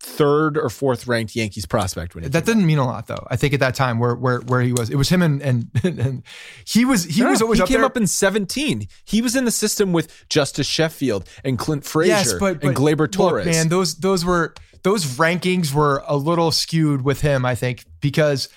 [0.03, 3.25] third or fourth ranked Yankees prospect when that didn't mean a lot though.
[3.31, 5.71] I think at that time where where where he was, it was him and and,
[5.85, 6.23] and
[6.65, 7.87] he was he no, was always he up came there.
[7.87, 8.89] up in seventeen.
[9.05, 12.77] He was in the system with Justice Sheffield and Clint Frazier yes, but, but and
[12.77, 13.47] Gleyber Torres.
[13.47, 17.47] Look, man, those those were those rankings were a little skewed with him.
[17.47, 18.49] I think because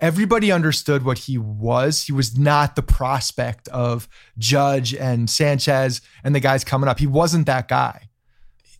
[0.00, 2.04] everybody understood what he was.
[2.04, 4.08] He was not the prospect of
[4.38, 6.98] Judge and Sanchez and the guys coming up.
[6.98, 8.08] He wasn't that guy.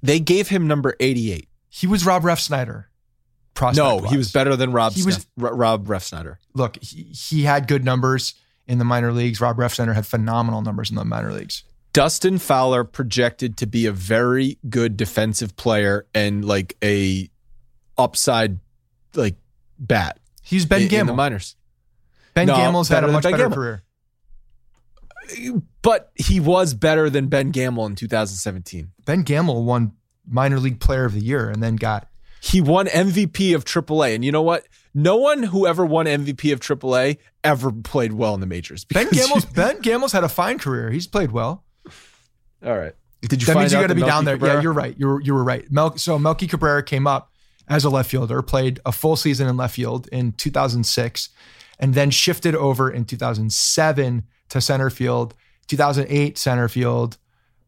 [0.03, 1.49] They gave him number eighty eight.
[1.77, 2.87] He was Rob Refsnyder.
[3.75, 4.95] No, he was better than Rob.
[4.95, 6.37] He was Rob Refsnyder.
[6.55, 8.35] Look, he, he had good numbers
[8.67, 9.43] in the minor leagues.
[9.43, 11.65] Rob Ref Refsnyder had phenomenal numbers in the minor leagues.
[11.93, 17.29] Dustin Fowler projected to be a very good defensive player and like a
[17.99, 18.59] upside
[19.15, 19.37] like
[19.79, 20.19] bat.
[20.43, 21.01] He's Ben in, Gamel.
[21.01, 21.57] In the minors.
[22.33, 23.55] Ben no, Gamel's had a much ben better Gamel.
[23.55, 23.83] career.
[25.83, 28.93] But he was better than Ben Gamel in 2017.
[29.05, 29.93] Ben Gamel won
[30.29, 32.09] minor league player of the year and then got
[32.41, 34.15] he won MVP of AAA.
[34.15, 34.67] And you know what?
[34.95, 38.85] No one who ever won MVP of AAA ever played well in the majors.
[38.85, 40.91] Ben Gamel's Ben Gamel's had a fine career.
[40.91, 41.65] He's played well.
[42.65, 42.95] All right.
[43.23, 44.37] Did you that means you got to be Melky down there.
[44.37, 44.55] Cabrera?
[44.55, 44.95] Yeah, you're right.
[44.99, 45.71] You you were right.
[45.71, 47.33] Mel, so Melky Cabrera came up
[47.69, 51.29] as a left fielder, played a full season in left field in 2006,
[51.79, 55.35] and then shifted over in 2007 to center field.
[55.67, 57.19] 2008 center field.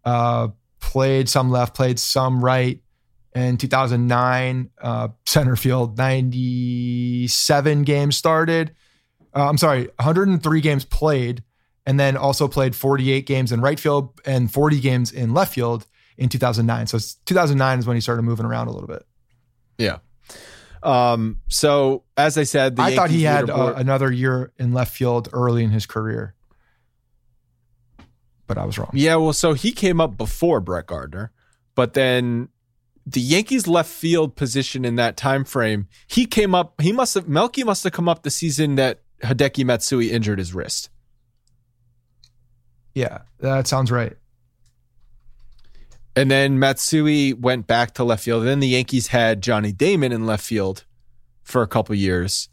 [0.05, 0.49] Uh,
[0.89, 2.81] played some left, played some right.
[3.35, 8.75] In 2009, uh, center field, 97 games started.
[9.37, 11.45] Uh, I'm sorry, 103 games played,
[11.85, 15.87] and then also played 48 games in right field and 40 games in left field
[16.17, 16.87] in 2009.
[16.87, 19.05] So 2009 is when he started moving around a little bit.
[19.77, 19.99] Yeah.
[20.83, 24.97] Um, so as I said, I Yankees thought he had uh, another year in left
[24.97, 26.35] field early in his career,
[28.49, 28.91] but I was wrong.
[28.93, 31.31] Yeah, well, so he came up before Brett Gardner,
[31.77, 32.49] but then
[33.07, 36.81] the Yankees left field position in that time frame, he came up.
[36.81, 40.53] He must have Melky must have come up the season that Hideki Matsui injured his
[40.53, 40.91] wrist.
[42.95, 44.17] Yeah, that sounds right.
[46.17, 48.41] And then Matsui went back to left field.
[48.41, 50.85] And then the Yankees had Johnny Damon in left field
[51.45, 52.49] for a couple years.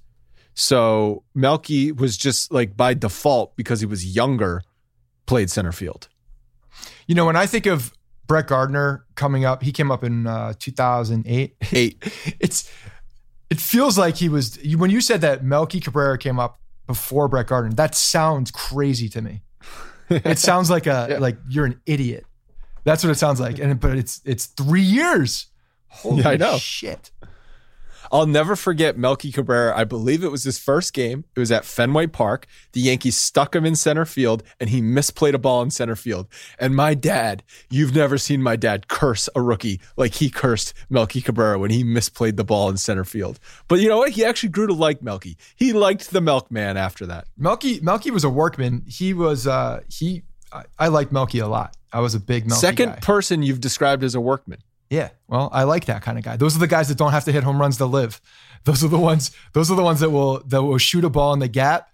[0.54, 4.62] So Melky was just like by default because he was younger,
[5.26, 6.08] played center field.
[7.08, 7.94] You know, when I think of
[8.28, 11.56] Brett Gardner coming up, he came up in uh, 2008.
[11.72, 11.98] Eight.
[12.40, 12.72] it's
[13.50, 17.48] it feels like he was when you said that Melky Cabrera came up before Brett
[17.48, 17.74] Gardner.
[17.74, 19.42] That sounds crazy to me.
[20.10, 21.18] it sounds like a yeah.
[21.18, 22.26] like you're an idiot.
[22.84, 23.60] That's what it sounds like.
[23.60, 25.48] And but it's it's three years.
[25.88, 26.58] Holy yeah, I know.
[26.58, 27.12] shit.
[28.12, 29.78] I'll never forget Melky Cabrera.
[29.78, 31.26] I believe it was his first game.
[31.36, 32.48] It was at Fenway Park.
[32.74, 36.28] The Yankees stuck him in center field and he misplayed a ball in center field.
[36.60, 41.22] And my dad, you've never seen my dad curse a rookie like he cursed Melky
[41.22, 43.40] Cabrera when he misplayed the ball in center field.
[43.68, 44.12] But you know what?
[44.12, 45.38] He actually grew to like Melky.
[45.56, 47.28] He liked the milkman after that.
[47.38, 48.84] Melky Melky was a workman.
[48.88, 51.76] He was uh he I, I liked Melky a lot.
[51.92, 53.00] I was a big Melky Second guy.
[53.00, 54.60] person you've described as a workman.
[54.96, 56.38] Yeah, well, I like that kind of guy.
[56.38, 58.22] Those are the guys that don't have to hit home runs to live.
[58.64, 59.32] Those are the ones.
[59.54, 61.90] Those are the ones that will that will shoot a ball in the gap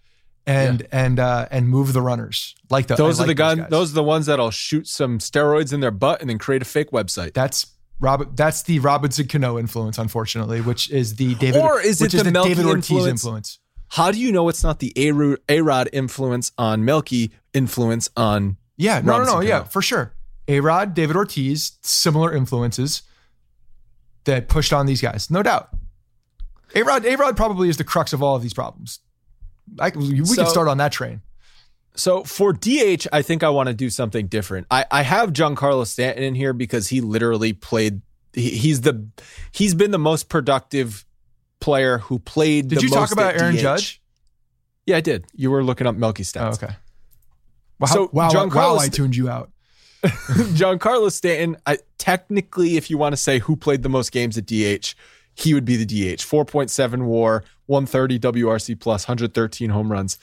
[0.46, 0.88] and yeah.
[0.92, 2.56] and uh, and move the runners.
[2.70, 3.70] Like the, those I are like the guys.
[3.70, 6.66] Those are the ones that'll shoot some steroids in their butt and then create a
[6.66, 7.34] fake website.
[7.34, 7.68] That's
[8.00, 8.36] Rob.
[8.36, 11.62] That's the Robinson Cano influence, unfortunately, which is the David.
[11.62, 13.08] Or is it the, the David Ortiz influence?
[13.08, 13.60] influence?
[13.90, 19.02] How do you know it's not the A Rod influence on Melky influence on yeah,
[19.02, 20.14] no, no, no, yeah, for sure.
[20.48, 23.04] A Rod, David Ortiz, similar influences
[24.26, 25.70] that pushed on these guys, no doubt.
[26.76, 29.00] A Rod, A Rod probably is the crux of all of these problems.
[29.80, 31.22] I, we so, can start on that train.
[31.96, 34.68] So for DH, I think I want to do something different.
[34.72, 38.02] I, I have Giancarlo Stanton in here because he literally played.
[38.34, 39.08] He, he's the
[39.52, 41.06] he's been the most productive
[41.60, 42.70] player who played.
[42.70, 43.60] Did you talk about Aaron DH.
[43.60, 44.02] Judge?
[44.86, 45.26] Yeah, I did.
[45.34, 46.64] You were looking up Melky stats.
[46.64, 46.76] Oh, okay.
[47.80, 49.52] Wow, so wow, Giancarlo wow, I tuned you out.
[50.04, 54.46] Giancarlo Stanton, I, technically, if you want to say who played the most games at
[54.46, 54.96] DH,
[55.36, 56.22] he would be the DH.
[56.22, 60.18] 4.7 war, 130 WRC plus, 113 home runs.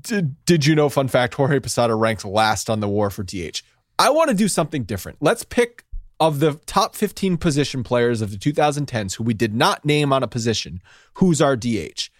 [0.00, 3.62] Did, did you know, fun fact, Jorge Posada ranks last on the war for DH?
[3.98, 5.18] I want to do something different.
[5.20, 5.84] Let's pick
[6.20, 10.22] of the top 15 position players of the 2010s who we did not name on
[10.22, 10.82] a position,
[11.14, 12.10] who's our DH?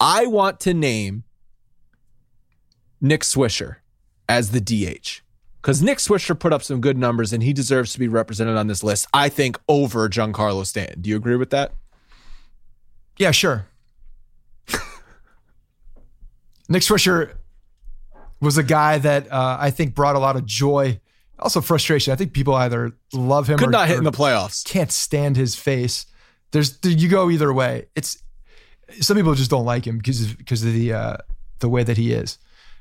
[0.00, 1.24] I want to name
[3.00, 3.76] Nick Swisher
[4.28, 5.22] as the DH.
[5.66, 8.68] Because Nick Swisher put up some good numbers and he deserves to be represented on
[8.68, 11.00] this list, I think, over Giancarlo Stanton.
[11.00, 11.74] Do you agree with that?
[13.16, 13.66] Yeah, sure.
[16.68, 17.32] Nick Swisher
[18.40, 21.00] was a guy that uh, I think brought a lot of joy,
[21.36, 22.12] also frustration.
[22.12, 25.36] I think people either love him could or not hit in the playoffs, can't stand
[25.36, 26.06] his face.
[26.52, 27.86] There's you go either way.
[27.96, 28.22] It's
[29.00, 31.16] some people just don't like him because because of the uh,
[31.58, 32.38] the way that he is.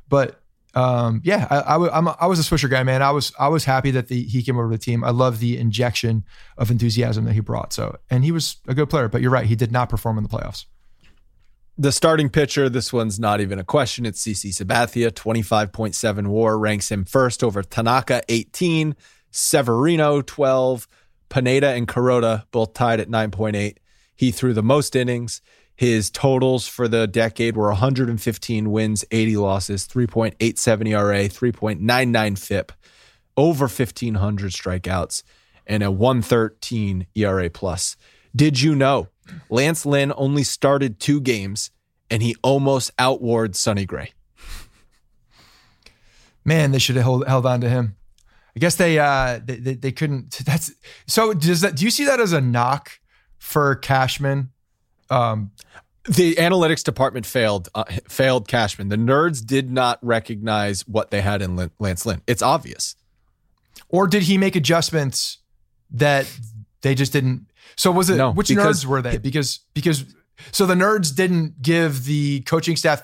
[0.07, 0.39] But
[0.75, 3.01] um, yeah, I, was a Swisher guy, man.
[3.01, 5.05] I was I was happy that the, he came over to the team.
[5.05, 6.25] I love the injection
[6.57, 7.71] of enthusiasm that he brought.
[7.71, 9.07] So, and he was a good player.
[9.07, 10.65] But you're right, he did not perform in the playoffs.
[11.77, 14.05] The starting pitcher, this one's not even a question.
[14.05, 18.95] It's CC Sabathia, 25.7 WAR ranks him first over Tanaka, 18,
[19.31, 20.87] Severino, 12,
[21.27, 23.75] Pineda and Kuroda both tied at 9.8.
[24.15, 25.41] He threw the most innings.
[25.75, 32.71] His totals for the decade were 115 wins, 80 losses, 3.87 ERA, 3.99 FIP,
[33.35, 35.23] over 1,500 strikeouts,
[35.67, 37.97] and a 113 ERA plus.
[38.35, 39.09] Did you know
[39.49, 41.71] Lance Lynn only started two games
[42.09, 44.13] and he almost outwarred Sonny Gray?
[46.45, 47.95] Man, they should have held, held on to him.
[48.55, 50.31] I guess they, uh, they, they they couldn't.
[50.45, 50.71] That's
[51.07, 51.33] so.
[51.33, 51.75] Does that?
[51.75, 52.99] Do you see that as a knock
[53.37, 54.51] for Cashman?
[55.09, 55.51] Um,
[56.07, 58.89] the analytics department failed uh, failed Cashman.
[58.89, 62.21] The nerds did not recognize what they had in Lance Lynn.
[62.27, 62.95] It's obvious.
[63.89, 65.39] Or did he make adjustments
[65.91, 66.31] that
[66.81, 67.47] they just didn't?
[67.75, 69.17] So was it no, which nerds were they?
[69.17, 70.05] Because because
[70.51, 73.03] so the nerds didn't give the coaching staff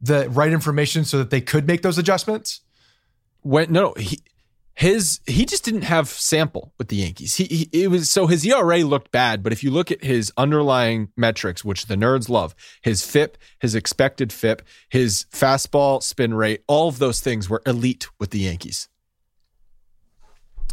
[0.00, 2.60] the right information so that they could make those adjustments.
[3.42, 4.20] When no, he
[4.80, 7.34] his he just didn't have sample with the Yankees.
[7.34, 10.32] He, he, it was so his ERA looked bad, but if you look at his
[10.38, 16.64] underlying metrics, which the nerds love, his FIP, his expected FIP, his fastball spin rate,
[16.66, 18.88] all of those things were elite with the Yankees.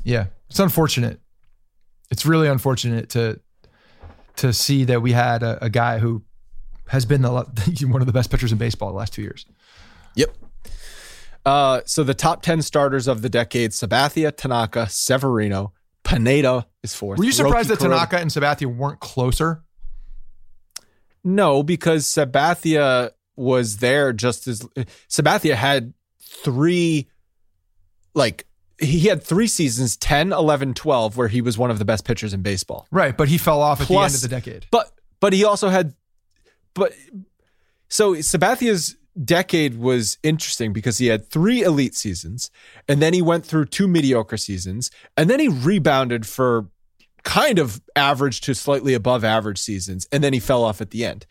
[0.06, 1.20] Yeah, it's unfortunate.
[2.10, 3.42] It's really unfortunate to
[4.38, 6.24] to see that we had a, a guy who
[6.88, 7.30] has been the,
[7.90, 9.46] one of the best pitchers in baseball the last two years.
[10.16, 10.30] Yep.
[11.48, 15.72] Uh, so the top 10 starters of the decade Sabathia, Tanaka, Severino,
[16.04, 17.20] Pineda is fourth.
[17.20, 19.64] Were you surprised Roki that Tanaka and Sabathia weren't closer?
[21.24, 24.60] No, because Sabathia was there just as
[25.10, 27.08] Sabathia had three,
[28.14, 28.46] like,
[28.78, 32.32] he had three seasons 10 11 12 where he was one of the best pitchers
[32.32, 35.34] in baseball right but he fell off at the end of the decade but but
[35.34, 35.96] he also had
[36.76, 36.94] but
[37.90, 38.96] so Sabathia's
[39.26, 42.52] decade was interesting because he had three elite seasons
[42.88, 46.68] and then he went through two mediocre seasons and then he rebounded for
[47.24, 51.04] kind of average to slightly above average seasons and then he fell off at the
[51.04, 51.26] end.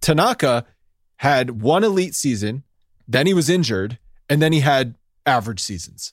[0.00, 0.66] Tanaka
[1.18, 2.62] had one elite season,
[3.06, 3.98] then he was injured,
[4.28, 4.94] and then he had
[5.26, 6.12] average seasons.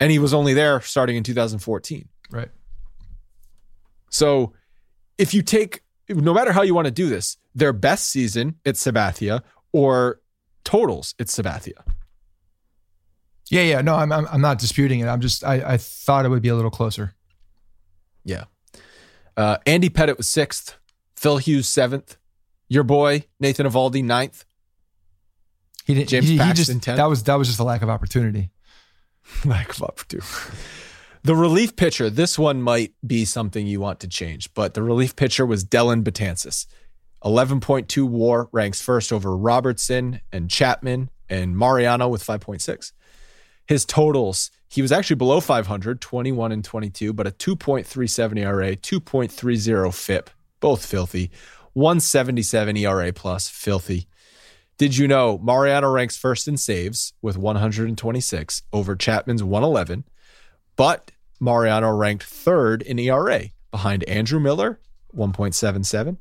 [0.00, 2.08] And he was only there starting in 2014.
[2.30, 2.48] Right.
[4.10, 4.52] So
[5.16, 8.84] if you take no matter how you want to do this, their best season, it's
[8.84, 9.42] Sabathia,
[9.72, 10.20] or
[10.64, 11.82] totals, it's Sabathia.
[13.50, 13.80] Yeah, yeah.
[13.80, 15.06] No, I'm, I'm, I'm not disputing it.
[15.06, 17.14] I'm just, I, I thought it would be a little closer.
[18.24, 18.44] Yeah.
[19.36, 20.76] Uh, Andy Pettitte was sixth,
[21.16, 22.16] Phil Hughes seventh,
[22.68, 24.44] your boy Nathan Eovaldi, ninth.
[25.86, 26.10] He didn't.
[26.10, 28.50] James he, Paxton he just, That was that was just a lack of opportunity.
[29.44, 30.28] lack of opportunity.
[31.22, 35.16] The relief pitcher, this one might be something you want to change, but the relief
[35.16, 36.66] pitcher was Dellin Betances.
[37.24, 42.92] 11.2 war ranks first over Robertson and Chapman and Mariano with 5.6.
[43.66, 49.94] His totals, he was actually below 500, 21 and 22, but a 2.37 ERA, 2.30
[49.94, 50.30] FIP,
[50.60, 51.30] both filthy.
[51.74, 54.08] 177 ERA plus, filthy.
[54.78, 60.04] Did you know Mariano ranks first in saves with 126 over Chapman's 111,
[60.76, 64.80] but Mariano ranked third in ERA behind Andrew Miller,
[65.14, 66.16] 1.77,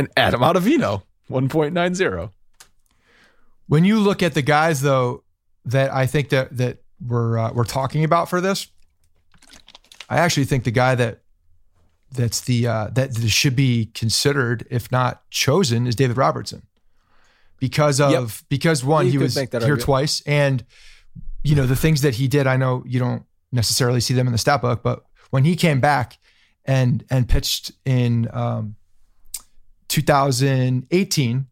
[0.00, 2.30] and Adam Ottavino, 1.90.
[3.68, 5.22] When you look at the guys, though,
[5.66, 8.66] that I think that that we're uh, we're talking about for this,
[10.08, 11.20] I actually think the guy that
[12.10, 16.62] that's the uh, that should be considered, if not chosen, is David Robertson,
[17.58, 18.28] because of yep.
[18.48, 19.82] because one you he was here argument.
[19.82, 20.64] twice, and
[21.44, 22.46] you know the things that he did.
[22.46, 25.78] I know you don't necessarily see them in the stat book, but when he came
[25.78, 26.18] back
[26.64, 28.76] and and pitched in um,
[29.90, 31.46] 2018,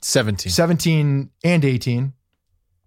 [0.00, 2.12] 17, 17 and 18,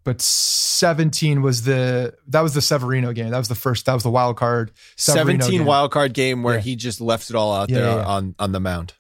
[0.06, 3.30] but 17 was the that was the Severino game.
[3.32, 3.86] That was the first.
[3.86, 4.72] That was the wild card.
[4.96, 5.68] Severino 17 game.
[5.68, 6.62] wild card game where yeah.
[6.62, 8.94] he just left it all out yeah, there yeah, on on the mound.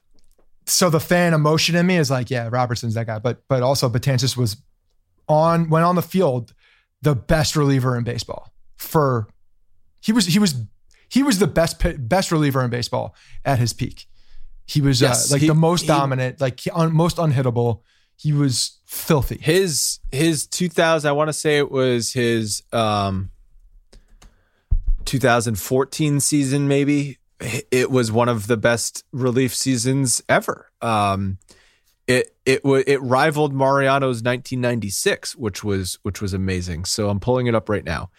[0.65, 3.19] So the fan emotion in me is like, yeah, Robertson's that guy.
[3.19, 4.57] But but also Betances was
[5.29, 6.53] on when on the field
[7.01, 9.27] the best reliever in baseball for
[10.01, 10.55] he was he was
[11.07, 13.15] he was the best best reliever in baseball
[13.45, 14.07] at his peak.
[14.67, 17.81] He was uh, yes, uh, like he, the most he, dominant, like un, most unhittable.
[18.17, 19.37] He was filthy.
[19.41, 23.31] His his 2000, I want to say it was his um
[25.05, 27.17] 2014 season maybe.
[27.39, 30.71] It was one of the best relief seasons ever.
[30.81, 31.37] Um
[32.07, 36.85] it it it rivaled Mariano's 1996, which was which was amazing.
[36.85, 38.09] So I'm pulling it up right now.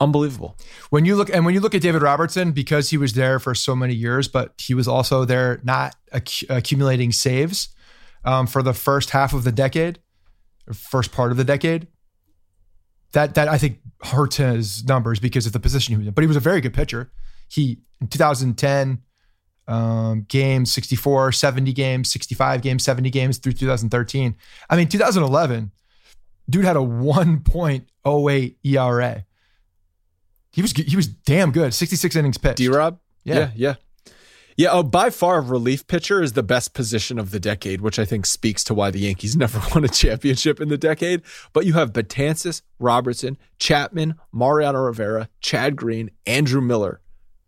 [0.01, 0.57] Unbelievable.
[0.89, 3.55] When you look and when you look at David Robertson, because he was there for
[3.55, 7.69] so many years, but he was also there not acc- accumulating saves
[8.25, 9.99] um, for the first half of the decade,
[10.73, 11.87] first part of the decade
[13.13, 16.13] that that I think hurts his numbers because of the position he was in.
[16.13, 17.09] But he was a very good pitcher.
[17.47, 19.01] He in 2010
[19.67, 24.35] um, games, 64, 70 games, 65 games, 70 games through 2013.
[24.69, 25.71] I mean, 2011,
[26.49, 29.25] dude had a 1.08 ERA.
[30.51, 31.73] He was he was damn good.
[31.73, 32.57] 66 innings pitched.
[32.57, 32.99] D Rob?
[33.23, 33.35] Yeah.
[33.35, 33.75] yeah, yeah.
[34.57, 38.05] Yeah, oh, by far, relief pitcher is the best position of the decade, which I
[38.05, 41.23] think speaks to why the Yankees never won a championship in the decade.
[41.51, 47.01] But you have Betances, Robertson, Chapman, Mariano Rivera, Chad Green, Andrew Miller.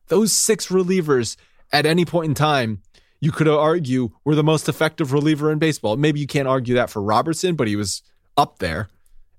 [0.07, 1.38] Those six relievers
[1.72, 2.81] at any point in time,
[3.19, 5.98] you could argue were the most effective reliever in baseball.
[5.98, 8.03] Maybe you can't argue that for Robertson, but he was
[8.35, 8.89] up there.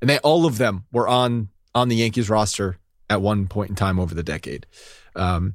[0.01, 2.79] And they all of them were on on the Yankees roster
[3.11, 4.67] at one point in time over the decade.
[5.15, 5.55] Um,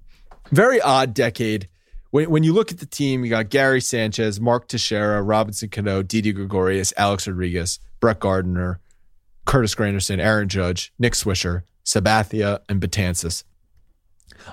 [0.52, 1.68] very odd decade
[2.14, 6.04] when, when you look at the team, you got Gary Sanchez, Mark Teixeira, Robinson Cano,
[6.04, 8.80] Didi Gregorius, Alex Rodriguez, Brett Gardner,
[9.46, 13.44] Curtis Granderson, Aaron Judge, Nick Swisher, Sabathia, and Betances.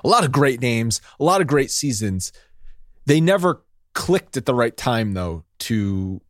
[0.04, 2.32] A lot of great names, a lot of great seasons.
[3.06, 3.62] They never
[3.94, 6.20] clicked at the right time though to,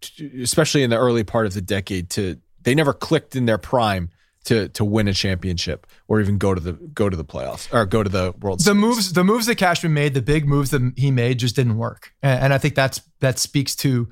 [0.00, 3.58] to especially in the early part of the decade to they never clicked in their
[3.58, 4.10] prime
[4.44, 7.84] to to win a championship or even go to the go to the playoffs or
[7.86, 8.60] go to the World.
[8.60, 8.80] The Series.
[8.80, 12.12] moves, the moves that Cashman made, the big moves that he made, just didn't work,
[12.22, 14.08] and, and I think that's that speaks to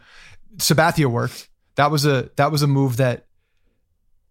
[0.56, 1.48] Sabathia worked.
[1.76, 3.26] That was a that was a move that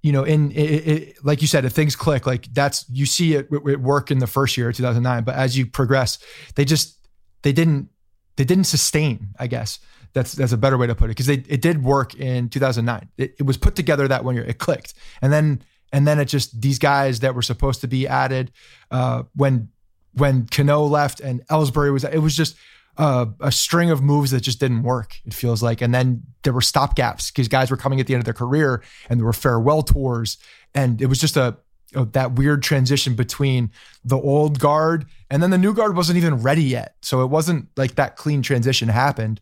[0.08, 3.34] you know, in it, it, like you said, if things click, like that's you see
[3.34, 5.26] it, it work in the first year, 2009.
[5.26, 6.18] But as you progress,
[6.56, 7.06] they just
[7.42, 7.90] they didn't
[8.38, 9.34] they didn't sustain.
[9.38, 9.80] I guess
[10.14, 13.10] that's that's a better way to put it because they it did work in 2009.
[13.18, 14.46] It, it was put together that one year.
[14.46, 15.62] It clicked, and then
[15.92, 18.54] and then it just these guys that were supposed to be added
[18.90, 19.68] uh, when
[20.14, 22.56] when Cano left and Ellsbury was it was just
[22.98, 25.20] uh, a string of moves that just didn't work.
[25.26, 28.22] It feels like, and then there were stopgaps because guys were coming at the end
[28.22, 30.38] of their career, and there were farewell tours,
[30.74, 31.58] and it was just a,
[31.96, 33.72] a, that weird transition between
[34.04, 37.68] the old guard and then the new guard wasn't even ready yet, so it wasn't
[37.76, 39.42] like that clean transition happened.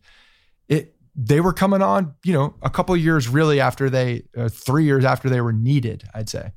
[0.67, 4.83] It they were coming on, you know, a couple years really after they, uh, three
[4.83, 6.51] years after they were needed, I'd say.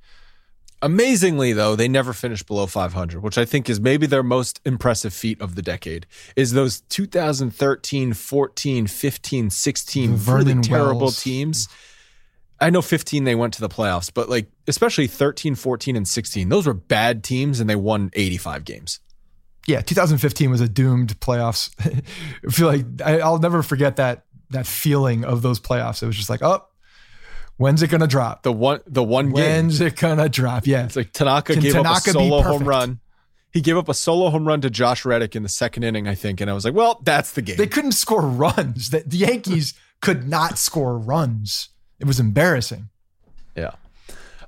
[0.81, 5.13] Amazingly, though, they never finished below 500, which I think is maybe their most impressive
[5.13, 6.07] feat of the decade.
[6.37, 11.23] Is those 2013, 14, 15, 16 really terrible Wells.
[11.23, 11.69] teams.
[12.61, 16.49] I know 15 they went to the playoffs, but like especially 13, 14, and 16,
[16.49, 19.01] those were bad teams and they won 85 games.
[19.67, 21.71] Yeah, 2015 was a doomed playoffs.
[22.47, 26.03] I feel like I, I'll never forget that that feeling of those playoffs.
[26.03, 26.65] It was just like, oh,
[27.59, 28.45] When's it gonna drop?
[28.45, 29.89] The one, the one game When's game.
[29.89, 30.67] it gonna drop?
[30.67, 33.01] Yeah, it's like Tanaka Can gave Tanaka up a solo home run.
[33.53, 36.15] He gave up a solo home run to Josh Reddick in the second inning, I
[36.15, 38.91] think, and I was like, "Well, that's the game." They couldn't score runs.
[38.91, 41.71] The, the Yankees could not score runs.
[41.99, 42.91] It was embarrassing.
[43.57, 43.73] Yeah.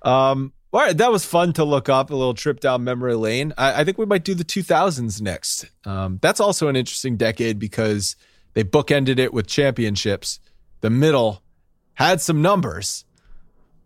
[0.02, 0.52] Um.
[0.72, 2.10] All right, that was fun to look up.
[2.10, 3.52] A little trip down memory lane.
[3.58, 5.66] I, I think we might do the 2000s next.
[5.84, 8.14] Um, that's also an interesting decade because
[8.54, 10.38] they bookended it with championships.
[10.80, 11.42] The middle
[12.08, 13.04] had some numbers,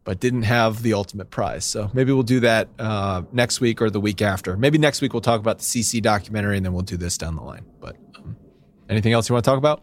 [0.04, 1.64] but didn't have the ultimate prize.
[1.64, 4.56] So maybe we'll do that uh, next week or the week after.
[4.56, 7.36] Maybe next week we'll talk about the CC documentary and then we'll do this down
[7.36, 7.64] the line.
[7.80, 8.36] But um,
[8.88, 9.82] anything else you want to talk about?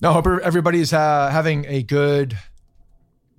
[0.00, 2.36] No, hope everybody's uh, having a good.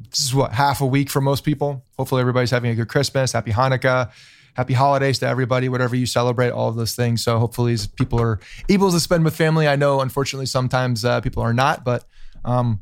[0.09, 1.83] This is what half a week for most people.
[1.97, 4.11] Hopefully, everybody's having a good Christmas, happy Hanukkah,
[4.53, 7.23] happy holidays to everybody, whatever you celebrate, all of those things.
[7.23, 8.39] So hopefully, people are
[8.69, 9.67] able to spend with family.
[9.67, 12.05] I know, unfortunately, sometimes uh, people are not, but
[12.45, 12.81] um,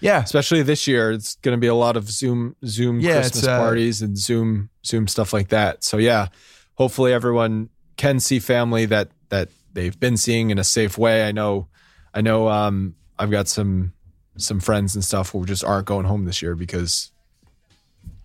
[0.00, 3.46] yeah, especially this year, it's going to be a lot of Zoom Zoom yeah, Christmas
[3.46, 5.84] uh, parties and Zoom Zoom stuff like that.
[5.84, 6.28] So yeah,
[6.74, 11.26] hopefully everyone can see family that that they've been seeing in a safe way.
[11.26, 11.68] I know,
[12.14, 12.48] I know.
[12.48, 13.92] Um, I've got some
[14.36, 17.12] some friends and stuff who just aren't going home this year because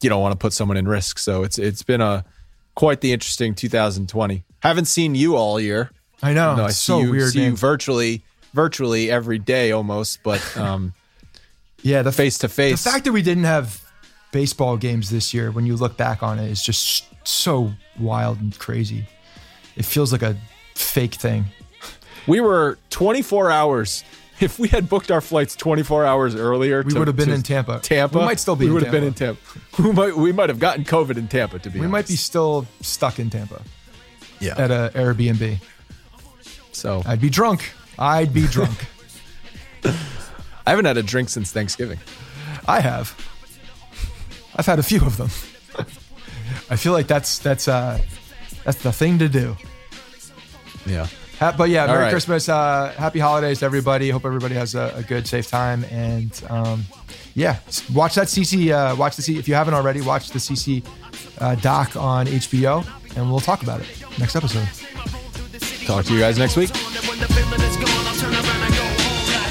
[0.02, 1.20] you don't want to put someone in risk.
[1.20, 2.26] So it's it's been a
[2.76, 4.44] quite the interesting 2020.
[4.60, 5.92] Haven't seen you all year.
[6.22, 6.56] I know.
[6.56, 7.32] No, I so you, weird.
[7.34, 8.24] See you virtually
[8.54, 10.94] virtually every day almost, but um,
[11.86, 12.84] yeah, the face to face.
[12.84, 13.80] The fact that we didn't have
[14.32, 18.58] baseball games this year, when you look back on it, is just so wild and
[18.58, 19.06] crazy.
[19.76, 20.36] It feels like a
[20.74, 21.46] fake thing.
[22.26, 24.04] We were 24 hours.
[24.40, 27.44] If we had booked our flights 24 hours earlier, we to, would have been in
[27.44, 27.80] Tampa.
[27.82, 28.66] Tampa, we might still be.
[28.66, 29.40] We would have been in Tampa.
[29.78, 31.60] We might, we might have gotten COVID in Tampa.
[31.60, 31.92] To be, we honest.
[31.92, 33.62] might be still stuck in Tampa.
[34.40, 35.62] Yeah, at a Airbnb.
[36.72, 37.72] So I'd be drunk.
[38.00, 38.88] I'd be drunk.
[40.66, 42.00] I haven't had a drink since Thanksgiving.
[42.68, 43.16] I have.
[44.56, 45.30] I've had a few of them.
[46.70, 48.00] I feel like that's that's uh
[48.64, 49.56] that's the thing to do.
[50.86, 51.08] Yeah.
[51.40, 52.12] Ha- but yeah, Merry right.
[52.12, 54.10] Christmas, uh, Happy Holidays to everybody.
[54.10, 56.86] Hope everybody has a, a good, safe time, and um,
[57.34, 57.60] yeah,
[57.94, 58.72] watch that CC.
[58.72, 60.00] Uh, watch the C if you haven't already.
[60.02, 60.86] Watch the CC
[61.40, 62.88] uh, doc on HBO,
[63.18, 63.88] and we'll talk about it
[64.18, 64.68] next episode.
[65.86, 66.72] Talk to you guys next week.